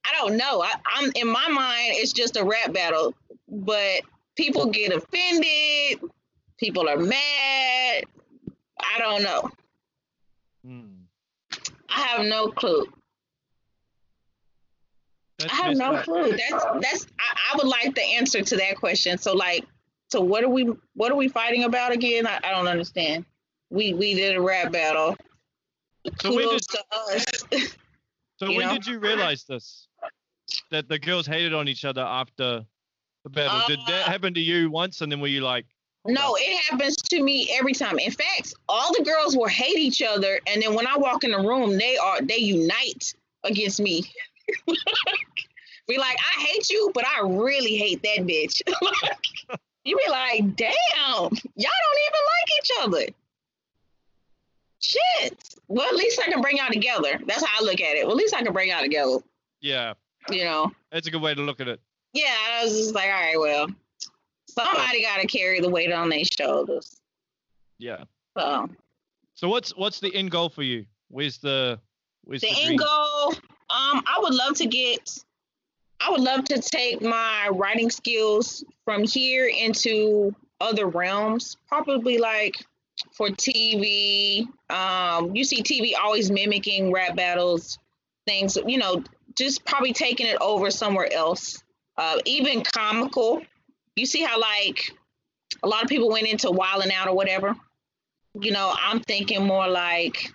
I 0.06 0.14
don't 0.18 0.38
know. 0.38 0.62
I, 0.62 0.74
I'm 0.96 1.12
in 1.16 1.28
my 1.28 1.48
mind. 1.50 1.94
It's 1.98 2.14
just 2.14 2.38
a 2.38 2.44
rap 2.44 2.74
battle, 2.74 3.14
but 3.48 4.02
people 4.36 4.68
get 4.68 4.94
offended. 4.94 6.00
People 6.58 6.88
are 6.90 6.98
mad. 6.98 8.04
I 8.80 9.00
don't 9.00 9.24
know. 9.24 9.50
Hmm. 10.66 11.00
I 11.90 12.02
have 12.02 12.26
no 12.26 12.48
clue. 12.50 12.86
That's 15.40 15.54
I 15.54 15.56
have 15.56 15.78
no 15.78 16.02
clue. 16.02 16.32
That's 16.32 16.66
that's. 16.82 17.08
I, 17.20 17.54
I, 17.54 17.58
would 17.58 17.68
like 17.68 17.96
the 17.96 18.04
answer 18.04 18.42
to 18.42 18.58
that 18.58 18.76
question. 18.78 19.18
So 19.18 19.34
like, 19.34 19.66
so 20.10 20.22
what 20.22 20.44
are 20.44 20.50
we 20.50 20.70
what 20.96 21.12
are 21.12 21.16
we 21.16 21.30
fighting 21.30 21.64
about 21.64 21.94
again? 21.94 22.28
I, 22.28 22.40
I 22.44 22.52
don't 22.52 22.68
understand. 22.68 23.26
We 23.70 23.94
we 23.94 24.16
did 24.16 24.36
a 24.36 24.42
rap 24.42 24.72
battle. 24.72 25.16
So 26.22 26.36
when 26.36 26.50
did, 26.50 26.62
to 26.62 26.84
us. 26.92 27.26
so 28.38 28.48
when 28.48 28.60
know? 28.60 28.74
did 28.74 28.88
you 28.88 29.00
realize 29.00 29.44
this? 29.44 29.88
That 30.72 30.88
the 30.88 30.98
girls 30.98 31.28
hated 31.28 31.54
on 31.54 31.68
each 31.68 31.86
other 31.86 32.02
after 32.02 32.66
the 33.24 33.30
battle. 33.30 33.58
Uh, 33.58 33.68
did 33.68 33.80
that 33.88 34.08
uh, 34.08 34.12
happen 34.12 34.34
to 34.34 34.40
you 34.40 34.72
once 34.72 35.02
and 35.02 35.12
then 35.12 35.20
were 35.20 35.28
you 35.28 35.42
like 35.42 35.66
no, 36.06 36.36
it 36.40 36.64
happens 36.70 36.96
to 36.96 37.22
me 37.22 37.50
every 37.52 37.74
time. 37.74 38.00
In 38.00 38.12
fact, 38.12 38.54
all 38.70 38.94
the 38.98 39.04
girls 39.04 39.36
will 39.36 39.50
hate 39.50 39.78
each 39.78 40.02
other, 40.02 40.40
and 40.48 40.62
then 40.62 40.74
when 40.74 40.88
I 40.88 40.98
walk 40.98 41.24
in 41.24 41.32
the 41.32 41.40
room, 41.40 41.78
they 41.78 41.98
are 41.98 42.22
they 42.22 42.38
unite 42.38 43.14
against 43.44 43.82
me. 43.82 44.10
be 44.68 45.98
like, 45.98 46.18
I 46.18 46.42
hate 46.42 46.70
you, 46.70 46.92
but 46.94 47.06
I 47.06 47.22
really 47.22 47.76
hate 47.76 48.02
that 48.04 48.20
bitch. 48.20 48.62
you 49.84 49.98
be 49.98 50.12
like, 50.12 50.56
damn, 50.56 50.74
y'all 50.96 51.30
don't 51.36 52.00
even 52.08 52.24
like 52.26 52.50
each 52.60 52.72
other. 52.82 53.16
Shit. 54.80 55.38
Well, 55.68 55.88
at 55.88 55.96
least 55.96 56.22
I 56.26 56.32
can 56.32 56.42
bring 56.42 56.58
y'all 56.58 56.72
together. 56.72 57.20
That's 57.28 57.46
how 57.46 57.62
I 57.62 57.64
look 57.64 57.82
at 57.82 57.96
it. 57.96 58.06
Well, 58.06 58.16
at 58.16 58.18
least 58.18 58.34
I 58.34 58.42
can 58.42 58.54
bring 58.54 58.70
y'all 58.70 58.82
together. 58.82 59.18
Yeah. 59.62 59.94
You 60.30 60.46
know. 60.46 60.72
That's 60.92 61.08
a 61.08 61.12
good 61.12 61.22
way 61.22 61.34
to 61.34 61.42
look 61.42 61.60
at 61.60 61.68
it. 61.68 61.80
Yeah, 62.14 62.34
I 62.52 62.64
was 62.64 62.78
just 62.78 62.96
like, 62.96 63.06
all 63.06 63.12
right, 63.12 63.40
well, 63.40 63.68
somebody 64.48 65.04
got 65.04 65.22
to 65.22 65.28
carry 65.28 65.60
the 65.60 65.70
weight 65.70 65.92
on 65.92 66.10
their 66.10 66.24
shoulders. 66.24 67.00
Yeah. 67.78 68.04
So. 68.38 68.70
So 69.36 69.48
what's 69.48 69.76
what's 69.78 70.00
the 70.00 70.14
end 70.14 70.32
goal 70.32 70.50
for 70.50 70.64
you? 70.64 70.86
Where's 71.10 71.38
the 71.38 71.80
where's 72.24 72.42
the, 72.42 72.50
the 72.50 72.62
end 72.62 72.80
goal? 72.80 73.34
Um, 73.70 74.04
I 74.06 74.18
would 74.20 74.34
love 74.34 74.56
to 74.56 74.66
get. 74.66 75.18
I 76.02 76.10
would 76.10 76.22
love 76.22 76.46
to 76.46 76.62
take 76.62 77.02
my 77.02 77.50
writing 77.52 77.90
skills 77.90 78.64
from 78.86 79.04
here 79.04 79.48
into 79.48 80.34
other 80.62 80.88
realms. 80.88 81.58
Probably 81.68 82.18
like 82.18 82.56
for 83.12 83.30
TV. 83.30 84.48
Um, 84.70 85.36
you 85.36 85.44
see 85.44 85.64
TV 85.64 85.94
always 86.02 86.32
mimicking 86.32 86.92
rap 86.92 87.16
battles, 87.16 87.78
things, 88.26 88.58
you 88.66 88.78
know, 88.78 89.04
just 89.38 89.66
probably 89.66 89.94
taking 89.94 90.28
it 90.28 90.38
over 90.42 90.72
somewhere 90.72 91.12
else. 91.12 91.64
Uh, 91.98 92.18
even 92.26 92.64
comical. 92.64 93.42
You 93.96 94.06
see 94.06 94.22
how 94.24 94.40
like 94.40 94.92
a 95.64 95.68
lot 95.68 95.84
of 95.84 95.90
people 95.90 96.10
went 96.10 96.28
into 96.28 96.52
wilding 96.52 96.92
out 96.94 97.08
or 97.08 97.16
whatever. 97.16 97.56
You 98.40 98.52
know, 98.52 98.74
I'm 98.80 99.02
thinking 99.02 99.46
more 99.46 99.68
like, 99.68 100.32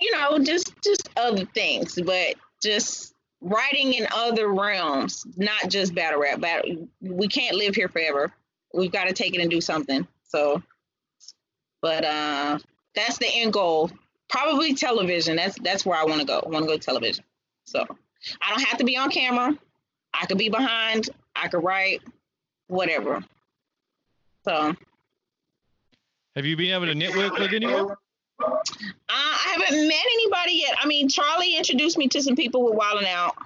you 0.00 0.12
know, 0.12 0.38
just 0.38 0.72
just 0.82 1.08
other 1.16 1.46
things, 1.46 1.98
but 2.04 2.36
just 2.62 3.14
writing 3.40 3.94
in 3.94 4.06
other 4.14 4.48
realms, 4.48 5.26
not 5.36 5.68
just 5.68 5.94
battle 5.94 6.20
rap. 6.20 6.40
But 6.40 6.66
we 7.00 7.28
can't 7.28 7.56
live 7.56 7.74
here 7.74 7.88
forever. 7.88 8.32
We've 8.72 8.92
got 8.92 9.04
to 9.04 9.12
take 9.12 9.34
it 9.34 9.40
and 9.40 9.50
do 9.50 9.60
something. 9.60 10.06
So, 10.34 10.60
but 11.80 12.04
uh, 12.04 12.58
that's 12.96 13.18
the 13.18 13.28
end 13.32 13.52
goal. 13.52 13.88
Probably 14.28 14.74
television. 14.74 15.36
That's 15.36 15.56
that's 15.60 15.86
where 15.86 15.96
I 15.96 16.04
want 16.04 16.20
to 16.20 16.26
go. 16.26 16.42
I 16.44 16.48
want 16.48 16.64
to 16.64 16.66
go 16.66 16.76
to 16.76 16.80
television. 16.80 17.24
So 17.66 17.86
I 18.42 18.50
don't 18.50 18.62
have 18.62 18.78
to 18.78 18.84
be 18.84 18.96
on 18.96 19.10
camera. 19.10 19.56
I 20.12 20.26
could 20.26 20.38
be 20.38 20.48
behind. 20.48 21.08
I 21.36 21.46
could 21.46 21.62
write, 21.62 22.02
whatever. 22.66 23.22
So. 24.44 24.74
Have 26.34 26.44
you 26.44 26.56
been 26.56 26.72
able 26.72 26.86
to 26.86 26.96
network 26.96 27.38
with 27.38 27.52
anyone? 27.52 27.90
Uh, 28.40 28.56
I 29.08 29.56
haven't 29.56 29.86
met 29.86 30.04
anybody 30.14 30.64
yet. 30.66 30.74
I 30.82 30.86
mean, 30.88 31.08
Charlie 31.08 31.56
introduced 31.56 31.96
me 31.96 32.08
to 32.08 32.20
some 32.20 32.34
people 32.34 32.64
with 32.64 32.74
Wild 32.74 32.98
'N 32.98 33.06
Out. 33.06 33.36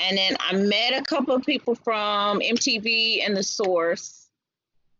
And 0.00 0.18
then 0.18 0.36
I 0.40 0.54
met 0.54 1.00
a 1.00 1.02
couple 1.02 1.34
of 1.34 1.46
people 1.46 1.76
from 1.76 2.40
MTV 2.40 3.24
and 3.24 3.36
The 3.36 3.44
Source. 3.44 4.28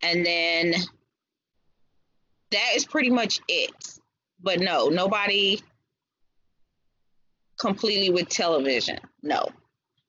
And 0.01 0.25
then 0.25 0.75
that 2.51 2.70
is 2.74 2.84
pretty 2.84 3.11
much 3.11 3.40
it. 3.49 3.99
But 4.40 4.61
no, 4.61 4.88
nobody 4.88 5.61
completely 7.59 8.11
with 8.11 8.28
television. 8.28 8.99
No 9.22 9.53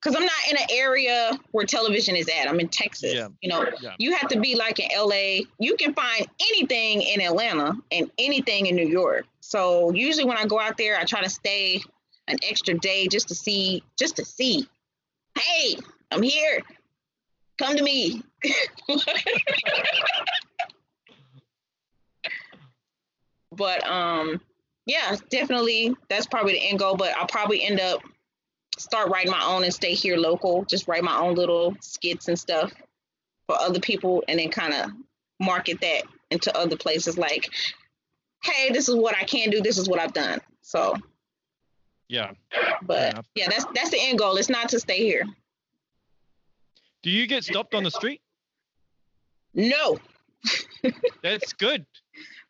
because 0.01 0.15
I'm 0.15 0.25
not 0.25 0.31
in 0.49 0.57
an 0.57 0.67
area 0.71 1.37
where 1.51 1.65
television 1.65 2.15
is 2.15 2.29
at. 2.29 2.47
I'm 2.47 2.59
in 2.59 2.69
Texas. 2.69 3.13
Yeah. 3.13 3.27
You 3.41 3.49
know, 3.49 3.65
yeah. 3.81 3.95
you 3.97 4.15
have 4.15 4.29
to 4.29 4.39
be 4.39 4.55
like 4.55 4.79
in 4.79 4.87
LA. 4.97 5.45
You 5.59 5.75
can 5.77 5.93
find 5.93 6.25
anything 6.39 7.01
in 7.01 7.21
Atlanta 7.21 7.73
and 7.91 8.09
anything 8.17 8.67
in 8.67 8.75
New 8.75 8.87
York. 8.87 9.25
So 9.41 9.91
usually 9.91 10.25
when 10.25 10.37
I 10.37 10.45
go 10.45 10.59
out 10.59 10.77
there, 10.77 10.97
I 10.97 11.03
try 11.03 11.21
to 11.21 11.29
stay 11.29 11.83
an 12.27 12.37
extra 12.47 12.75
day 12.75 13.07
just 13.07 13.27
to 13.29 13.35
see, 13.35 13.83
just 13.97 14.15
to 14.17 14.25
see. 14.25 14.67
Hey, 15.37 15.75
I'm 16.11 16.21
here. 16.21 16.61
Come 17.57 17.75
to 17.75 17.83
me. 17.83 18.23
but 23.59 23.85
um, 23.87 24.41
yeah, 24.87 25.15
definitely 25.29 25.95
that's 26.09 26.25
probably 26.25 26.53
the 26.53 26.67
end 26.67 26.79
goal. 26.79 26.95
But 26.95 27.15
I'll 27.15 27.27
probably 27.27 27.63
end 27.63 27.79
up 27.79 28.01
start 28.79 29.09
writing 29.09 29.31
my 29.31 29.43
own 29.45 29.63
and 29.63 29.73
stay 29.73 29.93
here 29.93 30.17
local, 30.17 30.65
just 30.65 30.87
write 30.87 31.03
my 31.03 31.19
own 31.19 31.35
little 31.35 31.75
skits 31.81 32.29
and 32.29 32.39
stuff 32.39 32.73
for 33.45 33.59
other 33.59 33.79
people 33.79 34.23
and 34.27 34.39
then 34.39 34.49
kind 34.49 34.73
of 34.73 34.89
market 35.39 35.79
that 35.81 36.03
into 36.31 36.55
other 36.57 36.77
places 36.77 37.17
like, 37.17 37.49
hey, 38.43 38.71
this 38.71 38.87
is 38.87 38.95
what 38.95 39.15
I 39.17 39.23
can 39.23 39.49
do, 39.49 39.61
this 39.61 39.77
is 39.77 39.89
what 39.89 39.99
I've 39.99 40.13
done. 40.13 40.39
So 40.61 40.95
yeah. 42.07 42.31
But 42.81 43.23
yeah, 43.35 43.49
that's 43.49 43.65
that's 43.75 43.91
the 43.91 43.99
end 43.99 44.17
goal. 44.17 44.37
It's 44.37 44.49
not 44.49 44.69
to 44.69 44.79
stay 44.79 44.97
here. 44.97 45.25
Do 47.03 47.09
you 47.09 47.27
get 47.27 47.43
stopped 47.43 47.75
on 47.75 47.83
the 47.83 47.91
street? 47.91 48.21
No. 49.53 49.99
that's 51.23 51.53
good. 51.53 51.85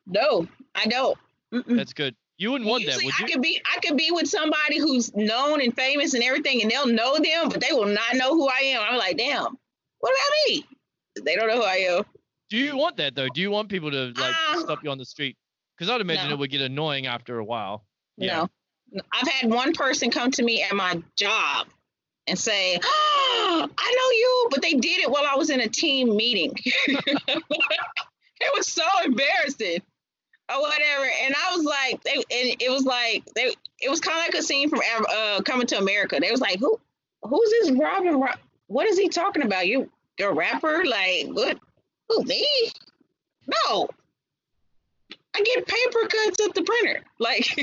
No, 0.08 0.48
I 0.76 0.86
don't. 0.86 1.18
Mm-mm. 1.54 1.78
That's 1.78 1.94
good. 1.94 2.16
You 2.38 2.52
wouldn't 2.52 2.70
want 2.70 2.84
Usually 2.84 3.06
that, 3.06 3.06
would 3.06 3.20
you? 3.20 3.26
I 3.26 3.30
could 3.30 3.42
be 3.42 3.62
I 3.76 3.80
could 3.80 3.98
be 3.98 4.12
with 4.12 4.28
somebody 4.28 4.80
who's 4.80 5.14
known 5.14 5.62
and 5.62 5.76
famous 5.76 6.14
and 6.14 6.24
everything, 6.24 6.62
and 6.62 6.72
they'll 6.72 6.88
know 6.88 7.18
them, 7.18 7.50
but 7.50 7.60
they 7.60 7.74
will 7.74 7.86
not 7.86 8.16
know 8.16 8.34
who 8.34 8.48
I 8.48 8.62
am. 8.64 8.82
I'm 8.90 8.98
like, 8.98 9.18
damn, 9.18 9.58
what 10.00 10.12
about 10.12 10.48
me? 10.48 10.66
They 11.22 11.36
don't 11.36 11.50
know 11.50 11.58
who 11.58 11.64
I 11.64 11.76
am. 11.76 12.04
Do 12.50 12.58
you 12.58 12.78
want 12.78 12.96
that 12.98 13.14
though? 13.14 13.28
Do 13.28 13.42
you 13.42 13.52
want 13.52 13.68
people 13.68 13.92
to 13.92 14.14
like 14.16 14.36
uh, 14.52 14.60
stop 14.62 14.84
you 14.84 14.90
on 14.90 14.98
the 14.98 15.06
street? 15.06 15.38
Because 15.78 15.92
I'd 15.92 16.00
imagine 16.00 16.30
no. 16.30 16.36
it 16.36 16.40
would 16.40 16.50
get 16.50 16.62
annoying 16.62 17.08
after 17.08 17.40
a 17.40 17.44
while. 17.44 17.84
Yeah. 18.18 18.48
No, 18.92 19.02
I've 19.12 19.28
had 19.28 19.52
one 19.52 19.74
person 19.74 20.10
come 20.10 20.32
to 20.32 20.44
me 20.44 20.64
at 20.64 20.74
my 20.74 21.02
job 21.18 21.68
and 22.26 22.40
say, 22.40 22.80
oh, 22.82 23.70
"I 23.78 23.96
know 23.98 24.12
you," 24.12 24.48
but 24.52 24.62
they 24.62 24.74
did 24.76 25.02
it 25.02 25.12
while 25.12 25.26
I 25.30 25.36
was 25.36 25.50
in 25.50 25.60
a 25.60 25.68
team 25.68 26.16
meeting. 26.16 26.56
it 26.88 27.44
was 28.56 28.68
so 28.68 28.84
embarrassing 29.04 29.82
or 30.50 30.62
whatever. 30.62 31.06
And 31.24 31.36
I 31.36 31.56
was 31.56 31.66
like, 31.66 32.04
they, 32.04 32.16
and 32.16 32.62
it 32.62 32.72
was 32.72 32.84
like 32.84 33.24
they, 33.36 33.54
it 33.82 33.90
was 33.90 34.00
kind 34.00 34.18
of 34.18 34.26
like 34.26 34.36
a 34.36 34.44
scene 34.44 34.70
from 34.70 34.82
uh, 35.10 35.42
Coming 35.42 35.68
to 35.68 35.78
America. 35.78 36.18
They 36.20 36.32
was 36.32 36.42
like, 36.42 36.60
who, 36.60 36.80
who's 37.24 37.50
this 37.52 37.72
Robin? 37.72 38.24
What 38.68 38.88
is 38.88 38.98
he 38.98 39.10
talking 39.10 39.44
about? 39.44 39.68
You, 39.68 39.90
you're 40.18 40.32
a 40.32 40.36
rapper? 40.36 40.84
Like 40.86 41.28
what? 41.28 41.58
Who 42.10 42.24
me? 42.24 42.48
No, 43.48 43.88
I 45.36 45.42
get 45.42 45.66
paper 45.66 46.08
cuts 46.08 46.42
at 46.42 46.54
the 46.54 46.64
printer. 46.64 47.04
Like 47.20 47.48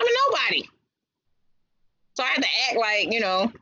I'm 0.00 0.06
a 0.06 0.10
nobody. 0.28 0.68
So 2.14 2.24
I 2.24 2.28
had 2.28 2.42
to 2.42 2.48
act 2.68 2.78
like 2.78 3.12
you 3.12 3.20
know. 3.20 3.52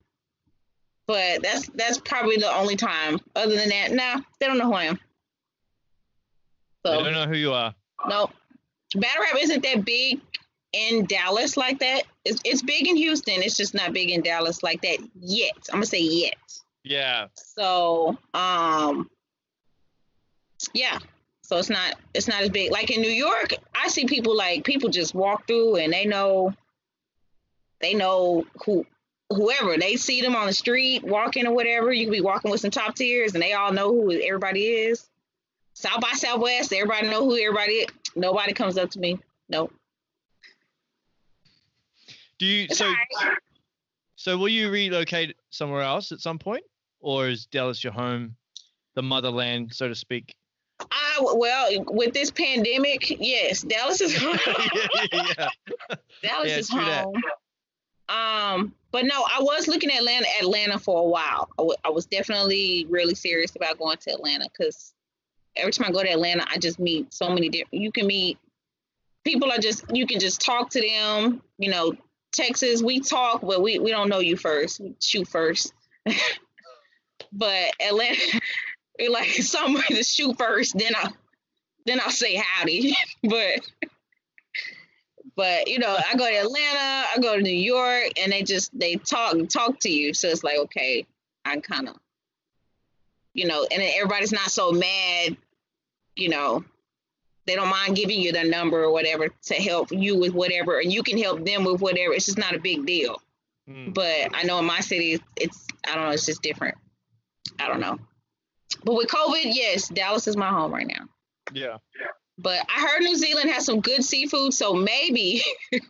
But 1.07 1.43
that's 1.43 1.69
that's 1.71 1.99
probably 1.99 2.37
the 2.37 2.55
only 2.55 2.77
time. 2.77 3.19
Other 3.35 3.57
than 3.57 3.71
that, 3.71 3.93
nah, 3.93 4.21
they 4.39 4.47
don't 4.47 4.59
know 4.59 4.67
who 4.67 4.75
I 4.75 4.85
am. 4.85 4.99
So 6.85 7.01
I 7.01 7.03
don't 7.03 7.13
know 7.13 7.27
who 7.27 7.37
you 7.37 7.53
are. 7.53 7.75
No, 8.09 8.31
battle 8.95 9.23
rap 9.23 9.37
isn't 9.41 9.63
that 9.63 9.85
big 9.85 10.21
in 10.73 11.07
Dallas 11.07 11.57
like 11.57 11.81
that. 11.81 12.03
It's 12.25 12.41
it's 12.45 12.63
big 12.63 12.87
in 12.87 12.97
Houston. 12.97 13.43
It's 13.43 13.57
just 13.57 13.75
not 13.75 13.93
big 13.93 14.11
in 14.11 14.23
Dallas 14.23 14.63
like 14.63 14.83
that 14.83 14.99
yet. 15.21 15.53
I'm 15.71 15.77
gonna 15.77 15.87
say 15.87 16.01
yet. 16.01 16.37
Yeah. 16.85 17.27
So 17.35 18.19
um, 18.35 19.11
yeah. 20.73 20.99
So 21.43 21.57
it's 21.57 21.71
not 21.71 21.95
it's 22.15 22.29
not 22.29 22.43
as 22.43 22.51
big. 22.51 22.71
Like 22.71 22.91
in 22.91 23.01
New 23.01 23.11
York, 23.11 23.55
I 23.75 23.89
see 23.89 24.07
people 24.07 24.37
like 24.37 24.65
people 24.65 24.91
just 24.91 25.15
walk 25.15 25.47
through 25.47 25.77
and 25.77 25.93
they 25.93 26.05
know 26.05 26.53
they 27.81 27.95
know 27.95 28.45
who 28.65 28.85
whoever 29.31 29.77
they 29.77 29.97
see 29.97 30.21
them 30.21 30.37
on 30.37 30.47
the 30.47 30.53
street 30.53 31.05
walking 31.05 31.47
or 31.47 31.55
whatever. 31.55 31.93
You 31.93 32.07
could 32.07 32.13
be 32.13 32.21
walking 32.21 32.51
with 32.51 32.61
some 32.61 32.71
top 32.71 32.95
tiers 32.95 33.35
and 33.35 33.43
they 33.43 33.55
all 33.55 33.73
know 33.73 33.89
who 33.89 34.13
everybody 34.13 34.65
is. 34.65 35.08
South 35.79 36.01
by 36.01 36.11
Southwest, 36.11 36.73
everybody 36.73 37.09
know 37.09 37.25
who 37.25 37.39
everybody 37.39 37.75
is. 37.75 37.87
Nobody 38.17 38.53
comes 38.53 38.77
up 38.77 38.91
to 38.91 38.99
me. 38.99 39.17
Nope. 39.49 39.73
Do 42.41 42.47
you 42.47 42.65
it's 42.65 42.79
so 42.79 42.87
right. 42.87 43.37
so 44.17 44.37
will 44.37 44.49
you 44.49 44.73
relocate 44.73 45.37
somewhere 45.51 45.83
else 45.83 46.11
at 46.11 46.19
some 46.19 46.37
point? 46.37 46.65
Or 46.99 47.29
is 47.29 47.47
Dallas 47.47 47.85
your 47.85 47.93
home, 47.93 48.35
the 48.97 49.03
motherland, 49.03 49.73
so 49.73 49.87
to 49.87 49.95
speak? 49.95 50.35
I 50.81 51.19
well, 51.21 51.85
with 51.91 52.13
this 52.13 52.33
pandemic, 52.33 53.09
yes, 53.21 53.63
Dallas 53.63 54.01
is 54.01 54.17
home. 54.21 54.37
yeah, 55.13 55.49
Dallas 56.25 56.49
yeah, 56.49 56.57
is 56.57 56.69
home. 56.69 57.15
That. 58.09 58.13
Um, 58.13 58.75
but 58.91 59.05
no, 59.05 59.25
I 59.33 59.41
was 59.41 59.69
looking 59.69 59.91
at 59.91 59.99
Atlanta, 59.99 60.27
Atlanta 60.41 60.79
for 60.81 61.03
a 61.03 61.09
while. 61.09 61.49
I, 61.53 61.63
w- 61.63 61.77
I 61.85 61.91
was 61.91 62.07
definitely 62.07 62.85
really 62.91 63.15
serious 63.15 63.55
about 63.55 63.79
going 63.79 63.99
to 63.99 64.11
Atlanta 64.11 64.49
because 64.51 64.95
every 65.59 65.73
time 65.73 65.89
I 65.89 65.93
go 65.93 66.03
to 66.03 66.11
Atlanta, 66.11 66.47
I 66.49 66.59
just 66.59 66.79
meet 66.79 67.13
so 67.13 67.29
many 67.29 67.49
different. 67.49 67.83
You 67.83 67.93
can 67.93 68.07
meet 68.07 68.39
people 69.25 69.53
are 69.53 69.59
just 69.59 69.85
you 69.93 70.07
can 70.07 70.21
just 70.21 70.41
talk 70.41 70.71
to 70.71 70.81
them. 70.81 71.43
You 71.59 71.71
know, 71.71 71.95
Texas, 72.33 72.83
we 72.83 73.01
talk, 73.01 73.43
but 73.43 73.63
we 73.63 73.79
we 73.79 73.91
don't 73.91 74.09
know 74.09 74.21
you 74.21 74.37
first. 74.37 74.81
We 74.81 74.95
shoot 75.01 75.29
first. 75.29 75.73
but 77.33 77.73
Atlanta, 77.81 78.41
we 78.99 79.09
like 79.09 79.29
somewhere 79.31 79.85
to 79.89 80.03
shoot 80.03 80.37
first, 80.39 80.77
then 80.79 80.93
I 80.97 81.11
then 81.87 82.01
I'll 82.01 82.11
say 82.11 82.37
howdy. 82.37 82.95
but 83.23 83.61
but 85.37 85.69
you 85.69 85.79
know, 85.79 85.95
I 85.95 86.17
go 86.17 86.29
to 86.29 86.37
Atlanta, 86.37 87.07
I 87.15 87.19
go 87.21 87.37
to 87.37 87.43
New 87.43 87.51
York, 87.51 88.13
and 88.21 88.33
they 88.33 88.43
just 88.43 88.77
they 88.79 88.97
talk 88.97 89.37
talk 89.49 89.79
to 89.81 89.91
you. 89.91 90.15
So 90.15 90.29
it's 90.29 90.43
like, 90.45 90.59
okay, 90.59 91.07
I 91.45 91.59
kind 91.59 91.89
of, 91.89 91.97
you 93.35 93.47
know, 93.47 93.67
and 93.71 93.83
everybody's 93.83 94.33
not 94.33 94.51
so 94.51 94.73
mad 94.73 95.37
you 96.19 96.29
know, 96.29 96.65
they 97.47 97.55
don't 97.55 97.71
mind 97.71 97.97
giving 97.97 98.21
you 98.21 98.33
their 98.33 98.47
number 98.47 98.83
or 98.83 98.93
whatever 98.93 99.29
to 99.29 99.55
help 99.55 99.91
you 99.91 100.19
with 100.19 100.35
whatever, 100.35 100.81
and 100.81 100.93
you 100.93 101.03
can 101.03 101.17
help 101.17 101.45
them 101.45 101.65
with 101.65 101.81
whatever. 101.81 102.13
It's 102.13 102.27
just 102.27 102.39
not 102.39 102.55
a 102.55 102.61
big 102.61 102.85
deal. 102.85 103.21
Mm. 103.69 103.95
But 103.95 104.31
I 104.35 104.43
know 104.45 104.59
in 104.59 104.65
my 104.65 104.81
city, 104.81 105.23
it's 105.37 105.67
I 105.87 105.95
don't 105.95 106.05
know, 106.05 106.11
it's 106.11 106.27
just 106.27 106.43
different. 106.43 106.77
I 107.59 107.69
don't 107.69 107.81
know. 107.81 107.99
But 108.85 108.95
with 108.95 109.09
COVID, 109.09 109.45
yes, 109.45 109.89
Dallas 109.89 110.27
is 110.27 110.37
my 110.37 110.49
home 110.49 110.73
right 110.73 110.87
now. 110.87 111.09
Yeah. 111.53 111.79
But 112.37 112.61
I 112.69 112.81
heard 112.81 113.01
New 113.01 113.17
Zealand 113.17 113.51
has 113.51 113.65
some 113.65 113.81
good 113.81 114.05
seafood, 114.05 114.55
so 114.55 114.73
maybe, 114.73 115.43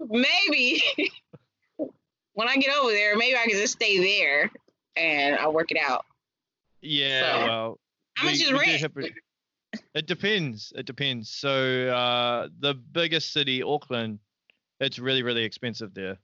maybe 0.00 0.82
when 2.32 2.48
I 2.48 2.56
get 2.56 2.76
over 2.76 2.90
there, 2.90 3.16
maybe 3.16 3.36
I 3.36 3.46
can 3.46 3.58
just 3.58 3.74
stay 3.74 3.98
there 3.98 4.50
and 4.96 5.36
I'll 5.36 5.52
work 5.52 5.70
it 5.70 5.78
out. 5.78 6.04
Yeah, 6.80 7.20
so, 7.20 7.46
well, 7.46 7.78
how 8.18 8.26
much 8.26 8.40
is 8.40 8.52
rent? 8.52 9.12
it 9.94 10.06
depends. 10.06 10.72
It 10.74 10.86
depends. 10.86 11.30
So 11.30 11.88
uh, 11.88 12.48
the 12.58 12.74
biggest 12.74 13.32
city, 13.32 13.62
Auckland, 13.62 14.18
it's 14.80 14.98
really 14.98 15.22
really 15.22 15.44
expensive 15.44 15.94
there. 15.94 16.18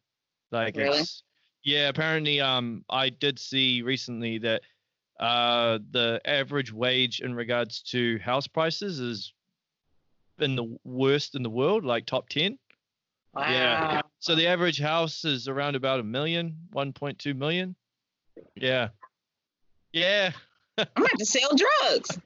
Like 0.51 0.76
really? 0.76 0.99
it's 0.99 1.22
yeah. 1.62 1.88
Apparently, 1.88 2.40
um, 2.40 2.84
I 2.90 3.11
did 3.11 3.38
see 3.38 3.82
recently 3.82 4.38
that 4.38 4.62
uh, 5.20 5.78
the 5.92 6.20
average 6.24 6.72
wage 6.72 7.20
in 7.20 7.34
regards 7.34 7.80
to 7.82 8.18
house 8.18 8.49
prices 8.49 8.99
is 8.99 9.32
in 10.40 10.57
the 10.57 10.76
worst 10.84 11.36
in 11.36 11.45
the 11.45 11.51
world, 11.51 11.84
like 11.84 12.07
top 12.07 12.28
ten. 12.28 12.59
Wow. 13.34 13.51
Yeah. 13.51 14.01
So 14.18 14.34
the 14.34 14.47
average 14.47 14.80
house 14.80 15.24
is 15.24 15.49
around 15.49 15.76
about 15.76 16.01
a 16.01 16.05
million, 16.05 16.57
1.2 16.74 17.36
million. 17.36 17.74
Yeah. 18.55 18.88
Yeah. 19.92 20.32
I'm 20.79 20.87
about 20.97 21.18
to 21.18 21.25
sell 21.27 21.51
drugs. 21.57 22.18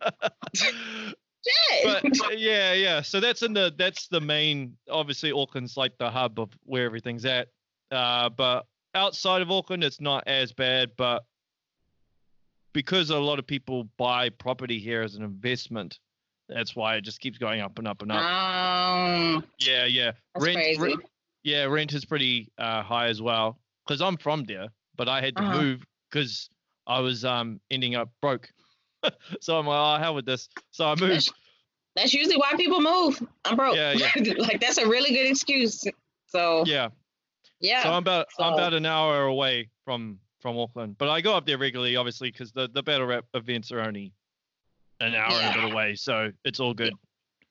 But 1.85 2.39
yeah, 2.39 2.73
yeah. 2.75 3.01
So 3.03 3.21
that's 3.21 3.43
in 3.43 3.53
the 3.55 3.73
that's 3.77 4.09
the 4.09 4.21
main. 4.21 4.77
Obviously, 4.91 5.33
Auckland's 5.33 5.77
like 5.77 5.97
the 5.99 6.11
hub 6.11 6.39
of 6.41 6.51
where 6.65 6.85
everything's 6.85 7.25
at. 7.25 7.49
Uh, 7.91 8.29
but 8.29 8.67
outside 8.95 9.41
of 9.43 9.51
Auckland, 9.51 9.83
it's 9.85 10.01
not 10.01 10.25
as 10.27 10.53
bad. 10.53 10.91
But 10.97 11.25
because 12.73 13.11
a 13.11 13.19
lot 13.19 13.39
of 13.39 13.47
people 13.47 13.89
buy 13.97 14.29
property 14.31 14.79
here 14.79 15.03
as 15.03 15.15
an 15.15 15.23
investment, 15.23 15.99
that's 16.49 16.77
why 16.77 16.97
it 16.97 17.03
just 17.03 17.21
keeps 17.21 17.39
going 17.39 17.61
up 17.61 17.79
and 17.79 17.89
up 17.89 18.03
and 18.03 18.13
up. 18.13 18.23
um, 18.25 19.45
yeah, 19.59 19.85
yeah. 19.87 20.13
that's 20.35 20.45
Rent, 20.47 20.57
crazy. 20.57 20.81
re- 20.81 20.97
yeah, 21.45 21.65
rent 21.65 21.93
is 21.95 22.05
pretty 22.05 22.51
uh, 22.59 22.83
high 22.83 23.07
as 23.09 23.23
well. 23.23 23.59
Because 23.87 24.03
I'm 24.03 24.19
from 24.19 24.45
there, 24.45 24.69
but 24.97 25.09
I 25.09 25.21
had 25.23 25.35
to 25.37 25.43
Uh-huh. 25.43 25.63
move 25.63 25.87
because 26.11 26.51
I 26.89 27.01
was 27.01 27.25
um 27.25 27.61
ending 27.71 27.95
up 27.95 28.11
broke. 28.21 28.51
so 29.41 29.59
I'm 29.59 29.67
like, 29.67 29.79
oh 29.79 30.03
hell 30.03 30.15
with 30.15 30.27
this. 30.27 30.49
So 30.71 30.87
I 30.87 30.91
moved. 30.91 31.13
That's, 31.13 31.33
that's 31.95 32.15
usually 32.15 32.37
why 32.37 32.53
people 32.57 32.81
move. 32.81 33.23
I'm 33.45 33.57
broke. 33.57 33.77
Yeah, 33.77 33.93
yeah. 33.93 34.11
like 34.39 34.61
that's 34.61 34.79
a 34.79 34.89
really 34.89 35.11
good 35.11 35.31
excuse. 35.31 35.85
So 36.27 36.65
yeah, 36.67 36.89
Yeah. 37.61 37.83
So 37.83 37.91
I'm 37.91 37.99
about 37.99 38.27
I'm 38.39 38.55
about 38.55 38.75
an 38.75 38.87
hour 38.87 39.25
away 39.27 39.69
from 39.85 40.19
from 40.41 40.59
Auckland, 40.59 40.97
but 40.99 41.09
I 41.09 41.21
go 41.21 41.35
up 41.35 41.47
there 41.47 41.59
regularly, 41.59 41.97
obviously, 41.97 42.31
because 42.31 42.53
the 42.53 42.69
the 42.73 42.83
battle 42.83 43.07
rap 43.07 43.25
events 43.35 43.71
are 43.73 43.81
only 43.81 44.13
an 45.01 45.15
hour 45.15 45.33
and 45.33 45.57
a 45.57 45.63
bit 45.63 45.73
away, 45.73 45.95
so 45.95 46.33
it's 46.45 46.61
all 46.61 46.75
good. 46.75 46.95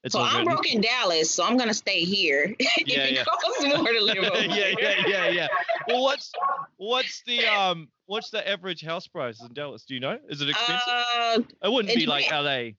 It's 0.07 0.13
so 0.13 0.21
I'm 0.21 0.43
good. 0.43 0.45
broke 0.45 0.73
in 0.73 0.81
Dallas, 0.81 1.29
so 1.31 1.43
I'm 1.43 1.57
gonna 1.57 1.73
stay 1.73 2.01
here. 2.03 2.55
if 2.59 2.87
Yeah, 2.87 3.03
it 3.03 3.13
yeah. 3.13 3.23
costs 3.23 3.63
more 3.65 3.87
to 3.87 4.01
live 4.01 4.17
over 4.33 4.41
yeah, 4.43 4.73
yeah, 4.79 4.93
yeah, 5.05 5.27
yeah. 5.29 5.47
Well, 5.87 6.01
what's 6.03 6.31
what's 6.77 7.21
the 7.23 7.45
um 7.45 7.89
what's 8.05 8.29
the 8.29 8.47
average 8.47 8.83
house 8.83 9.07
price 9.07 9.41
in 9.41 9.53
Dallas? 9.53 9.83
Do 9.83 9.93
you 9.93 9.99
know? 9.99 10.17
Is 10.29 10.41
it 10.41 10.49
expensive? 10.49 10.81
Uh, 10.87 11.39
it 11.63 11.71
wouldn't 11.71 11.93
be 11.95 12.05
like. 12.05 12.31
L.A. 12.31 12.75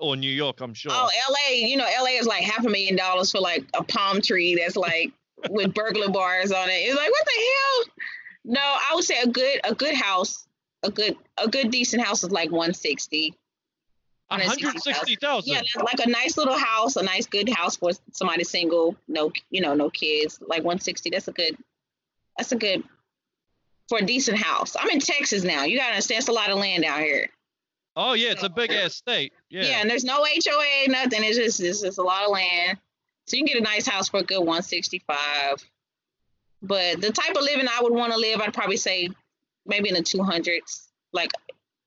or 0.00 0.16
New 0.16 0.30
York, 0.30 0.60
I'm 0.60 0.74
sure. 0.74 0.92
oh, 0.94 1.08
LA, 1.30 1.54
you 1.54 1.76
know, 1.76 1.86
LA 2.00 2.18
is 2.18 2.26
like 2.26 2.42
half 2.42 2.64
a 2.64 2.68
million 2.68 2.96
dollars 2.96 3.30
for 3.30 3.38
like 3.40 3.64
a 3.74 3.82
palm 3.84 4.20
tree 4.20 4.56
that's 4.56 4.76
like 4.76 5.12
with 5.50 5.72
burglar 5.74 6.08
bars 6.08 6.52
on 6.52 6.68
it. 6.68 6.72
It's 6.72 6.96
like 6.96 7.10
what 7.10 7.24
the 7.24 7.32
hell? 7.52 7.94
No, 8.44 8.60
I 8.60 8.94
would 8.94 9.04
say 9.04 9.20
a 9.22 9.26
good 9.28 9.60
a 9.64 9.74
good 9.74 9.94
house, 9.94 10.46
a 10.82 10.90
good 10.90 11.16
a 11.38 11.48
good 11.48 11.70
decent 11.70 12.02
house 12.04 12.24
is 12.24 12.30
like 12.32 12.50
160. 12.50 13.34
One 14.38 14.40
hundred 14.48 14.82
sixty 14.82 15.16
thousand. 15.16 15.52
Yeah, 15.52 15.62
like 15.82 16.00
a 16.04 16.08
nice 16.08 16.36
little 16.36 16.58
house, 16.58 16.96
a 16.96 17.02
nice 17.02 17.26
good 17.26 17.48
house 17.48 17.76
for 17.76 17.90
somebody 18.12 18.44
single, 18.44 18.96
no, 19.08 19.32
you 19.50 19.60
know, 19.60 19.74
no 19.74 19.90
kids. 19.90 20.40
Like 20.40 20.64
160. 20.64 21.10
That's 21.10 21.28
a 21.28 21.32
good. 21.32 21.56
That's 22.36 22.52
a 22.52 22.56
good 22.56 22.82
for 23.88 23.98
a 23.98 24.06
decent 24.06 24.38
house. 24.38 24.74
I'm 24.78 24.88
in 24.88 25.00
Texas 25.00 25.44
now. 25.44 25.64
You 25.64 25.76
gotta 25.76 25.90
understand, 25.90 26.20
it's 26.20 26.28
a 26.28 26.32
lot 26.32 26.50
of 26.50 26.58
land 26.58 26.84
out 26.84 27.00
here. 27.00 27.28
Oh 27.94 28.14
yeah, 28.14 28.30
it's 28.30 28.42
a 28.42 28.48
big 28.48 28.70
ass 28.72 28.94
state. 28.94 29.34
Yeah. 29.50 29.64
Yeah. 29.64 29.80
and 29.80 29.90
there's 29.90 30.04
no 30.04 30.24
HOA, 30.24 30.88
nothing. 30.88 31.22
It's 31.22 31.36
just 31.36 31.60
it's 31.60 31.82
just 31.82 31.98
a 31.98 32.02
lot 32.02 32.24
of 32.24 32.30
land. 32.30 32.78
So 33.26 33.36
you 33.36 33.44
can 33.44 33.52
get 33.52 33.60
a 33.60 33.64
nice 33.64 33.86
house 33.86 34.08
for 34.08 34.20
a 34.20 34.22
good 34.22 34.38
165. 34.38 35.16
But 36.62 37.00
the 37.00 37.12
type 37.12 37.36
of 37.36 37.42
living 37.42 37.66
I 37.68 37.82
would 37.82 37.92
want 37.92 38.12
to 38.12 38.18
live, 38.18 38.40
I'd 38.40 38.54
probably 38.54 38.78
say 38.78 39.10
maybe 39.66 39.88
in 39.88 39.94
the 39.94 40.02
200s, 40.02 40.88
like 41.12 41.30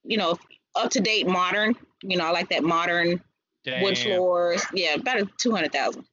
you 0.03 0.17
know, 0.17 0.37
up 0.75 0.91
to 0.91 0.99
date, 0.99 1.27
modern. 1.27 1.75
You 2.03 2.17
know, 2.17 2.25
I 2.25 2.31
like 2.31 2.49
that 2.49 2.63
modern 2.63 3.21
wood 3.81 3.97
floors. 3.97 4.63
Yeah, 4.73 4.95
about 4.95 5.19
a 5.21 5.29
200,000. 5.37 6.05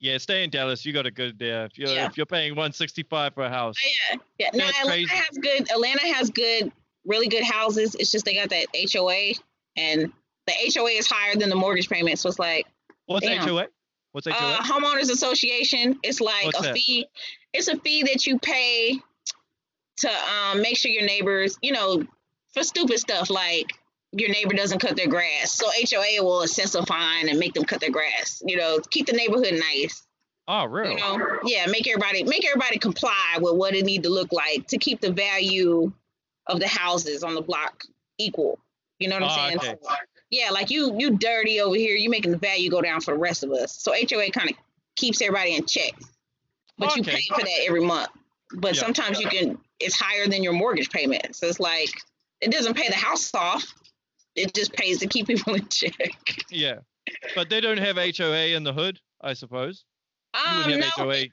Yeah, 0.00 0.18
stay 0.18 0.44
in 0.44 0.50
Dallas. 0.50 0.84
You 0.86 0.92
got 0.92 1.06
a 1.06 1.10
good 1.10 1.38
there. 1.38 1.64
If 1.64 1.76
you're 1.76 1.88
Yeah. 1.88 2.06
if 2.06 2.16
you're 2.16 2.26
paying 2.26 2.54
one 2.54 2.72
sixty 2.72 3.02
five 3.02 3.34
for 3.34 3.42
a 3.44 3.48
house. 3.48 3.74
Yeah, 4.12 4.18
yeah. 4.38 4.50
Now 4.54 4.66
That's 4.66 4.78
Atlanta 4.78 4.90
crazy. 5.08 5.16
has 5.16 5.38
good. 5.38 5.70
Atlanta 5.72 6.14
has 6.14 6.30
good, 6.30 6.70
really 7.04 7.26
good 7.26 7.42
houses. 7.42 7.96
It's 7.96 8.12
just 8.12 8.24
they 8.24 8.34
got 8.34 8.48
that 8.50 8.66
HOA, 8.92 9.32
and 9.76 10.12
the 10.46 10.52
HOA 10.72 10.90
is 10.90 11.08
higher 11.08 11.34
than 11.34 11.48
the 11.48 11.56
mortgage 11.56 11.88
payment. 11.88 12.18
So 12.20 12.28
it's 12.28 12.38
like 12.38 12.66
What's 13.06 13.26
Damn. 13.26 13.42
HOA? 13.48 13.66
What's 14.12 14.28
HOA? 14.28 14.34
uh, 14.36 14.58
homeowners 14.62 15.10
association. 15.10 15.98
It's 16.04 16.20
like 16.20 16.44
What's 16.44 16.60
a 16.60 16.62
that? 16.62 16.74
fee. 16.76 17.06
It's 17.52 17.66
a 17.66 17.76
fee 17.80 18.04
that 18.04 18.24
you 18.24 18.38
pay 18.38 19.00
to 19.98 20.10
um, 20.10 20.62
make 20.62 20.76
sure 20.76 20.92
your 20.92 21.04
neighbors, 21.06 21.58
you 21.60 21.72
know, 21.72 22.04
for 22.54 22.62
stupid 22.62 22.98
stuff 23.00 23.30
like 23.30 23.72
your 24.12 24.30
neighbor 24.30 24.54
doesn't 24.54 24.78
cut 24.78 24.96
their 24.96 25.06
grass. 25.08 25.52
So 25.52 25.66
HOA 25.68 26.22
will 26.24 26.42
assess 26.42 26.74
a 26.74 26.84
fine 26.86 27.28
and 27.28 27.38
make 27.38 27.52
them 27.54 27.64
cut 27.64 27.80
their 27.80 27.90
grass. 27.90 28.42
You 28.46 28.56
know, 28.56 28.78
keep 28.90 29.06
the 29.06 29.12
neighborhood 29.12 29.54
nice. 29.54 30.02
oh, 30.48 30.64
really? 30.64 30.92
You 30.92 30.96
know, 30.96 31.26
yeah, 31.44 31.66
make 31.66 31.86
everybody 31.88 32.24
make 32.24 32.46
everybody 32.46 32.78
comply 32.78 33.36
with 33.40 33.54
what 33.54 33.74
it 33.74 33.84
need 33.84 34.02
to 34.04 34.08
look 34.10 34.32
like 34.32 34.66
to 34.68 34.78
keep 34.78 35.00
the 35.00 35.12
value 35.12 35.92
of 36.46 36.58
the 36.60 36.68
houses 36.68 37.22
on 37.22 37.34
the 37.34 37.42
block 37.42 37.84
equal. 38.18 38.58
You 38.98 39.08
know 39.08 39.16
what 39.16 39.24
I'm 39.24 39.28
Ah, 39.30 39.46
saying? 39.48 39.58
okay. 39.58 39.76
Yeah, 40.30 40.50
like 40.50 40.70
you 40.70 40.94
you 40.98 41.16
dirty 41.18 41.60
over 41.60 41.76
here, 41.76 41.94
you 41.96 42.08
making 42.10 42.32
the 42.32 42.38
value 42.38 42.70
go 42.70 42.80
down 42.80 43.00
for 43.00 43.12
the 43.14 43.20
rest 43.20 43.44
of 43.44 43.50
us. 43.52 43.72
So 43.78 43.92
HOA 43.92 44.30
kind 44.30 44.50
of 44.50 44.56
keeps 44.96 45.20
everybody 45.22 45.54
in 45.54 45.66
check. 45.66 45.92
But 46.78 46.96
you 46.96 47.02
pay 47.02 47.20
for 47.34 47.40
that 47.42 47.60
every 47.66 47.80
month. 47.84 48.08
But 48.54 48.74
Yeah. 48.74 48.82
sometimes 48.82 49.20
you 49.20 49.28
can 49.28 49.58
it's 49.80 49.94
higher 49.94 50.26
than 50.26 50.42
your 50.42 50.52
mortgage 50.54 50.90
payment. 50.90 51.36
So 51.36 51.46
it's 51.46 51.60
like 51.60 51.90
it 52.40 52.50
doesn't 52.50 52.74
pay 52.74 52.88
the 52.88 52.94
house 52.96 53.32
off. 53.34 53.64
It 54.38 54.54
just 54.54 54.72
pays 54.72 54.98
to 55.00 55.06
keep 55.06 55.26
people 55.26 55.54
in 55.54 55.66
check. 55.68 55.94
Yeah. 56.50 56.76
But 57.34 57.50
they 57.50 57.60
don't 57.60 57.78
have 57.78 57.96
HOA 57.96 58.54
in 58.54 58.64
the 58.64 58.72
hood, 58.72 59.00
I 59.20 59.34
suppose. 59.34 59.84
Um, 60.34 60.78
no, 60.78 60.86
HOA. 60.88 61.14
it, 61.14 61.32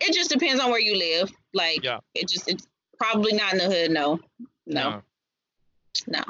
it 0.00 0.14
just 0.14 0.30
depends 0.30 0.60
on 0.62 0.70
where 0.70 0.80
you 0.80 0.96
live. 0.96 1.30
Like, 1.54 1.82
Yeah. 1.84 1.98
it 2.14 2.28
just 2.28 2.48
it's 2.48 2.66
probably 2.98 3.32
not 3.32 3.52
in 3.52 3.58
the 3.58 3.64
hood. 3.64 3.90
No, 3.90 4.20
no, 4.66 5.02
no. 6.06 6.22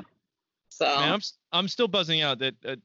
So 0.68 0.86
Man, 0.86 1.12
I'm 1.12 1.20
I'm 1.52 1.68
still 1.68 1.88
buzzing 1.88 2.22
out 2.22 2.38
that 2.40 2.54
uh, 2.64 2.76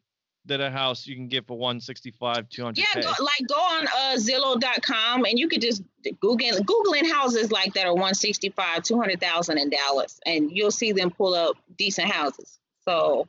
that 0.46 0.62
a 0.62 0.70
house 0.70 1.08
you 1.08 1.16
can 1.16 1.28
get 1.28 1.48
for 1.48 1.58
165, 1.58 2.50
200 2.50 2.78
yeah, 2.78 3.02
go, 3.02 3.10
like 3.24 3.48
go 3.48 3.56
on 3.56 3.88
uh, 3.88 4.16
Zillow.com 4.18 5.26
and 5.26 5.40
you 5.40 5.48
could 5.48 5.62
just 5.62 5.82
Google 6.20 6.38
Googling 6.38 7.10
houses 7.12 7.52
like 7.52 7.74
that 7.74 7.86
are 7.86 7.94
165, 7.94 8.84
200,000 8.84 9.58
in 9.58 9.70
Dallas, 9.70 10.20
and 10.26 10.52
you'll 10.52 10.72
see 10.72 10.92
them 10.92 11.10
pull 11.10 11.34
up 11.34 11.56
decent 11.78 12.12
houses. 12.12 12.60
So 12.88 13.28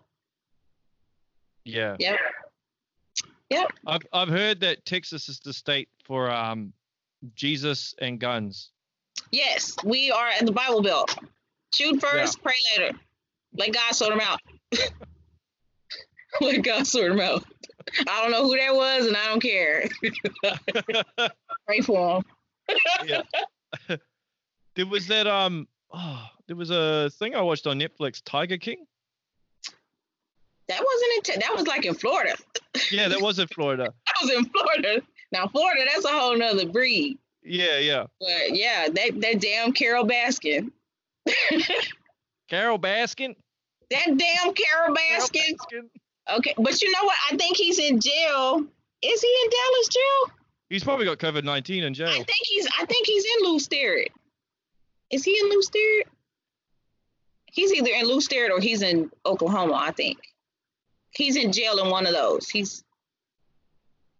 Yeah. 1.64 1.96
yep, 3.50 3.68
I've 3.86 4.02
I've 4.12 4.28
heard 4.28 4.60
that 4.60 4.84
Texas 4.84 5.28
is 5.28 5.40
the 5.40 5.52
state 5.52 5.88
for 6.04 6.30
um 6.30 6.72
Jesus 7.34 7.94
and 8.00 8.20
guns. 8.20 8.70
yes, 9.32 9.74
we 9.84 10.10
are 10.12 10.28
in 10.38 10.46
the 10.46 10.52
Bible 10.52 10.82
Belt. 10.82 11.16
Shoot 11.74 12.00
first, 12.00 12.42
pray 12.42 12.54
later. 12.76 12.96
Let 13.54 13.72
God 13.72 13.94
sort 13.94 14.10
them 14.10 14.20
out. 14.20 14.40
Let 16.40 16.62
God 16.62 16.86
sort 16.86 17.10
them 17.10 17.20
out. 17.20 17.44
I 18.08 18.22
don't 18.22 18.30
know 18.30 18.44
who 18.44 18.56
that 18.56 18.74
was, 18.74 19.06
and 19.06 19.16
I 19.16 19.26
don't 19.26 19.40
care. 19.40 19.88
Pray 21.66 21.80
for 21.80 22.22
them. 22.68 23.22
There 24.76 24.86
was 24.86 25.06
that 25.06 25.26
um 25.26 25.66
oh 25.90 26.26
there 26.46 26.56
was 26.56 26.70
a 26.70 27.08
thing 27.10 27.34
I 27.34 27.40
watched 27.40 27.66
on 27.66 27.80
Netflix, 27.80 28.20
Tiger 28.22 28.58
King. 28.58 28.86
That 30.68 30.84
wasn't 30.84 31.28
in. 31.28 31.40
That 31.40 31.54
was 31.54 31.66
like 31.66 31.84
in 31.84 31.94
Florida. 31.94 32.34
Yeah, 32.90 33.08
that 33.08 33.20
was 33.20 33.38
in 33.38 33.46
Florida. 33.48 33.92
That 34.06 34.22
was 34.22 34.30
in 34.30 34.44
Florida. 34.46 35.02
Now 35.32 35.46
Florida, 35.48 35.82
that's 35.92 36.04
a 36.04 36.08
whole 36.08 36.36
nother 36.36 36.66
breed. 36.66 37.18
Yeah, 37.42 37.78
yeah. 37.78 38.06
But 38.18 38.54
yeah, 38.56 38.88
that 38.88 39.20
that 39.20 39.40
damn 39.40 39.72
Carole 39.72 40.06
Baskin. 40.06 40.70
Carole 42.48 42.78
Baskin. 42.78 43.36
That 43.90 44.06
damn 44.06 44.54
Carol 44.54 44.54
Carole 44.54 44.96
Baskin. 44.96 45.56
Baskin. 45.56 46.36
Okay, 46.38 46.54
but 46.56 46.80
you 46.80 46.90
know 46.90 47.04
what? 47.04 47.16
I 47.30 47.36
think 47.36 47.56
he's 47.56 47.78
in 47.78 48.00
jail. 48.00 48.64
Is 49.02 49.22
he 49.22 49.40
in 49.44 49.50
Dallas 49.50 49.88
jail? 49.88 50.36
He's 50.70 50.82
probably 50.82 51.04
got 51.04 51.18
COVID 51.18 51.44
nineteen 51.44 51.84
in 51.84 51.94
jail. 51.94 52.08
I 52.08 52.14
think 52.14 52.28
he's. 52.44 52.66
I 52.80 52.86
think 52.86 53.06
he's 53.06 53.24
in 53.24 53.48
Lou 53.48 53.58
Sterrett. 53.58 54.12
Is 55.10 55.24
he 55.24 55.38
in 55.38 55.48
Lou 55.50 55.62
Sterrett? 55.62 56.08
He's 57.52 57.72
either 57.72 57.90
in 57.90 58.06
Lou 58.06 58.20
Sterrett 58.20 58.50
or 58.50 58.60
he's 58.60 58.82
in 58.82 59.10
Oklahoma. 59.24 59.74
I 59.74 59.92
think 59.92 60.18
he's 61.16 61.36
in 61.36 61.52
jail 61.52 61.78
in 61.78 61.90
one 61.90 62.06
of 62.06 62.12
those. 62.12 62.48
He's, 62.48 62.84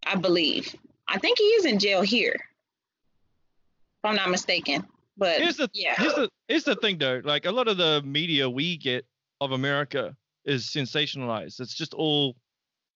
I 0.04 0.16
believe. 0.16 0.74
I 1.08 1.18
think 1.18 1.38
he 1.38 1.44
is 1.44 1.64
in 1.64 1.78
jail 1.78 2.02
here, 2.02 2.34
if 2.34 4.04
I'm 4.04 4.16
not 4.16 4.30
mistaken. 4.30 4.86
But 5.16 5.40
Here's 5.40 5.56
the 5.56 5.70
yeah, 5.72 5.94
here's 5.96 6.14
the 6.14 6.30
here's 6.48 6.64
the 6.64 6.76
thing 6.76 6.98
though. 6.98 7.22
Like 7.24 7.46
a 7.46 7.50
lot 7.50 7.68
of 7.68 7.78
the 7.78 8.02
media 8.04 8.50
we 8.50 8.76
get 8.76 9.06
of 9.40 9.52
America 9.52 10.14
is 10.44 10.64
sensationalized. 10.64 11.58
It's 11.60 11.74
just 11.74 11.94
all 11.94 12.36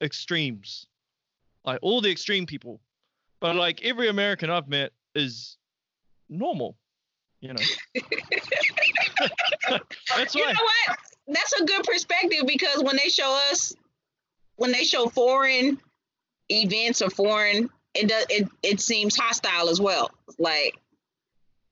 extremes. 0.03 0.87
Like 1.65 1.79
all 1.83 2.01
the 2.01 2.11
extreme 2.11 2.45
people. 2.47 2.81
But 3.41 3.57
like 3.57 3.83
every 3.85 4.09
American 4.09 4.51
I've 4.51 4.69
met 4.69 4.93
is 5.15 5.57
normal. 6.29 6.77
You 7.41 7.55
know. 7.55 7.63
That's 10.17 10.35
you 10.35 10.45
why. 10.45 10.53
know 10.53 10.65
what? 10.65 10.99
That's 11.29 11.61
a 11.61 11.65
good 11.65 11.85
perspective 11.85 12.45
because 12.47 12.83
when 12.83 12.97
they 12.97 13.09
show 13.09 13.39
us, 13.51 13.75
when 14.61 14.73
they 14.73 14.85
show 14.85 15.07
foreign 15.09 15.79
events 16.51 17.01
or 17.01 17.09
foreign 17.09 17.71
it 17.95 18.09
does 18.09 18.27
it 18.29 18.47
it 18.63 18.79
seems 18.81 19.17
hostile 19.17 19.71
as 19.71 19.81
well. 19.81 20.11
Like 20.39 20.79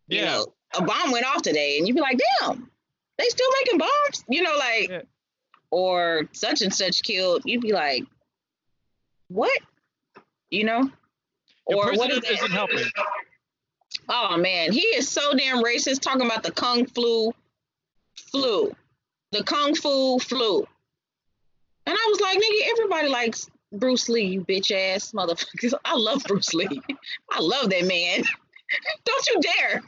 you 0.08 0.20
Yeah. 0.20 0.24
know, 0.24 0.46
a 0.74 0.82
bomb 0.82 1.10
went 1.12 1.26
off 1.26 1.42
today, 1.42 1.76
and 1.76 1.86
you'd 1.86 1.94
be 1.94 2.00
like, 2.00 2.18
damn, 2.40 2.70
they 3.18 3.24
still 3.26 3.50
making 3.60 3.78
bombs? 3.78 4.24
You 4.28 4.42
know, 4.42 4.56
like 4.56 4.88
Yeah. 4.88 5.02
or 5.70 6.28
such 6.32 6.62
and 6.62 6.74
such 6.74 7.02
killed. 7.02 7.42
You'd 7.44 7.60
be 7.60 7.72
like, 7.72 8.04
what? 9.28 9.60
You 10.50 10.64
know? 10.64 10.90
Your 11.68 11.90
or 11.90 11.94
what 11.94 12.10
is 12.10 12.24
isn't 12.24 12.50
helping. 12.50 12.86
Oh 14.08 14.38
man, 14.38 14.72
he 14.72 14.80
is 14.80 15.06
so 15.08 15.34
damn 15.34 15.62
racist 15.62 16.00
talking 16.00 16.24
about 16.24 16.42
the 16.42 16.52
kung 16.52 16.86
flu 16.86 17.32
flu. 18.32 18.74
The 19.32 19.44
kung 19.44 19.74
fu 19.74 20.18
flu. 20.18 20.66
And 21.88 21.96
I 21.96 22.06
was 22.10 22.20
like, 22.20 22.38
nigga, 22.38 22.70
everybody 22.70 23.08
likes 23.08 23.48
Bruce 23.72 24.10
Lee, 24.10 24.24
you 24.24 24.44
bitch 24.44 24.70
ass 24.70 25.12
motherfuckers. 25.12 25.72
I 25.86 25.96
love 25.96 26.22
Bruce 26.28 26.52
Lee. 26.52 26.82
I 27.30 27.40
love 27.40 27.70
that 27.70 27.86
man. 27.86 28.24
Don't 29.06 29.26
you 29.28 29.40
dare. 29.40 29.82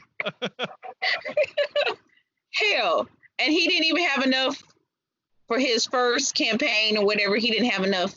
Hell. 2.54 3.06
And 3.38 3.52
he 3.52 3.68
didn't 3.68 3.84
even 3.84 4.04
have 4.04 4.24
enough 4.24 4.62
for 5.46 5.58
his 5.58 5.84
first 5.84 6.34
campaign 6.34 6.96
or 6.96 7.04
whatever. 7.04 7.36
He 7.36 7.50
didn't 7.50 7.68
have 7.68 7.84
enough. 7.84 8.14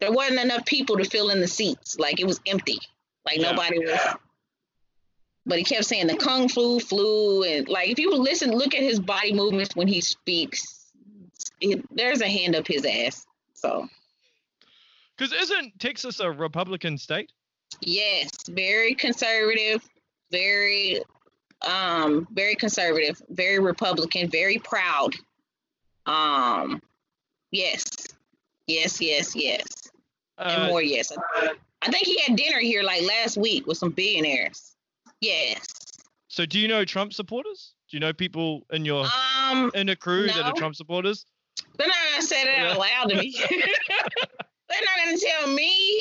There 0.00 0.10
wasn't 0.10 0.40
enough 0.40 0.64
people 0.64 0.96
to 0.96 1.04
fill 1.04 1.28
in 1.28 1.40
the 1.40 1.48
seats. 1.48 1.98
Like 1.98 2.18
it 2.18 2.26
was 2.26 2.40
empty. 2.46 2.78
Like 3.26 3.36
Yeah. 3.36 3.50
nobody 3.50 3.80
was 3.80 4.00
but 5.46 5.58
he 5.58 5.64
kept 5.64 5.84
saying 5.84 6.06
the 6.06 6.16
kung 6.16 6.48
flu 6.48 6.80
flu 6.80 7.42
and 7.42 7.68
like 7.68 7.90
if 7.90 7.98
you 7.98 8.14
listen 8.14 8.50
look 8.50 8.74
at 8.74 8.82
his 8.82 8.98
body 8.98 9.34
movements 9.34 9.76
when 9.76 9.86
he 9.86 10.00
speaks 10.00 10.83
there's 11.90 12.20
a 12.20 12.28
hand 12.28 12.54
up 12.56 12.66
his 12.66 12.84
ass 12.84 13.26
so 13.54 13.88
Because 15.16 15.32
isn't 15.32 15.78
Texas 15.78 16.20
a 16.20 16.30
Republican 16.30 16.98
state? 16.98 17.30
yes 17.80 18.30
very 18.48 18.94
conservative 18.94 19.82
very 20.30 21.02
um 21.62 22.26
very 22.32 22.54
conservative 22.54 23.20
very 23.30 23.58
republican 23.58 24.28
very 24.30 24.58
proud 24.58 25.12
um 26.06 26.80
yes 27.50 27.84
yes 28.66 29.00
yes 29.00 29.34
yes 29.34 29.64
and 30.38 30.62
Uh, 30.62 30.66
more 30.68 30.82
yes 30.82 31.10
i 31.82 31.90
think 31.90 32.06
he 32.06 32.18
had 32.26 32.36
dinner 32.36 32.58
here 32.58 32.82
like 32.82 33.02
last 33.02 33.36
week 33.36 33.66
with 33.66 33.76
some 33.78 33.90
billionaires 33.90 34.76
yes 35.20 35.58
so 36.28 36.44
do 36.44 36.58
you 36.58 36.66
know 36.66 36.84
Trump 36.84 37.12
supporters? 37.12 37.74
Do 37.88 37.96
you 37.96 38.00
know 38.00 38.12
people 38.12 38.66
in 38.72 38.84
your 38.84 39.06
um 39.48 39.70
in 39.74 39.88
a 39.88 39.94
crew 39.94 40.26
that 40.26 40.44
are. 40.44 40.52
Trump 40.54 40.74
supporters? 40.74 41.26
Gonna 42.14 42.26
say 42.26 42.44
that 42.44 42.58
out 42.60 42.78
loud 42.78 43.10
to 43.10 43.16
me. 43.16 43.34
They're 43.48 44.80
not 44.80 45.04
gonna 45.04 45.18
tell 45.18 45.52
me, 45.52 46.00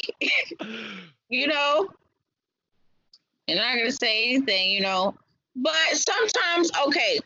you 1.29 1.47
know. 1.47 1.89
They're 3.47 3.57
not 3.57 3.77
gonna 3.77 3.91
say 3.91 4.25
anything, 4.29 4.69
you 4.69 4.81
know. 4.81 5.15
But 5.55 5.75
sometimes, 5.93 6.71
okay, 6.87 7.19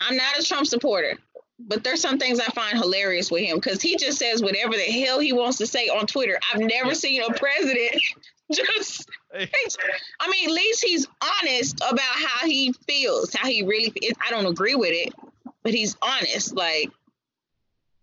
I'm 0.00 0.16
not 0.16 0.38
a 0.38 0.42
Trump 0.42 0.66
supporter, 0.66 1.18
but 1.58 1.82
there's 1.82 2.00
some 2.00 2.18
things 2.18 2.40
I 2.40 2.46
find 2.46 2.78
hilarious 2.78 3.30
with 3.30 3.42
him 3.42 3.56
because 3.56 3.80
he 3.80 3.96
just 3.96 4.18
says 4.18 4.42
whatever 4.42 4.74
the 4.74 4.82
hell 4.82 5.18
he 5.18 5.32
wants 5.32 5.58
to 5.58 5.66
say 5.66 5.88
on 5.88 6.06
Twitter. 6.06 6.38
I've 6.52 6.60
never 6.60 6.94
seen 6.94 7.22
a 7.22 7.32
president 7.32 8.00
just 8.52 9.08
I 9.34 10.30
mean, 10.30 10.48
at 10.48 10.54
least 10.54 10.84
he's 10.84 11.06
honest 11.22 11.76
about 11.76 12.00
how 12.00 12.46
he 12.46 12.72
feels, 12.86 13.34
how 13.34 13.48
he 13.48 13.62
really. 13.62 13.92
I 14.26 14.30
don't 14.30 14.46
agree 14.46 14.74
with 14.74 14.92
it, 14.92 15.12
but 15.62 15.74
he's 15.74 15.96
honest. 16.02 16.54
Like 16.54 16.90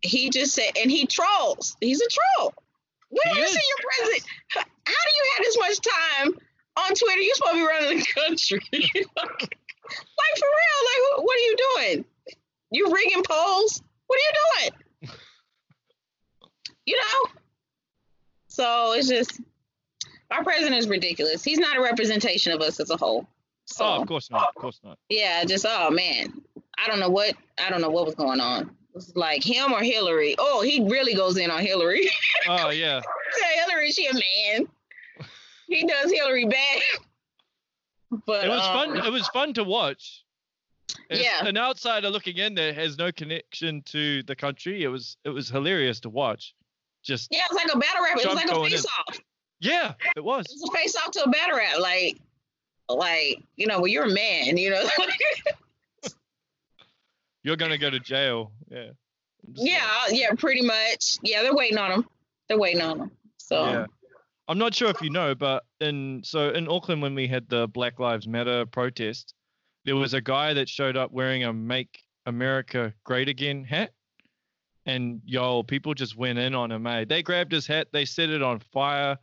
he 0.06 0.30
just 0.30 0.53
said, 0.53 0.72
and 0.82 0.91
he 0.91 1.06
trolls. 1.06 1.76
He's 1.82 2.01
a 2.01 2.08
troll. 2.08 2.53
He 3.10 3.39
you 3.39 3.43
is. 3.43 3.51
seen 3.51 3.62
your 3.70 3.89
president? 3.89 4.24
How 4.49 4.62
do 4.62 5.12
you 5.16 5.32
have 5.36 5.45
this 5.45 5.58
much 5.58 5.80
time 5.82 6.34
on 6.78 6.95
Twitter? 6.95 7.22
You're 7.22 7.36
supposed 7.36 7.53
to 7.53 7.60
be 7.60 7.68
running 7.68 7.99
the 7.99 8.06
country. 8.06 8.62
like 8.74 10.38
for 10.38 10.49
real? 10.60 10.80
Like 10.86 11.01
what, 11.01 11.24
what 11.24 11.38
are 11.38 11.41
you 11.41 11.56
doing? 11.76 12.06
You 12.72 12.93
rigging 12.93 13.24
polls? 13.24 13.82
What 14.08 14.20
are 14.20 14.24
you 14.24 14.70
doing? 15.01 15.12
you 16.86 16.97
know. 16.97 17.32
So 18.47 18.93
it's 18.93 19.08
just 19.08 19.41
our 20.32 20.43
president 20.43 20.76
is 20.76 20.88
ridiculous. 20.88 21.43
He's 21.43 21.60
not 21.60 21.78
a 21.78 21.82
representation 21.82 22.53
of 22.53 22.62
us 22.62 22.80
as 22.80 22.89
a 22.89 22.97
whole. 22.97 23.28
So 23.66 23.86
oh, 23.86 24.01
of 24.01 24.08
course 24.08 24.30
not. 24.30 24.49
Of 24.49 24.56
course 24.56 24.80
not. 24.84 24.97
yeah, 25.10 25.43
just 25.43 25.66
oh 25.68 25.89
man, 25.89 26.41
I 26.78 26.88
don't 26.88 26.99
know 26.99 27.10
what 27.10 27.36
I 27.60 27.70
don't 27.70 27.82
know 27.82 27.89
what 27.89 28.06
was 28.06 28.16
going 28.16 28.39
on. 28.39 28.76
It's 28.95 29.13
like 29.15 29.43
him 29.43 29.73
or 29.73 29.81
Hillary. 29.83 30.35
Oh, 30.39 30.61
he 30.61 30.81
really 30.89 31.13
goes 31.13 31.37
in 31.37 31.51
on 31.51 31.61
Hillary. 31.61 32.09
Oh 32.47 32.69
yeah. 32.69 33.01
Hillary, 33.65 33.89
she 33.89 34.05
a 34.05 34.13
man. 34.13 34.67
He 35.67 35.83
does 35.87 36.11
Hillary 36.11 36.45
bad. 36.45 36.81
But 38.27 38.45
It 38.45 38.49
was 38.49 38.61
um, 38.61 38.93
fun. 38.93 39.05
It 39.05 39.11
was 39.11 39.27
fun 39.29 39.53
to 39.55 39.63
watch. 39.63 40.23
As 41.09 41.19
Yeah. 41.19 41.43
An 41.43 41.57
outsider 41.57 42.11
looking 42.11 42.37
in 42.37 42.53
there 42.53 42.71
has 42.71 42.99
no 42.99 43.11
connection 43.11 43.81
to 43.87 44.21
the 44.23 44.35
country. 44.35 44.83
It 44.83 44.89
was 44.89 45.17
it 45.23 45.29
was 45.29 45.49
hilarious 45.49 45.99
to 46.01 46.09
watch. 46.09 46.53
Just 47.03 47.29
Yeah, 47.31 47.39
it 47.39 47.47
was 47.51 47.63
like 47.63 47.73
a 47.73 47.79
battle 47.79 48.03
rap. 48.03 48.17
It 48.19 48.27
was 48.27 48.35
like 48.35 48.51
a 48.51 48.69
face 48.69 48.85
off. 48.85 49.19
yeah, 49.59 49.93
it 50.15 50.23
was. 50.23 50.45
It 50.45 50.59
was 50.61 50.69
a 50.69 50.77
face 50.77 50.95
off 50.95 51.11
to 51.11 51.23
a 51.23 51.29
battle 51.29 51.57
rap. 51.57 51.79
Like, 51.79 52.19
like 52.89 53.43
you 53.55 53.65
know, 53.65 53.77
well, 53.77 53.87
you're 53.87 54.05
a 54.05 54.13
man. 54.13 54.55
You 54.57 54.69
know. 54.69 54.83
You're 57.45 57.55
gonna 57.55 57.77
go 57.77 57.91
to 57.91 57.99
jail. 57.99 58.51
Yeah. 58.71 58.89
Yeah, 59.53 59.87
yeah, 60.09 60.31
pretty 60.35 60.63
much. 60.63 61.17
Yeah, 61.21 61.43
they're 61.43 61.53
waiting 61.53 61.77
on 61.77 61.91
him. 61.91 62.07
They're 62.49 62.57
waiting 62.57 62.81
on 62.81 63.01
him. 63.01 63.11
So 63.37 63.65
Yeah. 63.65 63.85
I'm 64.47 64.57
not 64.57 64.73
sure 64.73 64.89
if 64.89 64.99
you 64.99 65.11
know, 65.11 65.35
but 65.35 65.63
in 65.79 66.23
so 66.23 66.49
in 66.49 66.67
Auckland 66.67 67.03
when 67.03 67.13
we 67.13 67.27
had 67.27 67.47
the 67.47 67.67
Black 67.67 67.99
Lives 67.99 68.27
Matter 68.27 68.65
protest, 68.65 69.35
there 69.83 69.95
was 69.95 70.15
a 70.15 70.21
guy 70.21 70.55
that 70.55 70.67
showed 70.67 70.97
up 70.97 71.11
wearing 71.11 71.43
a 71.43 71.53
"Make 71.53 72.03
America 72.25 72.91
Great 73.03 73.29
Again" 73.29 73.63
hat, 73.63 73.91
and 74.87 75.21
yo, 75.23 75.61
people 75.61 75.93
just 75.93 76.17
went 76.17 76.39
in 76.39 76.55
on 76.55 76.71
him. 76.71 76.87
Eh? 76.87 77.05
They 77.05 77.21
grabbed 77.21 77.51
his 77.51 77.67
hat, 77.67 77.89
they 77.91 78.05
set 78.05 78.31
it 78.31 78.41
on 78.41 78.59
fire. 78.59 79.19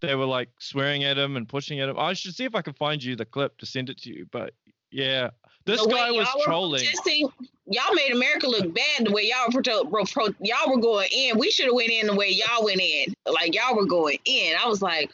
They 0.00 0.14
were 0.14 0.26
like 0.26 0.50
swearing 0.60 1.02
at 1.02 1.18
him 1.18 1.36
and 1.36 1.48
pushing 1.48 1.80
at 1.80 1.88
him. 1.88 1.98
I 1.98 2.12
should 2.12 2.36
see 2.36 2.44
if 2.44 2.54
I 2.54 2.62
can 2.62 2.74
find 2.74 3.02
you 3.02 3.16
the 3.16 3.24
clip 3.24 3.58
to 3.58 3.66
send 3.66 3.90
it 3.90 3.98
to 4.02 4.10
you. 4.10 4.26
But 4.30 4.54
yeah, 4.92 5.30
this 5.64 5.84
guy 5.86 6.10
was 6.10 6.28
trolling. 6.44 6.82
y'all 7.66 7.94
made 7.94 8.12
America 8.12 8.48
look 8.48 8.74
bad 8.74 9.06
the 9.06 9.12
way 9.12 9.28
y'all 9.28 9.48
were 9.52 9.62
pro- 9.62 9.84
pro- 9.84 10.04
pro- 10.04 10.34
y'all 10.40 10.70
were 10.70 10.80
going 10.80 11.08
in. 11.12 11.38
We 11.38 11.50
should 11.50 11.66
have 11.66 11.74
went 11.74 11.90
in 11.90 12.06
the 12.06 12.14
way 12.14 12.30
y'all 12.30 12.64
went 12.64 12.80
in. 12.80 13.14
Like 13.26 13.54
y'all 13.54 13.76
were 13.76 13.86
going 13.86 14.18
in. 14.24 14.56
I 14.60 14.66
was 14.68 14.82
like, 14.82 15.10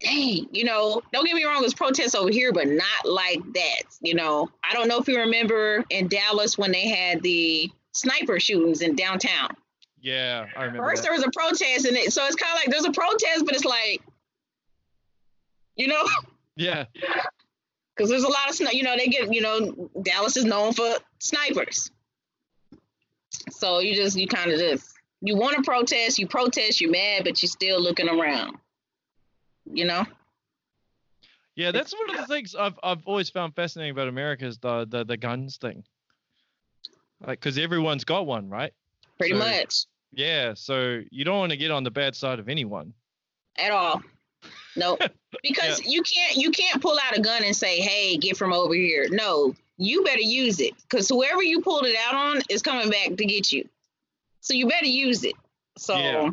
dang, 0.00 0.48
you 0.52 0.64
know, 0.64 1.02
don't 1.12 1.24
get 1.24 1.34
me 1.34 1.44
wrong, 1.44 1.60
there's 1.60 1.74
protests 1.74 2.14
over 2.14 2.30
here, 2.30 2.52
but 2.52 2.68
not 2.68 3.04
like 3.04 3.40
that. 3.54 3.82
You 4.00 4.14
know, 4.14 4.50
I 4.68 4.72
don't 4.74 4.88
know 4.88 4.98
if 4.98 5.08
you 5.08 5.18
remember 5.18 5.84
in 5.90 6.08
Dallas 6.08 6.58
when 6.58 6.72
they 6.72 6.88
had 6.88 7.22
the 7.22 7.70
sniper 7.92 8.40
shootings 8.40 8.80
in 8.80 8.96
downtown. 8.96 9.50
Yeah, 10.00 10.46
I 10.56 10.64
remember. 10.64 10.88
First 10.88 11.02
that. 11.02 11.10
there 11.10 11.16
was 11.16 11.24
a 11.24 11.30
protest 11.30 11.84
and 11.84 11.96
it 11.96 12.12
so 12.12 12.24
it's 12.26 12.34
kind 12.34 12.52
of 12.52 12.56
like 12.56 12.70
there's 12.70 12.84
a 12.84 12.92
protest, 12.92 13.44
but 13.44 13.54
it's 13.54 13.64
like, 13.64 14.02
you 15.76 15.86
know, 15.86 16.04
Yeah, 16.56 16.86
because 18.02 18.10
there's 18.10 18.24
a 18.24 18.28
lot 18.28 18.48
of 18.50 18.56
sni- 18.56 18.72
you 18.74 18.82
know 18.82 18.96
they 18.96 19.06
get 19.06 19.32
you 19.32 19.40
know 19.40 19.90
Dallas 20.02 20.36
is 20.36 20.44
known 20.44 20.72
for 20.72 20.90
snipers. 21.20 21.90
So 23.50 23.78
you 23.78 23.94
just 23.94 24.16
you 24.16 24.26
kind 24.26 24.50
of 24.50 24.58
just 24.58 24.92
you 25.20 25.36
want 25.36 25.56
to 25.56 25.62
protest, 25.62 26.18
you 26.18 26.26
protest, 26.26 26.80
you're 26.80 26.90
mad, 26.90 27.22
but 27.24 27.40
you're 27.42 27.48
still 27.48 27.80
looking 27.80 28.08
around. 28.08 28.56
You 29.72 29.84
know? 29.84 30.04
Yeah, 31.54 31.70
that's 31.70 31.94
one 31.94 32.10
of 32.10 32.16
the 32.16 32.26
things 32.34 32.54
I've 32.56 32.78
I've 32.82 33.06
always 33.06 33.30
found 33.30 33.54
fascinating 33.54 33.92
about 33.92 34.08
America 34.08 34.46
is 34.46 34.58
the 34.58 34.84
the, 34.88 35.04
the 35.04 35.16
guns 35.16 35.58
thing. 35.58 35.84
Like, 37.24 37.38
because 37.38 37.56
everyone's 37.56 38.04
got 38.04 38.26
one, 38.26 38.48
right? 38.50 38.72
Pretty 39.18 39.34
So- 39.34 39.38
much 39.38 39.84
Yeah, 40.12 40.54
so 40.54 41.02
you 41.12 41.24
don't 41.24 41.38
want 41.38 41.52
to 41.52 41.56
get 41.56 41.70
on 41.70 41.84
the 41.84 41.90
bad 41.92 42.16
side 42.16 42.40
of 42.40 42.48
anyone. 42.48 42.94
at 43.56 43.70
all. 43.70 44.02
No, 44.76 44.98
because 45.42 45.84
you 45.84 46.02
can't 46.02 46.36
you 46.36 46.50
can't 46.50 46.80
pull 46.80 46.98
out 47.04 47.16
a 47.16 47.20
gun 47.20 47.44
and 47.44 47.54
say, 47.54 47.80
"Hey, 47.80 48.16
get 48.16 48.36
from 48.36 48.52
over 48.52 48.74
here." 48.74 49.06
No, 49.10 49.54
you 49.78 50.02
better 50.04 50.20
use 50.20 50.60
it 50.60 50.74
because 50.82 51.08
whoever 51.08 51.42
you 51.42 51.60
pulled 51.60 51.86
it 51.86 51.96
out 52.06 52.14
on 52.14 52.42
is 52.48 52.62
coming 52.62 52.90
back 52.90 53.16
to 53.16 53.24
get 53.24 53.52
you. 53.52 53.68
So 54.40 54.54
you 54.54 54.68
better 54.68 54.86
use 54.86 55.24
it. 55.24 55.34
So 55.78 55.96
Yeah. 55.96 56.30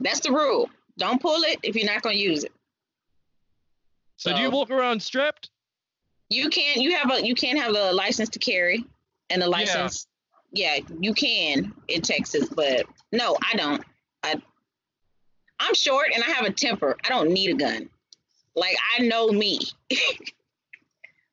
that's 0.00 0.20
the 0.20 0.32
rule. 0.32 0.70
Don't 0.98 1.20
pull 1.20 1.42
it 1.42 1.58
if 1.62 1.74
you're 1.74 1.86
not 1.86 2.02
going 2.02 2.16
to 2.16 2.22
use 2.22 2.44
it. 2.44 2.52
So 4.16 4.34
do 4.34 4.40
you 4.40 4.50
walk 4.50 4.70
around 4.70 5.02
strapped? 5.02 5.50
You 6.30 6.48
can't. 6.48 6.80
You 6.80 6.96
have 6.96 7.10
a. 7.10 7.24
You 7.24 7.34
can't 7.34 7.58
have 7.58 7.74
a 7.74 7.92
license 7.92 8.28
to 8.30 8.38
carry, 8.38 8.84
and 9.30 9.42
the 9.42 9.48
license. 9.48 10.06
Yeah, 10.52 10.78
you 11.00 11.12
can 11.14 11.74
in 11.88 12.00
Texas, 12.00 12.48
but 12.48 12.86
no, 13.12 13.36
I 13.42 13.56
don't. 13.56 13.84
I. 14.22 14.40
I'm 15.60 15.74
short 15.74 16.08
and 16.14 16.22
I 16.22 16.30
have 16.30 16.44
a 16.46 16.50
temper. 16.52 16.96
I 17.04 17.08
don't 17.08 17.30
need 17.30 17.50
a 17.50 17.54
gun. 17.54 17.88
Like 18.54 18.76
I 18.96 19.02
know 19.02 19.28
me. 19.28 19.60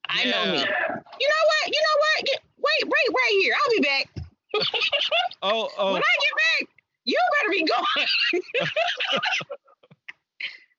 I 0.09 0.25
know 0.25 0.45
me. 0.51 0.59
You 0.59 1.27
know 1.29 1.43
what? 1.45 1.67
You 1.67 1.81
know 1.81 1.97
what? 1.99 2.25
Get, 2.25 2.39
wait, 2.57 2.83
wait, 2.83 3.13
right 3.13 3.37
here. 3.41 3.53
I'll 3.55 3.71
be 3.77 3.81
back. 3.81 4.09
Oh, 5.43 5.69
oh, 5.77 5.93
When 5.93 6.01
I 6.03 6.15
get 6.19 6.67
back, 6.67 6.69
You 7.05 7.17
better 7.39 7.49
be 7.49 7.63
going. 7.63 8.43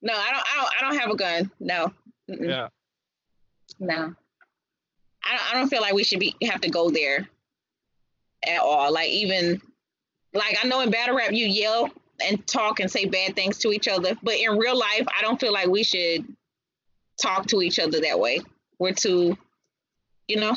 no, 0.03 0.13
I 0.13 0.31
don't. 0.31 0.45
I 0.47 0.57
don't. 0.57 0.69
I 0.79 0.81
don't 0.91 0.99
have 1.01 1.11
a 1.11 1.17
gun. 1.17 1.51
No. 1.59 1.93
Mm-mm. 2.31 2.49
Yeah. 2.49 2.69
No. 3.81 4.15
I 5.25 5.31
don't, 5.37 5.51
I 5.51 5.55
don't 5.55 5.69
feel 5.69 5.81
like 5.81 5.95
we 5.95 6.05
should 6.05 6.21
be 6.21 6.37
have 6.43 6.61
to 6.61 6.71
go 6.71 6.91
there 6.91 7.29
at 8.47 8.61
all. 8.61 8.93
Like 8.93 9.09
even 9.11 9.61
like 10.35 10.57
I 10.63 10.67
know 10.69 10.81
in 10.81 10.91
battle 10.91 11.17
rap 11.17 11.33
you 11.33 11.47
yell 11.47 11.91
and 12.29 12.47
talk 12.47 12.81
and 12.81 12.91
say 12.91 13.05
bad 13.07 13.35
things 13.35 13.59
to 13.59 13.69
each 13.73 13.89
other, 13.89 14.15
but 14.23 14.35
in 14.35 14.57
real 14.57 14.79
life 14.79 15.07
I 15.19 15.23
don't 15.23 15.41
feel 15.41 15.53
like 15.53 15.69
we 15.69 15.83
should 15.83 16.25
talk 17.21 17.47
to 17.49 17.63
each 17.63 17.79
other 17.79 18.01
that 18.01 18.19
way. 18.19 18.41
We're 18.79 18.93
too, 18.95 19.37
you 20.29 20.37
know, 20.41 20.57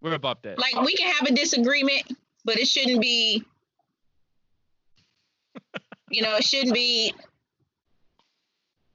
We're 0.00 0.14
above 0.14 0.38
that. 0.42 0.58
like 0.58 0.74
we 0.84 0.94
can 0.94 1.12
have 1.12 1.28
a 1.28 1.32
disagreement, 1.34 2.02
but 2.44 2.58
it 2.58 2.68
shouldn't 2.68 3.00
be 3.00 3.44
you 6.10 6.22
know, 6.22 6.36
it 6.36 6.44
shouldn't 6.44 6.74
be 6.74 7.12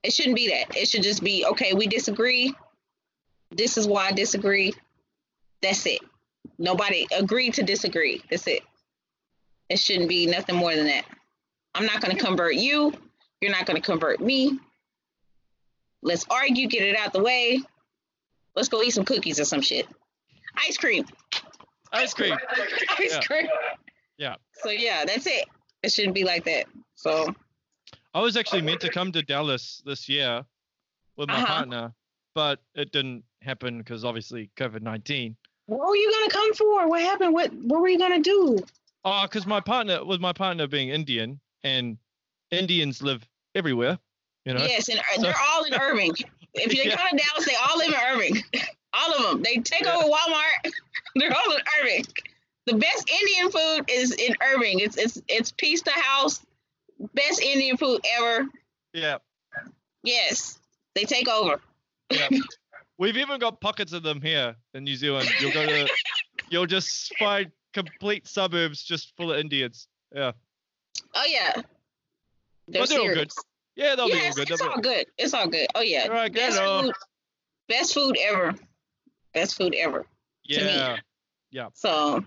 it 0.02 0.12
shouldn't 0.12 0.36
be 0.36 0.48
that. 0.48 0.76
It 0.76 0.88
should 0.88 1.02
just 1.02 1.22
be 1.22 1.44
okay, 1.46 1.72
we 1.74 1.86
disagree. 1.86 2.54
This 3.50 3.76
is 3.78 3.86
why 3.86 4.08
I 4.08 4.12
disagree. 4.12 4.74
That's 5.62 5.86
it. 5.86 6.00
Nobody 6.58 7.06
agreed 7.16 7.54
to 7.54 7.62
disagree. 7.62 8.22
That's 8.30 8.46
it. 8.46 8.62
It 9.68 9.78
shouldn't 9.78 10.08
be 10.08 10.26
nothing 10.26 10.56
more 10.56 10.74
than 10.74 10.86
that. 10.86 11.04
I'm 11.74 11.86
not 11.86 12.00
going 12.00 12.16
to 12.16 12.22
convert 12.22 12.54
you. 12.54 12.92
You're 13.40 13.50
not 13.50 13.66
going 13.66 13.80
to 13.80 13.86
convert 13.86 14.20
me. 14.20 14.58
Let's 16.02 16.24
argue, 16.30 16.68
get 16.68 16.82
it 16.82 16.96
out 16.96 17.12
the 17.12 17.22
way. 17.22 17.60
Let's 18.54 18.68
go 18.68 18.82
eat 18.82 18.90
some 18.90 19.04
cookies 19.04 19.40
or 19.40 19.44
some 19.44 19.62
shit. 19.62 19.86
Ice 20.56 20.76
cream. 20.76 21.04
Ice 21.92 22.14
cream. 22.14 22.36
Ice 22.98 23.12
Yeah. 23.14 23.20
cream. 23.20 23.46
Yeah. 24.18 24.36
So 24.62 24.70
yeah, 24.70 25.04
that's 25.04 25.26
it. 25.26 25.46
It 25.82 25.92
shouldn't 25.92 26.14
be 26.14 26.24
like 26.24 26.44
that. 26.44 26.66
So 26.94 27.34
I 28.14 28.20
was 28.20 28.36
actually 28.36 28.62
meant 28.62 28.80
to 28.82 28.90
come 28.90 29.10
to 29.12 29.22
Dallas 29.22 29.82
this 29.84 30.08
year 30.08 30.44
with 31.16 31.28
my 31.28 31.36
Uh-huh. 31.38 31.46
partner, 31.46 31.92
but 32.34 32.60
it 32.74 32.92
didn't 32.92 33.24
happen 33.42 33.78
because 33.78 34.04
obviously 34.04 34.50
COVID 34.56 34.82
19. 34.82 35.36
what 35.66 35.80
were 35.88 35.96
you 35.96 36.10
gonna 36.12 36.30
come 36.30 36.54
for? 36.54 36.88
What 36.88 37.00
happened? 37.02 37.32
What 37.34 37.52
what 37.54 37.80
were 37.80 37.88
you 37.88 37.98
gonna 37.98 38.20
do? 38.20 38.58
Oh, 39.04 39.22
because 39.24 39.46
my 39.46 39.60
partner, 39.60 40.04
with 40.04 40.20
my 40.20 40.32
partner 40.32 40.66
being 40.66 40.90
Indian, 40.90 41.40
and 41.64 41.98
Indians 42.50 43.02
live 43.02 43.26
everywhere, 43.54 43.98
you 44.44 44.54
know? 44.54 44.64
Yes, 44.64 44.88
and 44.88 44.98
uh, 45.00 45.02
So- 45.16 45.22
they're 45.22 45.34
all 45.50 45.64
in 45.64 45.74
Irving. 45.74 46.12
If 46.54 46.72
you 46.72 46.82
Yeah. 46.90 46.96
come 46.96 47.18
to 47.18 47.24
Dallas, 47.24 47.46
they 47.46 47.56
all 47.56 47.78
live 47.78 47.88
in 47.88 47.94
Irving. 48.12 48.42
All 48.96 49.12
of 49.12 49.22
them. 49.24 49.42
They 49.42 49.56
take 49.56 49.82
Yeah. 49.82 49.96
over 49.96 50.04
Walmart. 50.08 50.70
They're 51.16 51.32
all 51.32 51.52
in 51.52 51.60
Irving. 51.80 52.04
The 52.66 52.74
best 52.74 53.10
Indian 53.10 53.50
food 53.50 53.90
is 53.90 54.12
in 54.12 54.36
Irving. 54.40 54.78
It's 54.78 54.96
it's 54.96 55.20
it's 55.26 55.50
Pista 55.50 55.90
House. 55.90 56.46
Best 57.12 57.42
Indian 57.42 57.76
food 57.76 58.00
ever. 58.16 58.46
Yeah. 58.92 59.16
Yes, 60.04 60.60
they 60.94 61.02
take 61.02 61.26
over. 61.28 61.60
Yeah. 62.08 62.28
We've 62.96 63.16
even 63.16 63.40
got 63.40 63.60
pockets 63.60 63.92
of 63.92 64.04
them 64.04 64.20
here 64.22 64.54
in 64.74 64.84
New 64.84 64.94
Zealand. 64.94 65.28
You'll 65.40 65.52
go 65.52 65.66
to, 65.66 65.88
you'll 66.50 66.66
just 66.66 67.12
find 67.18 67.50
complete 67.72 68.28
suburbs 68.28 68.84
just 68.84 69.12
full 69.16 69.32
of 69.32 69.40
Indians. 69.40 69.88
Yeah. 70.14 70.30
Oh 71.14 71.24
yeah. 71.26 71.52
They're 72.68 72.82
But 72.82 72.88
they're 72.88 73.00
all 73.00 73.14
good. 73.14 73.30
Yeah, 73.76 73.94
they'll 73.96 74.06
be 74.06 74.12
all 74.12 74.18
Yes, 74.18 74.34
good. 74.36 74.50
it's 74.50 74.60
They'll 74.60 74.68
be- 74.70 74.74
all 74.74 74.80
good. 74.80 75.06
It's 75.18 75.34
all 75.34 75.48
good. 75.48 75.66
Oh 75.74 75.80
yeah. 75.80 76.06
Right, 76.08 76.32
good, 76.32 76.40
best 76.40 76.58
food. 76.60 76.92
Best 77.68 77.94
food 77.94 78.16
ever. 78.20 78.54
Best 79.32 79.56
food 79.56 79.74
ever. 79.74 80.06
to 80.50 80.64
me. 80.64 80.96
yeah. 81.50 81.68
So 81.74 82.22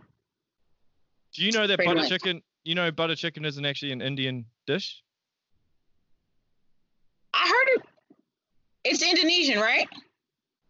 Do 1.33 1.45
you 1.45 1.51
know 1.51 1.67
that 1.67 1.77
butter 1.77 1.95
much. 1.95 2.09
chicken? 2.09 2.41
You 2.63 2.75
know 2.75 2.91
butter 2.91 3.15
chicken 3.15 3.45
isn't 3.45 3.65
actually 3.65 3.91
an 3.93 4.01
Indian 4.01 4.45
dish. 4.65 5.01
I 7.33 7.47
heard 7.47 7.79
it. 7.79 7.85
It's 8.83 9.01
Indonesian, 9.01 9.59
right? 9.59 9.87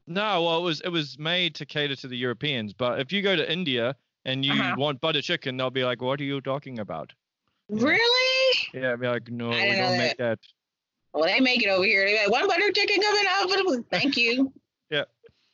No, 0.08 0.44
well, 0.44 0.60
it 0.60 0.64
was 0.64 0.82
it 0.82 0.90
was 0.90 1.18
made 1.20 1.56
to 1.56 1.66
cater 1.66 1.96
to 1.98 2.08
the 2.08 2.18
Europeans. 2.18 2.74
But 2.74 3.00
if 3.00 3.12
you 3.12 3.22
go 3.22 3.36
to 3.36 3.52
India 3.52 3.96
and 4.26 4.44
you 4.46 4.54
Uh-huh. 4.54 4.76
want 4.78 5.02
butter 5.02 5.22
chicken, 5.22 5.58
they'll 5.58 5.70
be 5.70 5.84
like, 5.84 6.02
"What 6.02 6.20
are 6.22 6.24
you 6.24 6.40
talking 6.42 6.80
about?" 6.80 7.14
Really? 7.70 8.58
Yeah, 8.74 8.92
I'll 8.92 8.98
be 8.98 9.08
like, 9.08 9.30
"No, 9.30 9.52
I 9.52 9.70
we 9.70 9.76
don't 9.76 9.98
make 9.98 10.18
that." 10.18 10.40
Well, 11.14 11.26
they 11.26 11.40
make 11.40 11.64
it 11.64 11.70
over 11.70 11.84
here. 11.84 12.06
They 12.06 12.18
like 12.18 12.30
one 12.32 12.48
butter 12.48 12.72
chicken 12.72 13.02
coming 13.02 13.26
out. 13.28 13.86
Thank 13.92 14.18
you. 14.18 14.52
Yeah. 14.90 15.04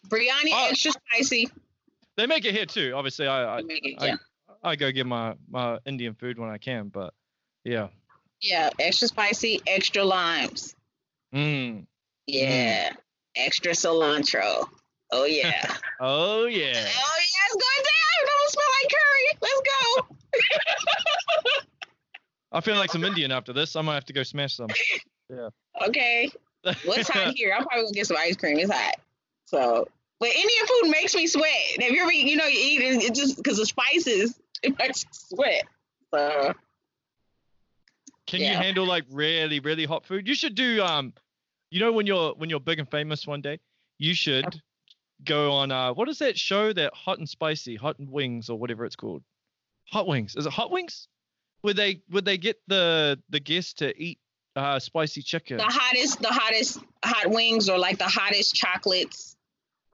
Biryani 0.10 0.52
Oh. 0.52 0.68
extra 0.70 0.92
spicy. 0.92 1.50
They 2.18 2.28
make 2.28 2.46
it 2.46 2.54
here 2.54 2.68
too. 2.68 2.94
Obviously, 2.96 3.26
I 3.26 3.56
I, 3.56 3.62
it, 3.68 3.96
I- 4.00 4.06
yeah. 4.06 4.16
I 4.62 4.76
go 4.76 4.92
get 4.92 5.08
my 5.08 5.34
my 5.50 5.80
Indian 5.88 6.14
food 6.14 6.38
when 6.38 6.50
I 6.52 6.60
can. 6.60 6.90
But 6.90 7.16
yeah. 7.64 7.88
yeah, 8.42 8.70
extra 8.78 9.08
spicy, 9.08 9.60
extra 9.66 10.04
limes. 10.04 10.76
Mm. 11.34 11.88
Yeah, 12.28 12.92
extra 13.36 13.72
cilantro. 13.72 14.68
Oh 15.12 15.26
yeah. 15.26 15.66
Oh 16.00 16.46
yeah. 16.46 16.46
oh 16.46 16.46
yeah. 16.46 17.46
it's 17.48 17.56
going 17.56 17.84
down. 17.84 18.14
It 18.22 18.28
don't 18.28 18.52
smell 18.52 18.72
like 18.84 18.92
curry. 18.94 19.28
Let's 19.42 19.62
go. 19.72 19.80
I 22.54 22.62
feel 22.62 22.76
like 22.76 22.92
some 22.92 23.04
Indian 23.04 23.32
after 23.32 23.52
this. 23.52 23.76
I 23.76 23.82
might 23.82 23.96
have 23.96 24.06
to 24.06 24.14
go 24.14 24.24
smash 24.24 24.56
some. 24.56 24.68
Yeah. 25.30 25.50
okay. 25.88 26.30
What's 26.86 27.10
hot 27.10 27.34
here? 27.36 27.54
I'm 27.58 27.64
probably 27.64 27.84
gonna 27.86 27.94
get 27.94 28.08
some 28.08 28.18
ice 28.18 28.38
cream. 28.38 28.60
It's 28.60 28.72
hot. 28.72 28.96
So, 29.46 29.88
but 30.20 30.30
Indian 30.30 30.66
food 30.68 30.90
makes 30.92 31.16
me 31.16 31.28
sweat. 31.28 31.48
If 31.76 31.92
you 31.92 32.02
ever, 32.04 32.12
you 32.12 32.36
know, 32.36 32.46
you 32.46 32.60
eat 32.60 32.82
it, 32.82 33.04
it 33.04 33.16
just 33.16 33.38
because 33.38 33.58
the 33.58 33.66
spices, 33.66 34.40
it 34.64 34.78
makes 34.78 35.04
you 35.04 35.10
sweat. 35.12 35.64
So, 36.14 36.54
Can 38.28 38.42
you 38.42 38.54
handle 38.54 38.86
like 38.86 39.06
really 39.10 39.60
really 39.60 39.86
hot 39.86 40.06
food? 40.06 40.28
You 40.28 40.36
should 40.36 40.56
do 40.56 40.84
um, 40.84 41.14
you 41.72 41.80
know 41.80 41.92
when 41.92 42.06
you're 42.06 42.34
when 42.36 42.50
you're 42.50 42.60
big 42.60 42.80
and 42.80 42.90
famous 42.90 43.26
one 43.26 43.42
day, 43.42 43.60
you 43.98 44.14
should 44.14 44.62
go 45.24 45.54
on 45.54 45.72
uh 45.72 45.94
what 45.94 46.10
is 46.10 46.20
that 46.20 46.38
show 46.38 46.74
that 46.74 46.94
hot 46.94 47.18
and 47.18 47.30
spicy 47.30 47.76
hot 47.76 47.98
and 47.98 48.10
wings 48.10 48.50
or 48.50 48.60
whatever 48.60 48.86
it's 48.86 48.96
called, 48.96 49.24
hot 49.90 50.08
wings. 50.08 50.36
Is 50.36 50.46
it 50.46 50.54
hot 50.54 50.70
wings? 50.70 51.08
Would 51.64 51.78
they 51.78 52.02
would 52.12 52.26
they 52.26 52.38
get 52.38 52.58
the 52.68 53.20
the 53.30 53.40
guests 53.40 53.74
to 53.76 53.98
eat 54.02 54.20
uh 54.56 54.80
spicy 54.80 55.22
chicken? 55.22 55.58
the 55.58 55.64
hottest, 55.64 56.22
the 56.22 56.28
hottest 56.28 56.80
hot 57.04 57.30
wings 57.30 57.70
or 57.70 57.78
like 57.78 57.98
the 57.98 58.04
hottest 58.08 58.54
chocolates. 58.54 59.36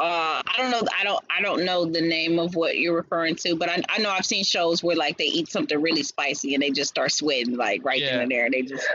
Uh, 0.02 0.42
I 0.48 0.54
don't 0.58 0.72
know. 0.72 0.82
I 0.98 1.04
don't. 1.04 1.24
I 1.30 1.42
don't 1.42 1.66
know 1.66 1.84
the 1.86 2.00
name 2.02 2.40
of 2.40 2.56
what 2.56 2.78
you're 2.78 2.96
referring 2.96 3.36
to, 3.38 3.56
but 3.58 3.68
I, 3.70 3.84
I 3.90 3.98
know 3.98 4.10
I've 4.10 4.26
seen 4.26 4.46
shows 4.46 4.82
where 4.82 4.96
like 4.96 5.18
they 5.18 5.26
eat 5.26 5.50
something 5.50 5.80
really 5.82 6.04
spicy 6.04 6.54
and 6.54 6.64
they 6.64 6.70
just 6.72 6.90
start 6.90 7.12
sweating 7.12 7.58
like 7.58 7.84
right 7.84 8.02
then 8.02 8.16
Yeah. 8.16 8.22
and 8.22 8.32
there. 8.32 8.50
They 8.50 8.62
just 8.62 8.88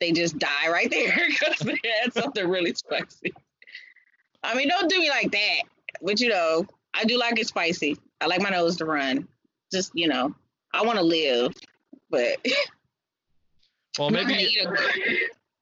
they 0.00 0.12
just 0.12 0.38
die 0.38 0.68
right 0.68 0.90
there 0.90 1.16
because 1.28 1.60
they 1.60 1.78
had 2.02 2.12
something 2.12 2.46
really 2.46 2.74
spicy. 2.74 3.32
I 4.42 4.54
mean, 4.54 4.68
don't 4.68 4.90
do 4.90 4.98
me 4.98 5.08
like 5.08 5.32
that. 5.32 5.62
But 6.02 6.20
you 6.20 6.28
know, 6.28 6.66
I 6.92 7.04
do 7.04 7.18
like 7.18 7.38
it 7.40 7.46
spicy. 7.46 7.96
I 8.20 8.26
like 8.26 8.42
my 8.42 8.50
nose 8.50 8.76
to 8.76 8.84
run. 8.84 9.26
Just 9.72 9.92
you 9.94 10.08
know, 10.08 10.34
I 10.74 10.82
want 10.82 10.98
to 10.98 11.04
live, 11.04 11.54
but 12.14 12.38
well, 13.98 14.08
I'm 14.08 14.14
not 14.14 14.22
gonna 14.22 14.36
maybe 14.36 14.56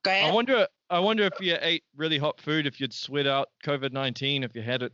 Go 0.05 0.11
ahead. 0.11 0.31
I 0.31 0.35
wonder. 0.35 0.67
I 0.91 0.99
wonder 0.99 1.25
if 1.25 1.41
you 1.41 1.57
ate 1.63 1.85
really 1.97 2.19
hot 2.19 2.39
food, 2.39 2.67
if 2.67 2.79
you'd 2.79 2.93
sweat 2.93 3.27
out 3.27 3.49
COVID 3.65 3.93
nineteen 3.93 4.43
if 4.43 4.55
you 4.55 4.61
had 4.61 4.83
it. 4.83 4.93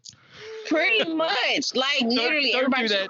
Pretty 0.69 1.13
much. 1.15 1.75
Like 1.75 2.03
literally 2.03 2.53
don't 2.53 2.71
do 2.71 2.77
everybody 2.77 2.89
should, 2.89 3.09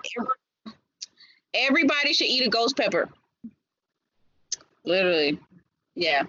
everybody 1.52 2.12
should 2.14 2.28
eat 2.28 2.46
a 2.46 2.48
ghost 2.48 2.76
pepper. 2.76 3.10
Literally. 4.84 5.38
Yeah. 5.94 6.22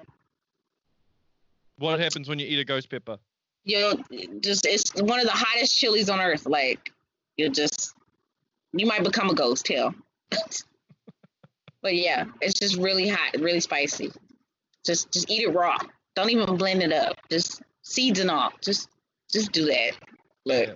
What 1.78 2.02
happens 2.02 2.28
when 2.28 2.40
you 2.40 2.48
eat 2.48 2.60
a 2.60 2.66
ghost 2.66 2.90
pepper? 2.90 3.18
You 3.64 4.04
just 4.42 4.66
it's 4.66 5.02
one 5.02 5.20
of 5.20 5.26
the 5.26 5.32
hottest 5.32 5.78
chilies 5.78 6.10
on 6.10 6.20
earth. 6.20 6.46
Like 6.46 6.92
you'll 7.38 7.54
just 7.54 7.94
you 8.74 8.86
might 8.86 9.04
become 9.04 9.30
a 9.30 9.34
ghost 9.34 9.68
hell. 9.70 9.96
but 11.82 11.96
yeah, 11.96 12.26
it's 12.42 12.60
just 12.60 12.78
really 12.78 13.08
hot, 13.08 13.36
really 13.40 13.60
spicy. 13.60 14.12
Just 14.86 15.12
just 15.12 15.30
eat 15.30 15.44
it 15.44 15.54
raw. 15.54 15.78
Don't 16.16 16.30
even 16.30 16.58
blend 16.58 16.82
it 16.82 16.92
up. 16.92 17.16
Just 17.30 17.62
seeds 17.84 18.20
and 18.20 18.30
all. 18.30 18.52
Just 18.62 18.90
just 19.32 19.52
do 19.52 19.66
that. 19.66 19.92
Look. 20.46 20.68
Yeah. 20.68 20.74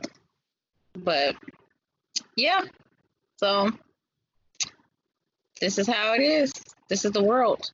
But 0.97 1.35
yeah. 2.35 2.61
So 3.37 3.71
this 5.59 5.77
is 5.77 5.87
how 5.87 6.13
it 6.13 6.21
is. 6.21 6.51
This 6.89 7.05
is 7.05 7.11
the 7.11 7.23
world. 7.23 7.71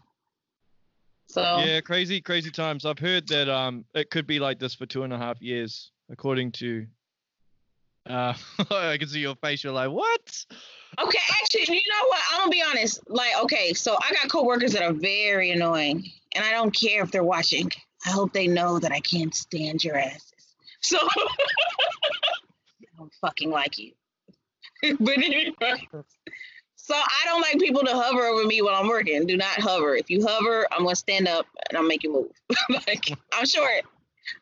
So 1.28 1.42
Yeah, 1.60 1.82
crazy, 1.82 2.22
crazy 2.22 2.50
times. 2.50 2.86
I've 2.86 3.00
heard 3.00 3.28
that 3.28 3.50
um 3.50 3.86
it 3.94 4.10
could 4.10 4.26
be 4.26 4.40
like 4.40 4.60
this 4.60 4.74
for 4.74 4.86
two 4.86 5.04
and 5.04 5.14
a 5.14 5.18
half 5.18 5.42
years, 5.42 5.92
according 6.12 6.52
to. 6.54 6.88
Uh, 8.10 8.34
I 8.72 8.98
can 8.98 9.08
see 9.08 9.20
your 9.20 9.36
face. 9.36 9.64
You're 9.64 9.74
like, 9.74 9.92
what? 9.92 10.46
Okay, 10.98 11.20
actually, 11.42 11.76
you 11.76 11.84
know 11.92 12.08
what? 12.08 12.22
I'm 12.32 12.40
gonna 12.40 12.52
be 12.52 12.64
honest. 12.68 13.00
Like, 13.08 13.34
okay, 13.44 13.74
so 13.74 13.96
I 13.96 14.12
got 14.14 14.30
coworkers 14.30 14.74
that 14.74 14.82
are 14.82 14.94
very 14.94 15.52
annoying, 15.52 16.04
and 16.36 16.44
I 16.44 16.52
don't 16.52 16.72
care 16.72 17.04
if 17.04 17.12
they're 17.12 17.24
watching. 17.24 17.72
I 18.06 18.10
hope 18.10 18.34
they 18.34 18.48
know 18.48 18.80
that 18.80 18.92
I 18.92 19.00
can't 19.02 19.34
stand 19.34 19.84
your 19.84 19.98
asses. 19.98 20.34
So 20.82 20.98
I 21.16 21.28
don't 22.98 23.14
fucking 23.22 23.52
like 23.52 23.78
you. 23.78 23.94
but 25.00 25.18
anyway, 25.18 25.88
So 26.76 26.96
I 26.96 27.22
don't 27.26 27.42
like 27.42 27.60
people 27.60 27.82
to 27.82 27.94
hover 27.94 28.26
over 28.26 28.46
me 28.46 28.62
while 28.62 28.76
I'm 28.76 28.88
working. 28.88 29.28
Do 29.28 29.38
not 29.38 29.60
hover. 29.60 29.96
If 29.96 30.10
you 30.10 30.26
hover, 30.26 30.66
I'm 30.72 30.84
gonna 30.84 30.96
stand 30.96 31.28
up 31.28 31.46
and 31.70 31.78
I'll 31.78 31.84
make 31.84 32.04
you 32.04 32.12
move. 32.12 32.32
like 32.88 33.12
I'm 33.34 33.46
short. 33.46 33.84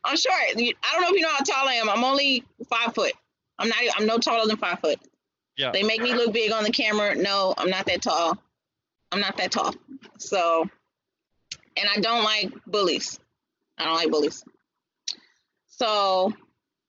I'm 0.06 0.16
short. 0.16 0.36
I 0.56 0.74
don't 0.94 1.02
know 1.02 1.10
if 1.10 1.16
you 1.16 1.22
know 1.22 1.30
how 1.30 1.44
tall 1.44 1.68
I 1.68 1.74
am. 1.74 1.90
I'm 1.90 2.04
only 2.04 2.44
five 2.70 2.94
foot. 2.94 3.14
I'm 3.60 3.70
not. 3.70 3.78
I'm 3.98 4.06
no 4.06 4.18
taller 4.18 4.48
than 4.48 4.58
five 4.58 4.80
foot. 4.80 5.00
Yeah. 5.58 5.72
They 5.72 5.84
make 5.84 6.02
me 6.02 6.14
look 6.14 6.34
big 6.34 6.52
on 6.52 6.64
the 6.64 6.72
camera. 6.72 7.16
No, 7.16 7.54
I'm 7.58 7.70
not 7.70 7.86
that 7.88 8.02
tall. 8.02 8.38
I'm 9.12 9.20
not 9.20 9.38
that 9.38 9.52
tall. 9.52 9.74
So, 10.20 10.70
and 11.76 11.90
I 11.96 12.00
don't 12.00 12.24
like 12.24 12.52
bullies. 12.66 13.20
I 13.78 13.86
don't 13.86 13.96
like 13.96 14.12
bullies. 14.12 14.44
So, 15.68 16.34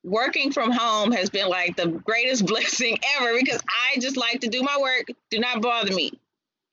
working 0.05 0.53
from 0.53 0.71
home 0.71 1.13
has 1.13 1.31
been 1.31 1.49
like 1.49 1.77
the 1.77 1.87
greatest 1.89 2.47
blessing 2.47 2.99
ever 3.17 3.35
because 3.39 3.63
I 3.69 3.99
just 4.01 4.17
like 4.17 4.41
to 4.41 4.49
do 4.49 4.63
my 4.63 4.79
work. 4.81 5.07
Do 5.31 5.39
not 5.39 5.63
bother 5.63 5.95
me. 5.95 6.13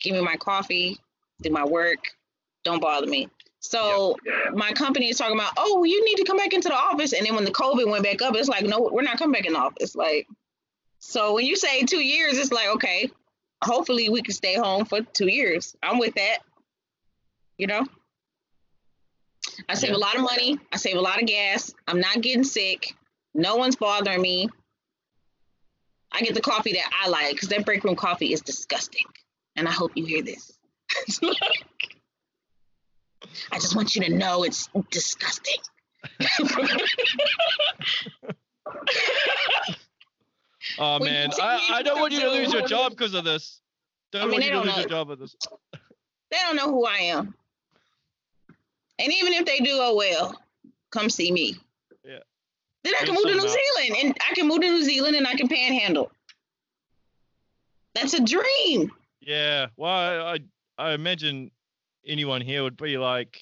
Give 0.01 0.13
me 0.13 0.21
my 0.21 0.35
coffee, 0.35 0.97
do 1.41 1.49
my 1.49 1.63
work. 1.63 1.99
Don't 2.63 2.81
bother 2.81 3.07
me. 3.07 3.29
So 3.69 4.17
my 4.53 4.71
company 4.73 5.09
is 5.09 5.17
talking 5.17 5.37
about, 5.37 5.53
oh, 5.57 5.83
you 5.83 6.03
need 6.05 6.15
to 6.15 6.23
come 6.23 6.37
back 6.37 6.53
into 6.53 6.69
the 6.69 6.75
office. 6.75 7.13
And 7.13 7.25
then 7.25 7.35
when 7.35 7.45
the 7.45 7.51
COVID 7.51 7.89
went 7.89 8.03
back 8.03 8.21
up, 8.21 8.35
it's 8.35 8.47
like, 8.47 8.65
no, 8.65 8.89
we're 8.91 9.01
not 9.01 9.17
coming 9.17 9.33
back 9.33 9.45
in 9.45 9.53
the 9.53 9.59
office. 9.59 9.95
Like, 9.95 10.27
so 10.99 11.33
when 11.33 11.45
you 11.45 11.55
say 11.55 11.83
two 11.83 12.03
years, 12.03 12.37
it's 12.37 12.51
like, 12.51 12.67
okay, 12.75 13.09
hopefully 13.63 14.09
we 14.09 14.21
can 14.21 14.33
stay 14.33 14.55
home 14.55 14.85
for 14.85 15.01
two 15.01 15.27
years. 15.27 15.75
I'm 15.81 15.97
with 15.99 16.15
that. 16.15 16.39
You 17.57 17.67
know? 17.67 17.85
I 19.69 19.75
save 19.75 19.91
Yeah. 19.91 19.97
a 19.97 19.99
lot 19.99 20.15
of 20.15 20.21
money. 20.21 20.59
I 20.71 20.77
save 20.77 20.97
a 20.97 21.01
lot 21.01 21.21
of 21.21 21.27
gas. 21.27 21.73
I'm 21.87 21.99
not 21.99 22.21
getting 22.21 22.43
sick. 22.43 22.93
No 23.33 23.55
one's 23.55 23.75
bothering 23.75 24.21
me. 24.21 24.49
I 26.11 26.21
get 26.21 26.35
the 26.35 26.41
coffee 26.41 26.73
that 26.73 26.89
I 27.03 27.09
like 27.09 27.33
because 27.33 27.49
that 27.49 27.65
break 27.65 27.83
room 27.83 27.95
coffee 27.95 28.31
is 28.31 28.41
disgusting. 28.41 29.05
And 29.55 29.67
I 29.67 29.71
hope 29.71 29.91
you 29.95 30.05
hear 30.05 30.21
this. 30.21 30.57
I 33.51 33.59
just 33.59 33.75
want 33.75 33.95
you 33.95 34.03
to 34.03 34.13
know 34.13 34.43
it's 34.43 34.69
disgusting. 34.91 35.61
Oh 40.77 40.99
man, 40.99 41.29
I, 41.41 41.67
I 41.73 41.83
don't 41.83 41.99
want 41.99 42.11
you 42.11 42.21
to 42.21 42.29
lose 42.29 42.51
your 42.51 42.67
job 42.67 42.91
because 42.91 43.13
of 43.13 43.23
this. 43.23 43.61
Don't 44.11 44.23
I 44.23 44.25
mean, 44.25 44.31
want 44.31 44.41
they 44.41 44.47
you 44.47 44.51
to 44.51 44.57
don't 44.57 44.65
lose 44.65 44.75
your 44.75 44.83
know. 44.85 44.89
job 44.89 45.09
with 45.09 45.19
this. 45.19 45.35
They 46.31 46.37
don't 46.43 46.55
know 46.55 46.71
who 46.71 46.85
I 46.85 46.97
am. 46.97 47.33
And 48.99 49.13
even 49.13 49.33
if 49.33 49.45
they 49.45 49.59
do, 49.59 49.71
oh 49.73 49.95
well, 49.95 50.41
come 50.91 51.09
see 51.09 51.31
me. 51.31 51.55
Yeah. 52.03 52.19
Then 52.83 52.93
I 52.99 53.05
can 53.05 53.13
move 53.13 53.23
to 53.23 53.35
New 53.35 53.39
Zealand 53.39 54.03
and 54.03 54.17
I 54.29 54.33
can 54.33 54.47
move 54.47 54.61
to 54.61 54.67
New 54.67 54.83
Zealand 54.83 55.15
and 55.15 55.27
I 55.27 55.35
can 55.35 55.47
panhandle. 55.47 56.11
That's 57.93 58.13
a 58.13 58.23
dream. 58.23 58.91
Yeah. 59.21 59.67
Well, 59.77 59.91
I, 59.91 60.33
I 60.33 60.39
I 60.89 60.91
imagine 60.93 61.51
anyone 62.07 62.41
here 62.41 62.63
would 62.63 62.77
be 62.77 62.97
like, 62.97 63.39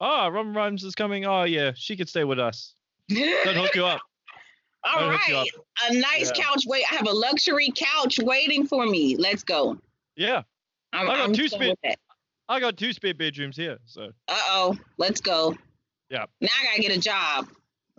"Oh, 0.00 0.28
Robin 0.28 0.52
Rhymes 0.54 0.84
is 0.84 0.94
coming. 0.94 1.24
Oh 1.26 1.44
yeah, 1.44 1.72
she 1.74 1.96
could 1.96 2.08
stay 2.08 2.24
with 2.24 2.38
us. 2.38 2.74
Don't 3.08 3.56
hook 3.56 3.74
you 3.74 3.84
up." 3.86 4.00
All 4.84 5.02
you 5.02 5.08
right. 5.10 5.48
A 5.90 5.94
nice 5.94 6.30
Yeah. 6.36 6.44
couch 6.44 6.62
wait. 6.66 6.84
I 6.90 6.94
have 6.96 7.08
a 7.08 7.12
luxury 7.12 7.72
couch 7.74 8.18
waiting 8.20 8.66
for 8.66 8.86
me. 8.86 9.16
Let's 9.16 9.42
go. 9.42 9.78
Yeah, 10.16 10.42
I'm, 10.92 11.10
I 11.10 11.14
got 11.16 11.24
I'm 11.24 11.32
two 11.32 11.48
spare- 11.48 11.74
I 12.48 12.60
got 12.60 12.76
two 12.76 12.92
spare 12.92 13.12
bedrooms 13.14 13.56
here, 13.56 13.78
so 13.84 14.10
Uh 14.28 14.38
oh. 14.48 14.76
Let's 14.98 15.20
go. 15.20 15.56
Yeah. 16.08 16.26
Now 16.40 16.48
I 16.60 16.64
gotta 16.66 16.82
get 16.82 16.96
a 16.96 17.00
job. 17.00 17.48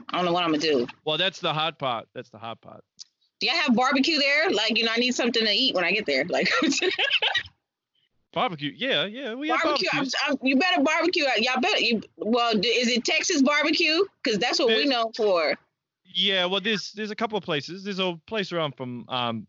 I 0.09 0.15
don't 0.18 0.26
know 0.26 0.32
what 0.32 0.43
I'm 0.45 0.51
gonna 0.51 0.61
do. 0.61 0.88
well, 1.05 1.18
that's 1.18 1.39
the 1.41 1.53
hard 1.53 1.78
part. 1.78 2.07
That's 2.15 2.30
the 2.30 2.38
hard 2.38 2.61
part. 2.61 2.84
Do 3.41 3.47
y'all 3.47 3.55
have 3.57 3.76
barbecue 3.76 4.18
there? 4.18 4.49
Like, 4.49 4.78
you 4.78 4.86
know, 4.86 4.91
I 4.95 4.97
need 4.99 5.13
something 5.13 5.43
to 5.45 5.51
eat 5.51 5.76
when 5.76 5.84
I 5.84 5.91
get 5.91 6.05
there. 6.05 6.24
Like, 6.26 6.49
Barbecue. 8.38 8.71
Yeah, 8.77 9.05
yeah. 9.05 9.33
We 9.33 9.49
barbecue. 9.49 9.89
I'm. 9.93 10.05
I'm, 10.27 10.38
you 10.43 10.57
better 10.57 10.83
barbecue. 10.83 11.23
Y'all 11.38 11.59
better. 11.59 11.79
You, 11.79 12.03
well, 12.17 12.55
is 12.55 12.88
it 12.88 13.03
Texas 13.03 13.41
barbecue? 13.41 14.03
Because 14.23 14.38
that's 14.38 14.59
what 14.59 14.67
we 14.67 14.85
know 14.85 15.11
for. 15.17 15.55
Yeah, 16.05 16.45
well, 16.45 16.61
there's 16.61 16.91
there's 16.91 17.09
a 17.09 17.15
couple 17.15 17.35
of 17.35 17.43
places. 17.43 17.83
There's 17.83 17.97
a 17.97 18.15
place 18.27 18.51
around 18.51 18.75
from 18.75 19.05
um 19.09 19.47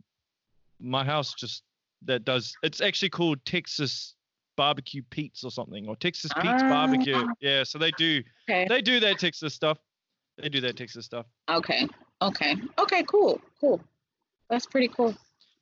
my 0.80 1.04
house 1.04 1.34
just 1.34 1.64
that 2.06 2.24
does. 2.24 2.56
It's 2.62 2.80
actually 2.80 3.10
called 3.10 3.44
Texas 3.44 4.14
Barbecue 4.56 5.02
Pete's 5.10 5.44
or 5.44 5.50
something, 5.50 5.86
or 5.86 5.94
Texas 5.94 6.32
Pete's 6.40 6.62
Barbecue. 6.62 7.14
Ah. 7.14 7.32
Yeah, 7.40 7.64
so 7.64 7.78
they 7.78 7.90
do 7.90 8.22
Okay. 8.48 8.66
they 8.70 8.80
do 8.80 9.00
that 9.00 9.18
Texas 9.18 9.52
stuff. 9.52 9.76
They 10.38 10.48
do 10.48 10.62
that 10.62 10.78
Texas 10.78 11.04
stuff. 11.04 11.26
Okay. 11.50 11.86
Okay. 12.22 12.56
Okay. 12.78 13.02
Cool. 13.02 13.38
Cool. 13.60 13.82
That's 14.48 14.64
pretty 14.64 14.88
cool. 14.88 15.14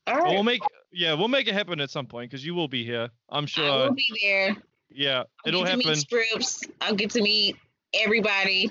All 0.07 0.23
But 0.23 0.31
we'll 0.31 0.45
make 0.45 0.63
yeah, 0.97 1.13
we'll 1.13 1.29
make 1.29 1.47
it 1.47 1.55
happen 1.55 1.81
at 1.81 1.91
some 1.91 2.07
point 2.07 2.31
because 2.31 2.45
you 2.45 2.55
will 2.55 2.69
be 2.69 2.85
here. 2.85 3.11
I'm 3.29 3.47
sure. 3.47 3.65
I 3.71 3.77
will 3.87 3.95
be 3.95 4.07
there. 4.23 4.57
yeah, 4.91 5.19
I'll 5.19 5.27
it'll 5.45 5.65
get 5.65 5.73
to 5.73 5.77
meet 5.77 5.87
Scrypt. 5.99 6.71
I'll 6.81 6.95
get 6.95 7.11
to 7.11 7.23
meet 7.23 7.57
everybody. 7.95 8.71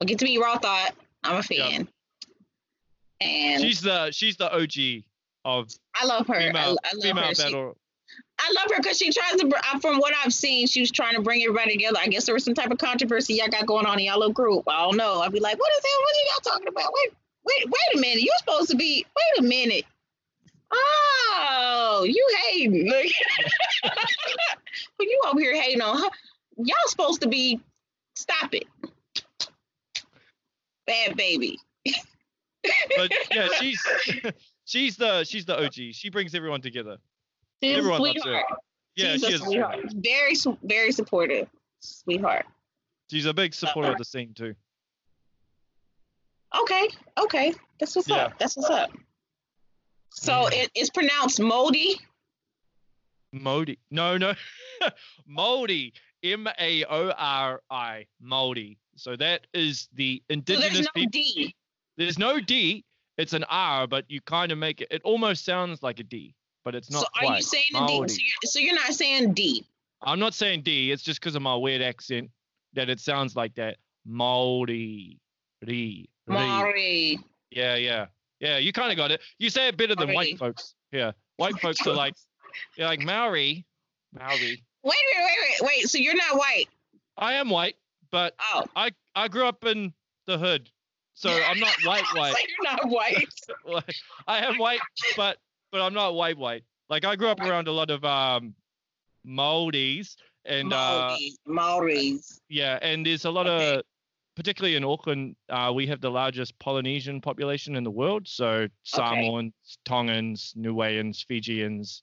I'll 0.00 0.06
get 0.06 0.18
to 0.18 0.24
meet 0.24 0.40
Raw 0.40 0.58
Thought. 0.58 0.90
I'm 1.24 1.36
a 1.36 1.42
Yeah. 1.50 1.68
fan. 1.68 1.88
And 3.20 3.62
She's 3.62 3.80
the 3.80 4.10
she's 4.10 4.36
the 4.36 4.52
OG 4.52 5.04
of 5.44 5.68
I 5.94 6.04
love 6.06 6.26
her. 6.26 6.34
I, 6.34 6.46
female 6.46 6.76
I 6.84 6.94
love 6.94 7.02
female 7.02 7.24
her. 7.28 7.34
She. 7.34 7.54
I 8.38 8.52
love 8.56 8.70
her 8.72 8.82
because 8.82 8.98
she 8.98 9.12
tries 9.12 9.40
to, 9.40 9.48
from 9.80 9.98
what 9.98 10.12
I've 10.24 10.32
seen, 10.34 10.66
she 10.66 10.80
was 10.80 10.90
trying 10.90 11.14
to 11.14 11.22
bring 11.22 11.42
everybody 11.44 11.72
together. 11.72 11.98
I 12.00 12.08
guess 12.08 12.26
there 12.26 12.34
was 12.34 12.44
some 12.44 12.54
type 12.54 12.70
of 12.72 12.78
controversy 12.78 13.34
y'all 13.34 13.46
got 13.48 13.66
going 13.66 13.86
on 13.86 14.00
in 14.00 14.06
y'all 14.06 14.18
little 14.18 14.32
group. 14.32 14.64
I 14.68 14.82
don't 14.84 14.96
know. 14.96 15.20
I'd 15.20 15.30
be 15.32 15.38
like, 15.38 15.58
what 15.58 15.70
is 15.76 15.82
that? 15.82 16.00
What 16.00 16.10
are 16.10 16.26
y'all 16.26 16.52
talking 16.54 16.68
about? 16.68 16.92
Wait, 16.92 17.12
wait, 17.44 17.66
wait 17.66 17.98
a 17.98 18.00
minute. 18.00 18.22
You're 18.22 18.34
supposed 18.38 18.70
to 18.70 18.76
be, 18.76 19.06
wait 19.16 19.44
a 19.44 19.48
minute. 19.48 19.84
Oh, 20.72 22.04
you 22.08 22.26
hating. 22.50 22.90
Well, 24.98 25.08
you 25.08 25.20
over 25.26 25.40
here 25.40 25.60
hating 25.60 25.80
on 25.82 25.98
her. 25.98 26.08
Y'all 26.56 26.74
supposed 26.86 27.20
to 27.22 27.28
be, 27.28 27.60
stop 28.14 28.54
it. 28.54 28.64
Bad 30.86 31.16
baby. 31.16 31.58
But 32.96 33.12
yeah, 33.30 33.48
she's 33.60 33.82
she's 34.64 34.96
the 34.96 35.24
she's 35.24 35.44
the 35.44 35.64
OG. 35.64 35.74
She 35.92 36.08
brings 36.10 36.34
everyone 36.34 36.60
together. 36.60 36.98
She's 37.62 37.74
a 37.74 37.78
Everyone 37.78 38.00
loves 38.02 38.24
her. 38.24 38.42
Yeah, 38.94 39.12
She's 39.12 39.24
she 39.24 39.34
a 39.34 39.38
sweetheart. 39.38 39.78
Very, 39.94 40.34
very 40.62 40.92
supportive. 40.92 41.48
Sweetheart. 41.80 42.46
She's 43.10 43.26
a 43.26 43.34
big 43.34 43.54
supporter 43.54 43.92
of 43.92 43.98
the 43.98 44.04
scene 44.04 44.34
too. 44.34 44.54
Okay, 46.60 46.88
okay. 47.18 47.54
That's 47.80 47.96
what's 47.96 48.08
Yeah. 48.08 48.26
up. 48.26 48.38
That's 48.38 48.56
what's 48.56 48.70
up. 48.70 48.90
So 50.14 50.48
it, 50.48 50.70
it's 50.74 50.90
pronounced 50.90 51.40
moldy. 51.40 51.96
Modi. 53.32 53.78
No, 53.90 54.16
no. 54.16 54.34
Moldy. 55.26 55.92
M 56.22 56.46
A 56.58 56.84
O 56.84 57.10
R 57.10 57.62
I. 57.70 58.06
Moldy. 58.20 58.78
So 58.96 59.16
that 59.16 59.46
is 59.54 59.88
the 59.94 60.22
So 60.28 60.34
indigenous 60.34 60.72
there's 60.72 60.84
no 60.84 60.90
people. 60.94 61.10
D. 61.10 61.54
There's 61.96 62.18
no 62.18 62.40
D. 62.40 62.84
It's 63.18 63.32
an 63.32 63.44
R, 63.44 63.86
but 63.86 64.04
you 64.08 64.20
kind 64.20 64.52
of 64.52 64.58
make 64.58 64.80
it. 64.80 64.88
It 64.90 65.02
almost 65.04 65.44
sounds 65.44 65.82
like 65.82 65.98
a 66.00 66.02
D, 66.02 66.34
but 66.64 66.74
it's 66.74 66.90
not 66.90 67.02
so 67.02 67.26
are 67.26 67.36
you 67.36 67.42
saying 67.42 67.64
a 67.74 67.86
D? 67.86 68.08
So 68.08 68.18
you're, 68.18 68.44
so 68.44 68.58
you're 68.58 68.74
not 68.74 68.92
saying 68.92 69.34
D. 69.34 69.66
I'm 70.02 70.18
not 70.18 70.34
saying 70.34 70.62
D. 70.62 70.90
It's 70.92 71.02
just 71.02 71.20
because 71.20 71.34
of 71.34 71.42
my 71.42 71.54
weird 71.56 71.82
accent 71.82 72.30
that 72.74 72.88
it 72.88 73.00
sounds 73.00 73.36
like 73.36 73.54
that. 73.54 73.76
Moldy. 74.04 75.18
Re. 75.66 76.08
re. 76.26 76.34
Maury. 76.34 77.18
Yeah, 77.50 77.76
yeah, 77.76 78.06
yeah. 78.42 78.58
You 78.58 78.72
kind 78.72 78.90
of 78.92 78.98
got 78.98 79.10
it. 79.10 79.22
You 79.38 79.48
say 79.48 79.68
it 79.68 79.78
better 79.78 79.94
than 79.94 80.08
Maori. 80.08 80.14
white 80.16 80.38
folks. 80.38 80.74
Yeah, 80.92 81.12
white 81.38 81.58
folks 81.62 81.86
are 81.86 81.94
like, 81.94 82.14
you're 82.76 82.86
like 82.86 83.00
Maori, 83.00 83.64
Maori. 84.12 84.62
Wait, 84.84 84.94
wait, 85.14 85.16
wait, 85.16 85.36
wait, 85.62 85.68
wait. 85.68 85.88
So 85.88 85.96
you're 85.96 86.14
not 86.16 86.36
white. 86.36 86.66
I 87.16 87.34
am 87.34 87.48
white, 87.48 87.76
but 88.10 88.34
Oh. 88.52 88.66
I 88.76 88.90
I 89.14 89.28
grew 89.28 89.46
up 89.46 89.64
in 89.64 89.94
the 90.26 90.36
hood, 90.36 90.70
so 91.14 91.30
I'm 91.30 91.58
not 91.60 91.76
white 91.84 92.04
So 92.12 92.18
white. 92.20 92.34
you're 92.48 92.72
not 92.72 92.88
white. 92.90 93.84
I 94.26 94.38
am 94.44 94.58
white, 94.58 94.80
but 95.16 95.38
but 95.70 95.80
I'm 95.80 95.94
not 95.94 96.12
white 96.14 96.36
white. 96.36 96.64
Like 96.90 97.04
I 97.06 97.16
grew 97.16 97.28
up 97.28 97.40
around 97.40 97.68
a 97.68 97.72
lot 97.72 97.90
of 97.90 98.04
um 98.04 98.54
Maldives 99.24 100.16
and 100.44 100.72
uh 100.72 101.16
Maoris. 101.46 102.40
yeah, 102.48 102.78
and 102.82 103.06
there's 103.06 103.24
a 103.24 103.30
lot 103.30 103.46
Okay. 103.46 103.76
of 103.76 103.82
particularly 104.34 104.76
in 104.76 104.84
Auckland, 104.84 105.36
uh, 105.48 105.72
we 105.74 105.86
have 105.86 106.00
the 106.00 106.10
largest 106.10 106.58
Polynesian 106.58 107.20
population 107.20 107.76
in 107.76 107.84
the 107.84 107.90
world. 107.90 108.26
So 108.26 108.68
Samoans, 108.84 109.52
Tongans, 109.84 110.54
Niueans, 110.56 111.24
Fijians. 111.26 112.02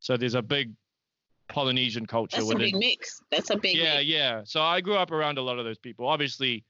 So 0.00 0.16
there's 0.16 0.34
a 0.34 0.42
big 0.42 0.72
Polynesian 1.48 2.06
culture 2.06 2.38
That's 2.38 2.50
a 2.50 2.56
big 2.56 2.76
mix. 2.76 3.20
That's 3.30 3.50
a 3.50 3.56
big 3.56 3.76
yeah, 3.76 3.96
mix. 3.96 4.06
yeah. 4.06 4.42
So 4.44 4.62
I 4.62 4.80
grew 4.80 4.96
up 4.96 5.10
around 5.10 5.38
a 5.38 5.42
lot 5.42 5.58
of 5.58 5.64
those 5.64 5.78
people. 5.78 6.06
Obviously, 6.06 6.64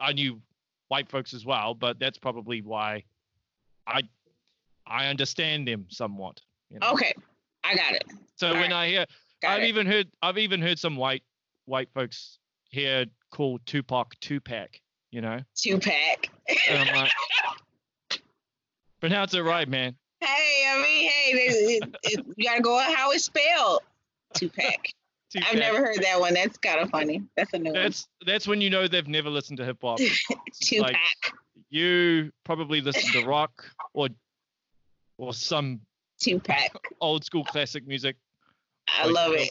I 0.00 0.12
knew 0.12 0.40
white 0.88 1.08
folks 1.08 1.34
as 1.34 1.44
well, 1.44 1.74
but 1.74 1.98
that's 1.98 2.18
probably 2.18 2.62
why 2.62 3.04
I 3.86 4.02
I 4.86 5.06
understand 5.06 5.68
them 5.68 5.86
somewhat. 5.88 6.40
You 6.70 6.78
know? 6.80 6.92
Okay. 6.92 7.14
I 7.62 7.74
got 7.74 7.92
it. 7.92 8.04
So 8.36 8.48
all 8.48 8.54
when 8.54 8.70
right. 8.70 8.84
I 8.84 8.88
hear, 8.88 9.06
Got 9.42 9.50
I've 9.52 9.62
it. 9.62 9.68
even 9.68 9.86
heard, 9.86 10.08
I've 10.22 10.38
even 10.38 10.60
heard 10.60 10.78
some 10.78 10.96
white 10.96 11.22
white 11.66 11.88
folks 11.94 12.39
here 12.70 13.06
call 13.30 13.58
Tupac 13.66 14.18
Tupac. 14.20 14.80
You 15.12 15.20
know, 15.20 15.40
Tupac. 15.56 16.28
and 16.68 16.88
I'm 16.88 16.94
like, 16.96 17.10
pronounce 19.00 19.34
it 19.34 19.40
right, 19.40 19.68
man. 19.68 19.96
Hey, 20.20 20.64
I 20.68 20.76
mean, 20.76 21.10
hey, 21.10 21.30
it, 21.32 21.94
it, 22.04 22.26
you 22.36 22.44
gotta 22.48 22.60
go 22.60 22.78
on 22.78 22.94
how 22.94 23.10
it's 23.10 23.24
spelled. 23.24 23.80
Tupac. 24.34 24.86
Tupac. 25.32 25.48
I've 25.48 25.58
never 25.58 25.78
heard 25.78 25.98
that 26.02 26.18
one. 26.20 26.34
That's 26.34 26.58
kind 26.58 26.80
of 26.80 26.90
funny. 26.90 27.22
That's 27.36 27.52
a 27.54 27.58
new 27.58 27.72
one. 27.72 27.82
That's 27.82 28.08
that's 28.26 28.46
when 28.48 28.60
you 28.60 28.68
know 28.70 28.86
they've 28.88 29.06
never 29.08 29.30
listened 29.30 29.58
to 29.58 29.64
hip 29.64 29.78
hop. 29.82 29.98
Tupac. 30.62 30.92
like- 30.92 30.96
You 31.70 32.30
probably 32.44 32.80
listen 32.80 33.20
to 33.20 33.26
rock 33.26 33.64
or 33.94 34.08
or 35.18 35.32
some 35.34 35.80
Tupac. 36.20 36.70
old 37.00 37.24
school 37.24 37.44
classic 37.44 37.86
music. 37.86 38.16
I 38.88 39.06
Like, 39.06 39.14
love 39.14 39.32
it. 39.32 39.50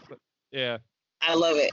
Yeah. 0.51 0.78
I 1.22 1.34
love 1.36 1.57
it. 1.57 1.72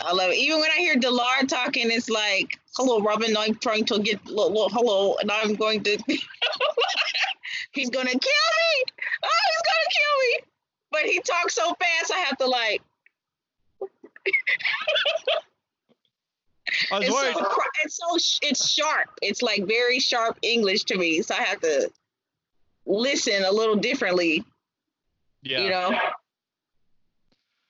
I 0.00 0.12
love 0.12 0.30
it. 0.30 0.36
Even 0.36 0.60
when 0.60 0.70
I 0.70 0.78
hear 0.78 0.96
Delar 0.96 1.46
talking, 1.48 1.90
it's 1.90 2.10
like, 2.10 2.58
"Hello, 2.76 3.00
Robin. 3.00 3.36
I'm 3.36 3.54
trying 3.56 3.84
to 3.86 3.98
get 3.98 4.24
lo- 4.26 4.48
lo- 4.48 4.68
hello, 4.68 5.16
and 5.20 5.30
I'm 5.30 5.54
going 5.54 5.82
to. 5.84 5.96
he's 7.72 7.90
gonna 7.90 8.10
kill 8.10 8.18
me. 8.18 8.84
Oh, 9.22 9.28
he's 9.50 9.62
gonna 9.64 9.90
kill 9.90 10.18
me. 10.20 10.38
But 10.90 11.02
he 11.02 11.20
talks 11.20 11.54
so 11.54 11.74
fast, 11.74 12.12
I 12.12 12.18
have 12.18 12.38
to 12.38 12.46
like. 12.46 12.82
It's 16.90 17.10
so, 17.10 17.60
it's 17.84 17.96
so 17.96 18.38
it's 18.48 18.70
sharp. 18.70 19.08
It's 19.22 19.42
like 19.42 19.66
very 19.66 19.98
sharp 20.00 20.38
English 20.42 20.84
to 20.84 20.96
me, 20.96 21.22
so 21.22 21.34
I 21.34 21.42
have 21.42 21.60
to 21.60 21.90
listen 22.86 23.44
a 23.44 23.52
little 23.52 23.76
differently. 23.76 24.44
yeah, 25.42 25.60
You 25.60 25.70
know. 25.70 25.98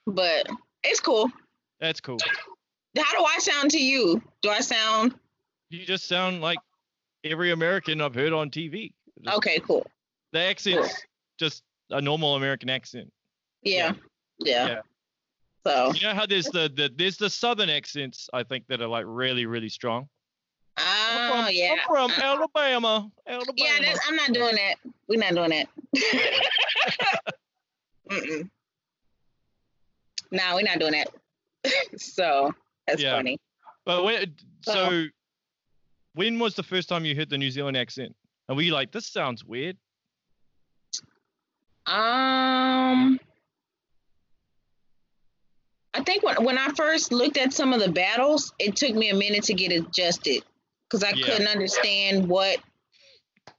But 0.06 0.46
it's 0.84 1.00
cool. 1.00 1.30
That's 1.80 2.00
cool. 2.00 2.18
How 2.96 3.18
do 3.18 3.24
I 3.24 3.38
sound 3.38 3.70
to 3.72 3.78
you? 3.78 4.22
Do 4.42 4.50
I 4.50 4.60
sound 4.60 5.14
You 5.70 5.84
just 5.84 6.06
sound 6.06 6.40
like 6.40 6.58
every 7.24 7.50
American 7.50 8.00
I've 8.00 8.14
heard 8.14 8.32
on 8.32 8.50
TV. 8.50 8.92
Just- 9.22 9.36
okay? 9.36 9.58
Cool. 9.60 9.86
The 10.32 10.40
accent's 10.40 10.94
just 11.38 11.62
a 11.90 12.00
normal 12.00 12.36
American 12.36 12.70
accent. 12.70 13.12
Yeah. 13.62 13.92
Yeah. 14.38 14.66
Yeah. 14.66 14.80
So, 15.66 15.92
You 15.94 16.08
know 16.08 16.14
how 16.14 16.26
there's 16.26 16.46
the, 16.46 16.70
the 16.74 16.90
there's 16.94 17.16
the 17.16 17.30
southern 17.30 17.70
accents 17.70 18.28
I 18.32 18.42
think 18.42 18.66
that 18.68 18.82
are 18.82 18.86
like 18.86 19.04
really 19.06 19.46
really 19.46 19.70
strong. 19.70 20.08
Oh, 20.76 20.82
I'm 20.82 21.32
oh 21.32 21.44
from, 21.46 21.54
yeah. 21.54 21.72
I'm 21.72 21.78
from 21.88 22.10
Alabama, 22.22 23.10
Alabama. 23.26 23.52
Yeah, 23.56 23.78
that's, 23.80 24.00
I'm 24.08 24.16
not 24.16 24.32
doing 24.32 24.56
that. 24.56 24.74
We're 25.08 25.20
not 25.20 25.34
doing 25.34 25.50
that. 25.50 25.68
No, 30.34 30.56
we're 30.56 30.62
not 30.62 30.80
doing 30.80 30.92
that. 30.92 31.08
so 31.96 32.52
that's 32.86 33.02
Yeah. 33.02 33.16
funny. 33.16 33.38
But 33.84 34.04
when, 34.04 34.34
Oh. 34.66 34.72
so, 34.72 35.06
when 36.14 36.38
was 36.38 36.54
the 36.54 36.62
first 36.62 36.88
time 36.88 37.04
you 37.04 37.14
heard 37.14 37.28
the 37.28 37.38
New 37.38 37.50
Zealand 37.50 37.76
accent? 37.76 38.14
And 38.48 38.56
were 38.56 38.62
you 38.62 38.72
like, 38.72 38.92
this 38.92 39.06
sounds 39.06 39.44
weird? 39.44 39.76
Um, 41.86 43.20
I 45.92 46.02
think 46.02 46.22
when 46.22 46.42
when 46.44 46.58
I 46.58 46.68
first 46.68 47.12
looked 47.12 47.36
at 47.36 47.52
some 47.52 47.72
of 47.72 47.80
the 47.80 47.90
battles, 47.90 48.52
it 48.58 48.74
took 48.74 48.94
me 48.94 49.10
a 49.10 49.14
minute 49.14 49.44
to 49.44 49.54
get 49.54 49.70
adjusted 49.70 50.42
because 50.88 51.04
I 51.04 51.12
Yeah. 51.12 51.26
couldn't 51.26 51.48
understand 51.48 52.26
what 52.28 52.58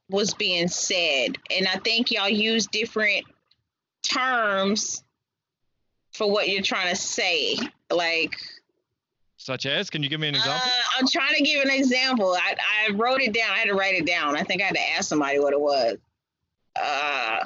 was 0.10 0.34
being 0.34 0.68
said, 0.68 1.38
and 1.52 1.68
I 1.68 1.78
think 1.78 2.12
y'all 2.12 2.30
use 2.30 2.68
different 2.68 3.26
terms 4.04 5.04
for 6.14 6.30
what 6.30 6.50
you're 6.50 6.62
trying 6.62 6.90
to 6.90 6.96
say. 6.96 7.58
Like, 7.92 8.36
Such 9.38 9.66
as, 9.66 9.90
can 9.90 10.02
you 10.04 10.10
give 10.10 10.20
me 10.20 10.28
an 10.30 10.36
example? 10.36 10.62
uh, 10.66 10.82
I'm 11.00 11.08
trying 11.08 11.36
to 11.36 11.44
give 11.44 11.64
an 11.64 11.70
example. 11.72 12.34
I 12.34 12.56
I 12.88 12.92
wrote 12.94 13.22
it 13.22 13.34
down. 13.34 13.52
I 13.52 13.58
had 13.58 13.68
to 13.68 13.76
write 13.76 13.96
it 13.96 14.06
down. 14.06 14.36
I 14.36 14.44
think 14.44 14.62
I 14.62 14.66
had 14.66 14.76
to 14.76 14.92
ask 14.98 15.08
somebody 15.08 15.40
what 15.40 15.54
it 15.54 15.60
was. 15.62 15.98
Uh, 16.76 17.46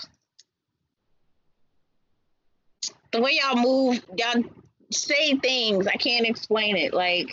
the 3.12 3.22
way 3.22 3.40
y'all 3.42 3.56
move, 3.62 4.04
y'all 4.18 4.44
say 4.92 5.36
things. 5.36 5.88
I 5.88 5.96
can't 5.96 6.26
explain 6.28 6.78
it. 6.78 6.94
Like, 6.94 7.28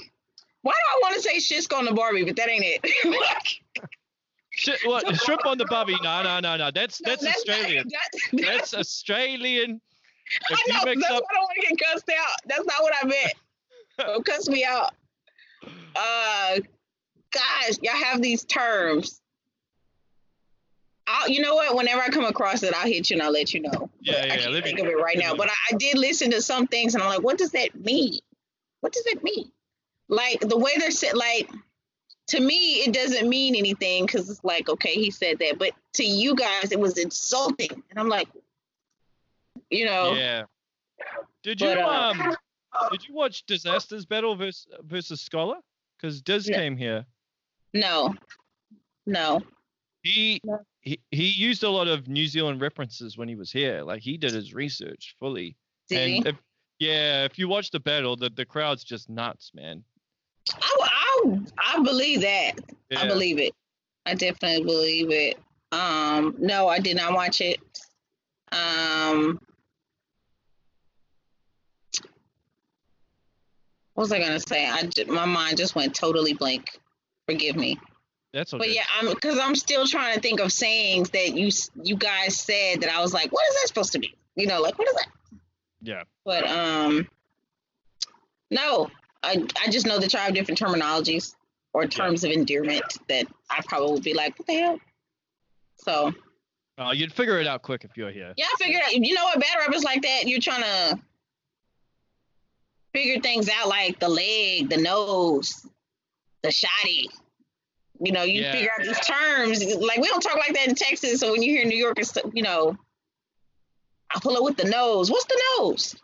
why 0.63 0.73
do 0.73 0.77
I 0.97 0.99
want 1.03 1.15
to 1.15 1.21
say 1.23 1.39
shit's 1.39 1.67
on 1.73 1.85
the 1.85 1.93
Barbie, 1.93 2.25
but 2.25 2.37
that 2.37 2.49
ain't 2.49 2.65
it. 2.67 3.59
Shit, 4.51 4.79
what? 4.85 5.15
Shrimp 5.21 5.45
on 5.45 5.59
the 5.59 5.67
bubby? 5.67 5.95
No, 6.03 6.23
no, 6.23 6.41
no, 6.41 6.57
no. 6.57 6.71
That's 6.71 7.03
no, 7.03 7.11
that's 7.11 7.23
not- 7.23 7.37
Australian. 7.37 7.89
that- 7.91 8.21
That's 8.47 8.73
Australian. 8.75 9.83
I 10.51 10.55
know. 10.69 10.81
That's 10.85 11.11
up, 11.11 11.23
why 11.23 11.29
I 11.31 11.35
don't 11.35 11.43
want 11.43 11.57
to 11.61 11.67
get 11.69 11.79
cussed 11.93 12.11
out. 12.11 12.37
That's 12.47 12.65
not 12.67 12.83
what 12.83 12.95
I 13.01 13.07
meant. 13.07 13.33
Don't 13.99 14.25
cuss 14.25 14.49
me 14.49 14.65
out. 14.65 14.93
Uh, 15.95 16.61
guys, 17.33 17.79
y'all 17.83 17.95
have 17.95 18.21
these 18.21 18.45
terms. 18.45 19.21
I'll, 21.07 21.29
you 21.29 21.41
know 21.41 21.55
what? 21.55 21.77
Whenever 21.77 22.03
I 22.03 22.09
come 22.09 22.25
across 22.25 22.63
it, 22.63 22.75
I'll 22.75 22.87
hit 22.87 23.11
you 23.11 23.15
and 23.15 23.23
I'll 23.23 23.33
let 23.33 23.55
you 23.55 23.61
know. 23.61 23.91
Yeah, 24.01 24.13
But 24.21 24.27
yeah, 24.27 24.35
I 24.35 24.37
can't 24.39 24.53
let 24.53 24.65
me- 24.65 24.71
think 24.71 24.81
of 24.81 24.87
it 24.87 24.99
right 24.99 25.17
now. 25.19 25.35
But 25.35 25.49
I, 25.49 25.55
I 25.73 25.77
did 25.77 25.97
listen 25.97 26.31
to 26.33 26.43
some 26.43 26.67
things, 26.67 26.95
and 26.95 27.03
I'm 27.03 27.09
like, 27.09 27.23
what 27.23 27.39
does 27.39 27.53
that 27.53 27.75
mean? 27.75 28.19
What 28.81 28.93
does 28.93 29.05
that 29.05 29.23
mean? 29.23 29.51
Like 30.09 30.41
the 30.41 30.59
way 30.59 30.73
they're 30.79 30.91
said, 30.91 31.15
like 31.17 31.51
to 32.29 32.41
me, 32.41 32.77
it 32.77 32.93
doesn't 32.93 33.29
mean 33.29 33.55
anything 33.55 34.05
because 34.05 34.29
it's 34.29 34.43
like, 34.45 34.69
okay, 34.69 34.95
he 34.95 35.11
said 35.11 35.39
that, 35.39 35.59
but 35.59 35.73
to 35.95 36.05
you 36.05 36.35
guys, 36.35 36.73
it 36.73 36.79
was 36.79 36.99
insulting, 36.99 37.83
and 37.91 37.99
I'm 37.99 38.09
like, 38.09 38.29
you 39.71 39.85
know, 39.85 40.15
yeah. 40.15 40.45
Did 41.43 41.61
you 41.61 41.69
But, 41.69 41.79
uh, 41.79 41.89
um? 41.89 42.37
Did 42.91 43.09
you 43.09 43.15
watch 43.15 43.45
Dizaster's 43.47 44.05
Battle 44.07 44.35
versus 44.37 44.67
versus 44.83 45.21
Scholar? 45.21 45.57
Because 45.97 46.21
Diz 46.21 46.49
No. 46.49 46.57
came 46.57 46.77
here. 46.77 47.05
no, 47.73 48.15
no. 49.07 49.41
He, 50.03 50.41
No. 50.45 50.61
he 50.83 51.01
he 51.11 51.27
used 51.29 51.63
a 51.65 51.71
lot 51.71 51.89
of 51.89 52.07
New 52.07 52.27
Zealand 52.27 52.61
references 52.61 53.17
when 53.19 53.29
he 53.29 53.35
was 53.35 53.51
here. 53.51 53.83
Like 53.83 54.03
he 54.03 54.17
did 54.17 54.33
his 54.33 54.55
research 54.55 55.17
fully. 55.19 55.57
Did 55.89 56.09
he? 56.09 56.17
and 56.19 56.27
if, 56.29 56.37
yeah, 56.79 57.25
if 57.25 57.39
you 57.39 57.49
watch 57.49 57.71
the 57.71 57.81
battle, 57.81 58.15
the, 58.17 58.31
the 58.31 58.45
crowd's 58.45 58.85
just 58.85 59.09
nuts, 59.09 59.51
man. 59.55 59.83
I, 60.55 60.77
I, 60.83 61.39
I 61.59 61.83
believe 61.83 62.21
that. 62.21 62.53
Yeah. 62.91 63.01
I 63.01 63.09
believe 63.09 63.39
it. 63.39 63.53
I 64.05 64.15
definitely 64.15 64.65
believe 64.65 65.11
it. 65.11 65.39
Um, 65.73 66.37
no, 66.39 66.69
I 66.69 66.79
did 66.79 66.97
not 66.97 67.15
watch 67.15 67.41
it. 67.41 67.59
Um, 68.53 69.41
what 73.97 74.03
was 74.03 74.13
I 74.13 74.19
gonna 74.21 74.39
say? 74.39 74.67
I 74.67 74.89
my 75.09 75.25
mind 75.25 75.57
just 75.57 75.75
went 75.75 75.95
totally 75.95 76.35
blank. 76.35 76.79
Forgive 77.27 77.57
me. 77.57 77.79
That's 78.35 78.53
okay. 78.53 78.59
But 78.59 78.75
yeah, 78.75 78.83
I'm 79.01 79.09
because 79.09 79.39
I'm 79.39 79.55
still 79.55 79.87
trying 79.87 80.15
to 80.15 80.21
think 80.21 80.39
of 80.41 80.53
sayings 80.53 81.09
that 81.11 81.33
you 81.35 81.51
you 81.83 81.97
guys 81.97 82.37
said 82.37 82.83
that 82.83 82.91
I 82.91 83.01
was 83.01 83.15
like, 83.15 83.33
what 83.33 83.43
is 83.51 83.55
that 83.63 83.69
supposed 83.69 83.93
to 83.93 83.99
be? 83.99 84.15
You 84.37 84.47
know, 84.47 84.61
like 84.61 84.79
what 84.79 84.87
is 84.87 84.95
that? 84.95 85.09
Yeah. 85.81 86.03
But 86.27 86.47
um, 86.47 87.09
no, 88.51 88.91
I 89.23 89.45
I 89.65 89.71
just 89.71 89.87
know 89.87 89.99
that 89.99 90.13
y'all 90.13 90.23
have 90.23 90.35
different 90.35 90.61
terminologies 90.61 91.35
or 91.73 91.87
terms 91.87 92.23
of 92.25 92.31
endearment 92.31 92.85
that 93.09 93.27
I 93.51 93.63
probably 93.67 93.93
would 93.93 94.03
be 94.03 94.15
like, 94.15 94.39
what 94.39 94.47
the 94.47 94.55
hell? 94.55 94.79
So 95.77 96.13
Uh, 96.79 96.93
you'd 96.95 97.13
figure 97.15 97.41
it 97.41 97.47
out 97.47 97.63
quick 97.63 97.85
if 97.85 97.97
you're 97.97 98.11
here. 98.11 98.35
yeah, 98.37 98.45
I 98.45 98.63
figured 98.63 98.83
out. 98.83 98.93
You 98.95 99.15
know 99.15 99.25
what? 99.25 99.41
Battle 99.41 99.61
rappers 99.61 99.85
like 99.85 100.03
that. 100.03 100.27
You're 100.27 100.41
trying 100.41 100.63
to 100.63 100.99
figure 102.97 103.21
things 103.21 103.49
out, 103.51 103.69
like 103.69 103.99
the 104.01 104.09
leg, 104.09 104.71
the 104.71 104.79
nose, 104.79 105.67
the 106.43 106.49
shotty. 106.49 107.07
You 108.01 108.13
know, 108.13 108.23
you 108.23 108.43
Yeah. 108.43 108.53
figure 108.53 108.71
out 108.73 108.83
these 108.83 109.01
terms. 109.01 109.63
Like 109.65 109.99
we 109.99 110.09
don't 110.09 110.23
talk 110.23 110.37
like 110.37 110.55
that 110.55 110.69
in 110.69 110.75
Texas. 110.75 111.21
So 111.21 111.33
when 111.33 111.43
you 111.43 111.51
hear 111.53 111.67
New 111.67 111.77
Yorkers, 111.77 112.17
you 112.33 112.43
know, 112.43 112.77
I 114.15 114.19
pull 114.21 114.37
it 114.37 114.43
with 114.43 114.57
the 114.57 114.65
nose. 114.65 115.11
What's 115.11 115.27
the 115.27 115.41
nose? 115.59 115.95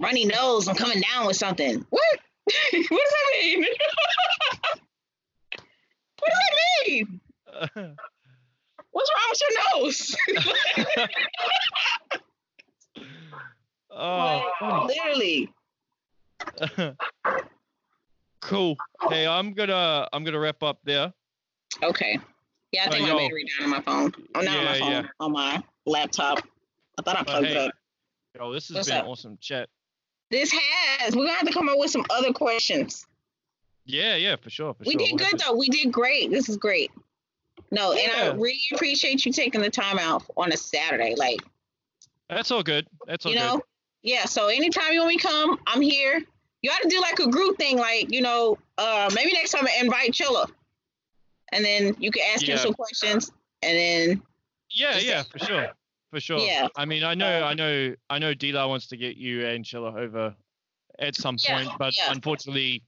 Runny 0.00 0.24
nose. 0.24 0.66
I'm 0.66 0.74
coming 0.74 1.00
down 1.00 1.26
with 1.26 1.36
something. 1.36 1.86
What? 1.90 2.02
what 2.72 2.72
does 2.72 2.88
that 2.88 3.26
mean? 3.40 3.62
what 6.18 6.28
does 6.30 6.38
that 6.38 6.88
mean? 6.88 7.20
What's 8.92 9.10
wrong 9.14 9.28
with 9.30 9.40
your 9.40 9.52
nose? 9.82 10.16
oh, 13.90 14.52
Like, 14.60 14.84
literally. 14.88 15.52
cool. 18.40 18.76
Hey, 19.08 19.26
I'm 19.26 19.52
gonna 19.52 20.08
I'm 20.12 20.24
gonna 20.24 20.38
wrap 20.38 20.62
up 20.62 20.78
there. 20.84 21.12
Okay. 21.82 22.18
Yeah, 22.72 22.84
I 22.84 22.86
Uh, 22.86 22.90
think 22.92 23.06
yo. 23.06 23.14
my 23.14 23.20
battery 23.22 23.44
down 23.58 23.64
on 23.64 23.70
my 23.70 23.80
phone. 23.80 24.12
Oh, 24.34 24.40
not 24.40 24.56
on 24.58 24.64
my 24.64 24.78
phone. 24.78 24.90
yeah. 24.90 25.02
On 25.20 25.32
my 25.32 25.62
laptop. 25.86 26.38
I 26.98 27.02
thought 27.02 27.16
I 27.16 27.20
Uh, 27.20 27.24
plugged 27.24 27.46
hey. 27.46 27.52
it 27.52 27.56
up. 27.58 27.74
Yo, 28.38 28.52
this 28.52 28.68
has 28.68 28.76
What's 28.76 28.88
been 28.88 28.98
up? 28.98 29.06
awesome 29.06 29.38
chat. 29.40 29.68
This 30.30 30.52
has. 30.52 31.16
We're 31.16 31.24
gonna 31.26 31.36
have 31.36 31.46
to 31.46 31.52
come 31.52 31.68
up 31.68 31.78
with 31.78 31.90
some 31.90 32.04
other 32.10 32.32
questions. 32.32 33.06
Yeah, 33.86 34.14
yeah, 34.16 34.36
for 34.36 34.50
sure, 34.50 34.74
for 34.74 34.84
we 34.84 34.92
sure. 34.92 34.98
did 35.00 35.10
We'll 35.20 35.30
good 35.30 35.40
though. 35.40 35.54
We 35.56 35.68
did 35.68 35.90
great. 35.92 36.30
This 36.30 36.48
is 36.48 36.56
great. 36.56 36.92
No, 37.72 37.92
and 37.92 38.12
I 38.12 38.28
really 38.34 38.60
appreciate 38.72 39.24
you 39.24 39.32
taking 39.32 39.60
the 39.60 39.70
time 39.70 39.98
out 39.98 40.22
on 40.36 40.52
a 40.52 40.56
Saturday. 40.56 41.14
Like, 41.16 41.40
That's 42.28 42.50
all 42.50 42.62
good. 42.62 42.86
That's 43.06 43.26
all 43.26 43.32
you 43.32 43.38
good. 43.38 43.60
Yeah. 44.02 44.24
So 44.24 44.48
anytime 44.48 44.92
you 44.92 45.00
want 45.00 45.10
me 45.10 45.16
to 45.18 45.26
come, 45.26 45.58
I'm 45.66 45.80
here. 45.80 46.20
You 46.62 46.70
ought 46.70 46.82
to 46.82 46.88
do 46.88 47.00
like 47.00 47.18
a 47.18 47.28
group 47.28 47.56
thing, 47.56 47.78
like 47.78 48.12
you 48.12 48.20
know, 48.20 48.58
uh, 48.78 49.10
maybe 49.14 49.32
next 49.32 49.52
time 49.52 49.66
I 49.66 49.80
invite 49.80 50.12
Chilla, 50.12 50.46
and 51.52 51.64
then 51.64 51.96
you 51.98 52.10
can 52.10 52.22
ask 52.34 52.46
him 52.46 52.58
some 52.58 52.74
questions, 52.74 53.32
and 53.62 53.76
then 53.76 54.22
Yeah, 54.70 54.98
yeah, 54.98 55.22
for 55.22 55.38
sure, 55.38 55.68
for 56.10 56.20
sure. 56.20 56.40
Yeah. 56.40 56.68
I 56.76 56.84
mean, 56.84 57.02
I 57.02 57.14
know, 57.14 57.42
I 57.42 57.52
Um, 57.52 57.56
know, 57.56 57.94
I 58.10 58.18
know. 58.18 58.34
Dila 58.34 58.68
wants 58.68 58.88
to 58.88 58.96
get 58.96 59.16
you 59.16 59.46
and 59.46 59.64
Chilla 59.64 59.96
over 59.96 60.34
at 60.98 61.16
some 61.16 61.36
Yeah, 61.40 61.54
point, 61.64 61.70
but 61.78 61.96
yeah. 61.96 62.12
unfortunately, 62.12 62.82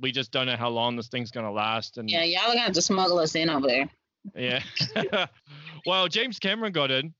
we 0.00 0.10
just 0.10 0.30
don't 0.30 0.46
know 0.46 0.56
how 0.56 0.68
long 0.70 0.96
this 0.96 1.08
thing's 1.08 1.30
gonna 1.30 1.52
last. 1.52 1.98
And 1.98 2.08
Yeah, 2.08 2.22
y'all 2.24 2.44
are 2.44 2.46
gonna 2.48 2.60
have 2.60 2.72
to 2.72 2.82
smuggle 2.82 3.18
us 3.18 3.34
in 3.34 3.50
over 3.50 3.66
there. 3.66 3.90
yeah. 4.34 4.62
well, 5.86 6.08
James 6.08 6.38
Cameron 6.38 6.72
got 6.72 6.90
in 6.90 7.12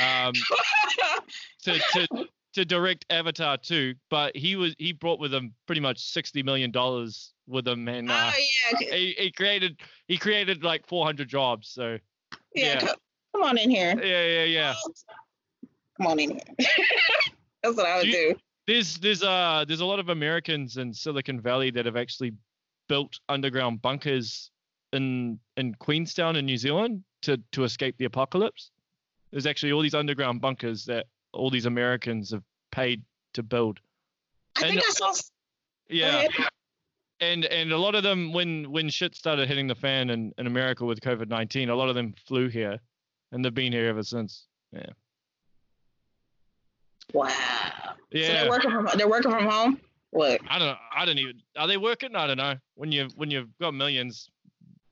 um, 0.00 0.32
to 1.64 1.78
to 1.78 2.08
to 2.56 2.64
direct 2.64 3.04
Avatar 3.10 3.56
2, 3.58 3.94
but 4.10 4.34
he 4.36 4.56
was 4.56 4.74
he 4.78 4.92
brought 4.92 5.20
with 5.20 5.32
him 5.32 5.54
pretty 5.66 5.80
much 5.80 5.98
sixty 6.00 6.42
million 6.42 6.70
dollars 6.70 7.32
with 7.46 7.68
him, 7.68 7.86
and 7.86 8.10
uh, 8.10 8.30
oh 8.34 8.38
yeah, 8.80 8.96
he, 8.96 9.14
he 9.18 9.30
created 9.30 9.78
he 10.08 10.16
created 10.18 10.64
like 10.64 10.86
400 10.86 11.28
jobs. 11.28 11.68
So 11.68 11.98
yeah. 12.54 12.64
yeah. 12.64 12.80
co- 12.80 12.94
Come 13.34 13.42
on 13.42 13.58
in 13.58 13.70
here. 13.70 13.94
yeah, 14.02 14.24
yeah, 14.26 14.44
yeah. 14.44 14.74
Come 15.98 16.06
on 16.06 16.18
in 16.18 16.30
here. 16.30 16.40
That's 17.62 17.76
what 17.76 17.86
I 17.86 17.98
would 17.98 18.04
Do 18.04 18.10
do. 18.12 18.34
There's 18.66 18.96
there's 18.98 19.22
uh 19.22 19.64
there's 19.68 19.80
a 19.80 19.86
lot 19.86 20.00
of 20.00 20.08
Americans 20.08 20.78
in 20.78 20.92
Silicon 20.92 21.40
Valley 21.40 21.70
that 21.70 21.84
have 21.86 21.96
actually 21.96 22.32
built 22.88 23.18
underground 23.28 23.82
bunkers 23.82 24.50
in 24.92 25.38
in 25.58 25.74
Queenstown 25.74 26.36
in 26.36 26.46
New 26.46 26.56
Zealand 26.56 27.04
to 27.22 27.38
to 27.52 27.64
escape 27.64 27.96
the 27.98 28.06
apocalypse. 28.06 28.70
There's 29.30 29.46
actually 29.46 29.72
all 29.72 29.82
these 29.82 29.94
underground 29.94 30.40
bunkers 30.40 30.86
that 30.86 31.06
all 31.32 31.50
these 31.50 31.66
Americans 31.66 32.30
have 32.30 32.42
paid 32.72 33.02
to 33.34 33.42
build. 33.42 33.80
I 34.56 34.60
think 34.60 34.74
and- 34.76 34.82
I 34.86 34.90
saw. 34.90 35.12
Yeah. 35.88 36.28
And 37.20 37.44
and 37.46 37.72
a 37.72 37.78
lot 37.78 37.94
of 37.94 38.02
them 38.02 38.32
when 38.32 38.70
when 38.70 38.90
shit 38.90 39.14
started 39.14 39.48
hitting 39.48 39.66
the 39.68 39.74
fan 39.74 40.10
in, 40.10 40.32
in 40.36 40.46
America 40.46 40.84
with 40.84 41.00
COVID 41.00 41.28
nineteen, 41.28 41.70
a 41.70 41.74
lot 41.74 41.88
of 41.88 41.94
them 41.94 42.14
flew 42.26 42.48
here 42.48 42.78
and 43.32 43.42
they've 43.44 43.54
been 43.54 43.72
here 43.72 43.86
ever 43.86 44.02
since. 44.02 44.46
Yeah. 44.72 44.90
Wow. 47.14 47.28
So 47.30 47.94
Yeah. 48.12 48.42
they're 48.42 48.50
working 48.50 48.70
from 48.70 48.88
they're 48.96 49.08
working 49.08 49.30
from 49.30 49.46
home. 49.48 49.80
What? 50.10 50.40
I 50.48 50.58
don't 50.58 50.68
know. 50.68 50.76
I 50.94 51.04
don't 51.04 51.18
even 51.18 51.40
are 51.56 51.66
they 51.66 51.76
working? 51.76 52.14
I 52.16 52.26
don't 52.26 52.36
know. 52.36 52.54
When 52.74 52.92
you 52.92 53.08
when 53.16 53.30
you've 53.30 53.48
got 53.60 53.72
millions, 53.74 54.28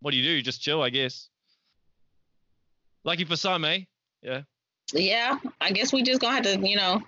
what 0.01 0.13
do 0.13 0.17
you 0.17 0.23
do? 0.25 0.31
You 0.31 0.43
Just 0.43 0.63
chill, 0.63 0.83
I 0.83 0.91
guess. 0.91 1.29
Lucky 3.05 3.25
for 3.25 3.37
some, 3.37 3.65
eh? 3.67 3.81
Yeah, 4.23 4.43
I 5.61 5.73
guess 5.73 5.93
we 5.93 6.03
just 6.03 6.21
gonna 6.21 6.35
have 6.35 6.45
to, 6.45 6.59
you 6.59 6.77
know, 6.77 7.03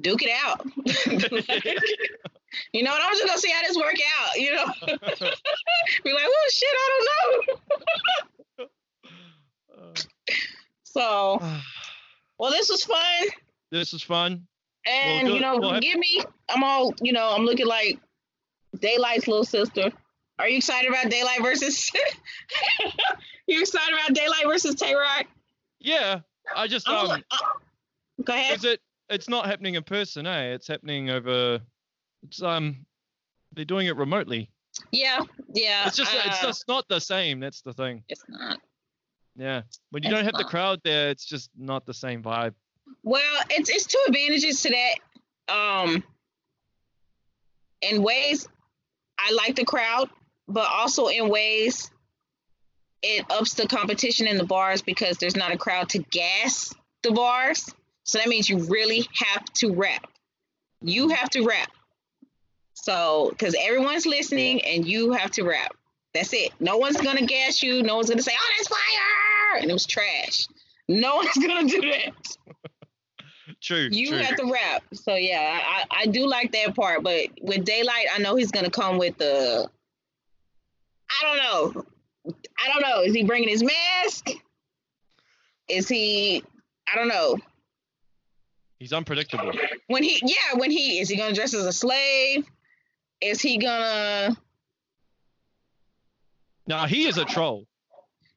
duke 0.00 0.22
it 0.22 0.30
out. 0.44 0.64
you 2.72 2.82
know 2.82 2.90
what? 2.90 3.02
I'm 3.02 3.12
just 3.12 3.26
gonna 3.26 3.38
see 3.38 3.50
how 3.50 3.62
this 3.66 3.76
work 3.76 3.94
out. 4.20 4.36
You 4.36 4.54
know, 4.54 4.64
be 6.04 6.12
like, 6.12 6.24
oh 6.26 6.48
shit, 6.50 6.68
I 6.72 7.00
don't 7.00 7.46
know. 7.48 7.54
So, 10.98 11.40
well, 12.38 12.50
this 12.50 12.68
was 12.68 12.84
fun, 12.84 13.26
this 13.70 13.92
is 13.92 14.02
fun. 14.02 14.46
and 14.86 15.28
Well, 15.28 15.36
you 15.36 15.40
know, 15.40 15.58
Well, 15.58 15.74
forgive 15.74 15.98
me. 15.98 16.22
I'm 16.48 16.64
all, 16.64 16.92
you 17.00 17.12
know, 17.12 17.30
I'm 17.30 17.44
looking 17.44 17.66
like 17.66 18.00
Daylyt's 18.76 19.28
little 19.28 19.44
sister. 19.44 19.92
Are 20.38 20.48
you 20.48 20.58
excited 20.58 20.88
about 20.88 21.06
Daylyt 21.06 21.42
versus? 21.42 21.90
you 23.46 23.60
excited 23.60 23.94
about 23.94 24.16
Daylyt 24.16 24.44
versus 24.48 24.74
Tay 24.76 24.94
Roc? 24.94 25.26
Yeah. 25.80 26.20
I 26.54 26.66
just 26.66 26.88
um 26.88 27.22
Go 28.24 28.32
ahead. 28.32 28.56
is 28.56 28.64
it 28.64 28.80
it's 29.10 29.28
not 29.28 29.46
happening 29.46 29.74
in 29.74 29.82
person, 29.82 30.26
eh? 30.26 30.54
It's 30.54 30.66
happening 30.66 31.10
over 31.10 31.60
it's 32.22 32.42
um 32.42 32.84
they're 33.52 33.64
doing 33.64 33.86
it 33.86 33.96
remotely. 33.96 34.50
Yeah, 34.92 35.20
yeah. 35.54 35.86
It's 35.86 35.96
just 35.96 36.14
it's 36.14 36.42
uh, 36.42 36.46
just 36.46 36.68
not 36.68 36.84
the 36.88 37.00
same. 37.00 37.40
That's 37.40 37.62
the 37.62 37.72
thing. 37.72 38.04
It's 38.08 38.22
not. 38.28 38.60
Yeah. 39.36 39.62
When 39.90 40.02
you 40.02 40.08
It's 40.08 40.16
don't 40.16 40.24
have 40.24 40.34
the 40.34 40.44
crowd 40.44 40.80
there, 40.84 41.10
it's 41.10 41.24
just 41.24 41.50
not 41.56 41.86
the 41.86 41.94
same 41.94 42.22
vibe. 42.22 42.54
Well, 43.02 43.42
it's 43.50 43.70
it's 43.70 43.86
two 43.86 43.98
advantages 44.08 44.62
to 44.62 44.70
that. 44.70 45.54
Um, 45.54 46.04
in 47.82 48.02
ways, 48.02 48.48
I 49.18 49.32
like 49.32 49.56
the 49.56 49.64
crowd, 49.64 50.10
but 50.48 50.68
also 50.68 51.06
in 51.08 51.28
ways, 51.28 51.90
it 53.02 53.24
ups 53.30 53.54
the 53.54 53.66
competition 53.66 54.26
in 54.26 54.36
the 54.36 54.44
bars 54.44 54.82
because 54.82 55.18
there's 55.18 55.36
not 55.36 55.52
a 55.52 55.58
crowd 55.58 55.88
to 55.90 55.98
gas 55.98 56.74
the 57.02 57.12
bars. 57.12 57.72
So 58.04 58.18
that 58.18 58.28
means 58.28 58.48
you 58.48 58.58
really 58.58 59.06
have 59.14 59.44
to 59.54 59.74
rap. 59.74 60.06
You 60.80 61.08
have 61.08 61.30
to 61.30 61.44
rap. 61.46 61.70
So, 62.74 63.28
because 63.30 63.54
everyone's 63.60 64.06
listening 64.06 64.62
and 64.62 64.86
you 64.86 65.12
have 65.12 65.30
to 65.32 65.42
rap. 65.42 65.72
That's 66.14 66.32
it. 66.32 66.52
No 66.58 66.78
one's 66.78 66.96
gonna 66.96 67.26
gas 67.26 67.62
you. 67.62 67.82
No 67.82 67.96
one's 67.96 68.08
gonna 68.08 68.22
say, 68.22 68.32
"Oh, 68.34 68.50
that's 68.56 68.68
fire," 68.68 69.60
and 69.60 69.70
it 69.70 69.72
was 69.72 69.84
trash. 69.84 70.46
No 70.88 71.16
one's 71.16 71.36
gonna 71.36 71.68
do 71.68 71.80
that 71.82 72.12
True. 73.60 73.88
you 73.90 74.08
true. 74.08 74.18
have 74.18 74.36
to 74.36 74.50
rap. 74.50 74.84
So 74.94 75.16
yeah, 75.16 75.60
I, 75.62 75.84
I 75.90 76.06
do 76.06 76.26
like 76.26 76.52
that 76.52 76.74
part. 76.74 77.02
But 77.02 77.26
with 77.42 77.64
Daylyt, 77.66 78.06
I 78.14 78.18
know 78.18 78.36
he's 78.36 78.50
gonna 78.50 78.70
come 78.70 78.98
with 78.98 79.18
the. 79.18 79.68
I 81.10 81.24
don't 81.24 81.36
know. 81.74 81.84
I 82.58 82.68
don't 82.72 82.82
know. 82.82 83.02
Is 83.02 83.14
he 83.14 83.24
bringing 83.24 83.48
his 83.48 83.62
mask? 83.62 84.28
Is 85.68 85.88
he? 85.88 86.42
I 86.92 86.96
don't 86.96 87.08
know. 87.08 87.36
He's 88.78 88.92
unpredictable. 88.92 89.52
When 89.88 90.02
he, 90.02 90.20
yeah, 90.22 90.58
when 90.58 90.70
he 90.70 91.00
is 91.00 91.08
he 91.08 91.16
gonna 91.16 91.34
dress 91.34 91.52
as 91.54 91.64
a 91.66 91.72
slave? 91.72 92.44
Is 93.20 93.40
he 93.40 93.58
gonna? 93.58 94.36
No, 96.66 96.84
he 96.84 97.06
is 97.08 97.16
a 97.18 97.24
troll. 97.24 97.66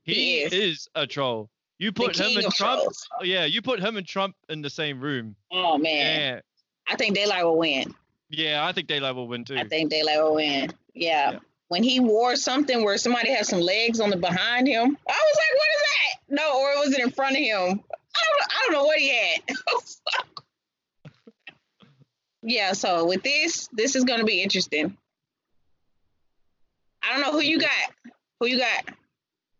He, 0.03 0.13
He 0.13 0.37
is. 0.39 0.53
is. 0.53 0.87
a 0.95 1.05
troll. 1.05 1.49
You 1.77 1.91
put 1.91 2.17
him 2.17 2.37
and 2.37 2.51
Trump. 2.53 2.79
trolls. 2.81 3.07
Yeah, 3.23 3.45
you 3.45 3.61
put 3.61 3.79
him 3.79 3.97
and 3.97 4.07
Trump 4.07 4.35
in 4.49 4.61
the 4.61 4.69
same 4.69 4.99
room. 5.01 5.35
Oh 5.51 5.77
man, 5.77 6.19
Yeah, 6.35 6.39
I 6.87 6.95
think 6.95 7.15
Daylyt 7.17 7.43
will 7.43 7.57
win. 7.57 7.93
yeah, 8.29 8.65
I 8.65 8.71
think 8.71 8.87
Daylyt 8.87 9.15
will 9.15 9.27
win 9.27 9.43
too. 9.45 9.57
I 9.57 9.63
think 9.67 9.91
Daylyt 9.91 10.23
will 10.23 10.35
win. 10.35 10.71
Yeah. 10.93 11.31
Yeah. 11.31 11.39
When 11.71 11.83
he 11.83 12.01
wore 12.01 12.35
something 12.35 12.83
where 12.83 12.97
somebody 12.97 13.31
had 13.31 13.45
some 13.45 13.61
legs 13.61 14.01
on 14.01 14.09
the 14.09 14.17
behind 14.17 14.67
him, 14.67 14.97
I 15.07 15.11
was 15.13 15.37
like, 15.37 15.57
"What 15.57 15.69
is 15.73 15.81
that?" 15.87 16.35
No, 16.35 16.59
or 16.59 16.79
was 16.79 16.93
it 16.93 16.99
in 16.99 17.11
front 17.11 17.37
of 17.37 17.41
him? 17.41 17.55
I 17.55 17.63
don't. 17.63 17.79
know- 17.79 18.47
I 18.49 18.59
don't 18.65 18.73
know 18.73 18.83
what 18.83 18.99
he 18.99 19.07
had. 19.07 19.41
yeah. 22.43 22.73
So 22.73 23.05
with 23.05 23.23
this, 23.23 23.69
this 23.71 23.95
is 23.95 24.03
gonna 24.03 24.25
be 24.25 24.41
interesting. 24.43 24.97
I 27.01 27.13
don't 27.13 27.21
know 27.21 27.31
who 27.31 27.39
you 27.39 27.57
got. 27.57 27.71
Who 28.41 28.47
you 28.47 28.57
got? 28.57 28.89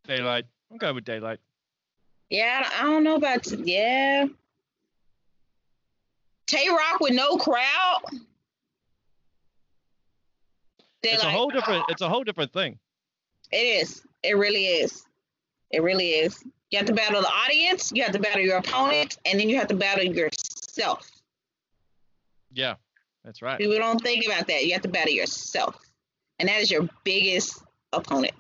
Daylyt. 0.06 0.44
I'm 0.70 0.78
going 0.80 0.96
with 0.96 1.06
Daylyt. 1.06 1.38
Yeah, 2.30 2.70
I 2.78 2.84
don't 2.84 3.06
know 3.06 3.16
about. 3.16 3.50
Yeah. 3.50 4.26
Tay 6.46 6.68
Roc 6.68 7.00
with 7.00 7.14
no 7.14 7.38
crowd. 7.38 8.02
It's 11.04 11.24
a 11.24 11.30
whole 11.30 11.50
different. 11.50 11.86
It's 11.90 12.02
a 12.02 12.10
whole 12.10 12.24
different 12.24 12.54
thing. 12.54 12.78
It 13.52 13.58
is. 13.58 14.04
It 14.24 14.38
really 14.38 14.66
is. 14.66 15.04
It 15.72 15.82
really 15.82 16.10
is. 16.12 16.44
You 16.70 16.78
have 16.78 16.88
to 16.88 16.94
battle 16.94 17.22
the 17.22 17.28
audience, 17.28 17.92
you 17.94 18.02
have 18.04 18.14
to 18.14 18.20
battle 18.20 18.42
your 18.42 18.58
opponent, 18.58 19.18
and 19.26 19.38
then 19.40 19.50
you 19.50 19.58
have 19.58 19.68
to 19.68 19.76
battle 19.76 20.06
yourself. 20.06 21.10
Yeah, 22.54 22.76
that's 23.26 23.42
right. 23.42 23.58
People 23.58 23.78
don't 23.78 24.02
think 24.02 24.26
about 24.26 24.48
that. 24.48 24.66
You 24.66 24.74
have 24.74 24.82
to 24.84 24.88
battle 24.90 25.14
yourself. 25.14 25.78
And 26.40 26.48
that 26.48 26.62
is 26.62 26.72
your 26.72 26.88
biggest 27.04 27.62
opponent. 27.94 28.34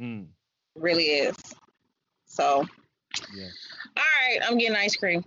Mm. 0.00 0.26
It 0.76 0.82
really 0.82 1.04
is. 1.04 1.36
So, 2.26 2.64
Yeah. 3.34 3.48
all 3.96 4.02
right, 4.22 4.38
I'm 4.46 4.56
getting 4.56 4.76
ice 4.76 4.96
cream. 4.96 5.24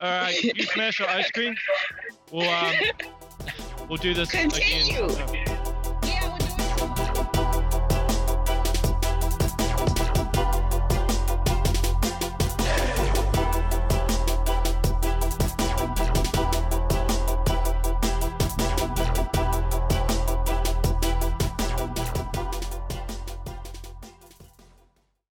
All 0.00 0.10
right, 0.10 0.42
you 0.42 0.64
smash 0.64 0.98
your 0.98 1.08
ice 1.08 1.30
cream. 1.30 1.54
We'll 2.32 2.48
um, 2.48 2.74
we'll 3.88 3.98
do 3.98 4.14
this 4.14 4.30
Continue. 4.30 4.56
again. 4.56 4.86
Yeah, 4.88 5.00
we're 5.02 5.26
doing 5.26 5.44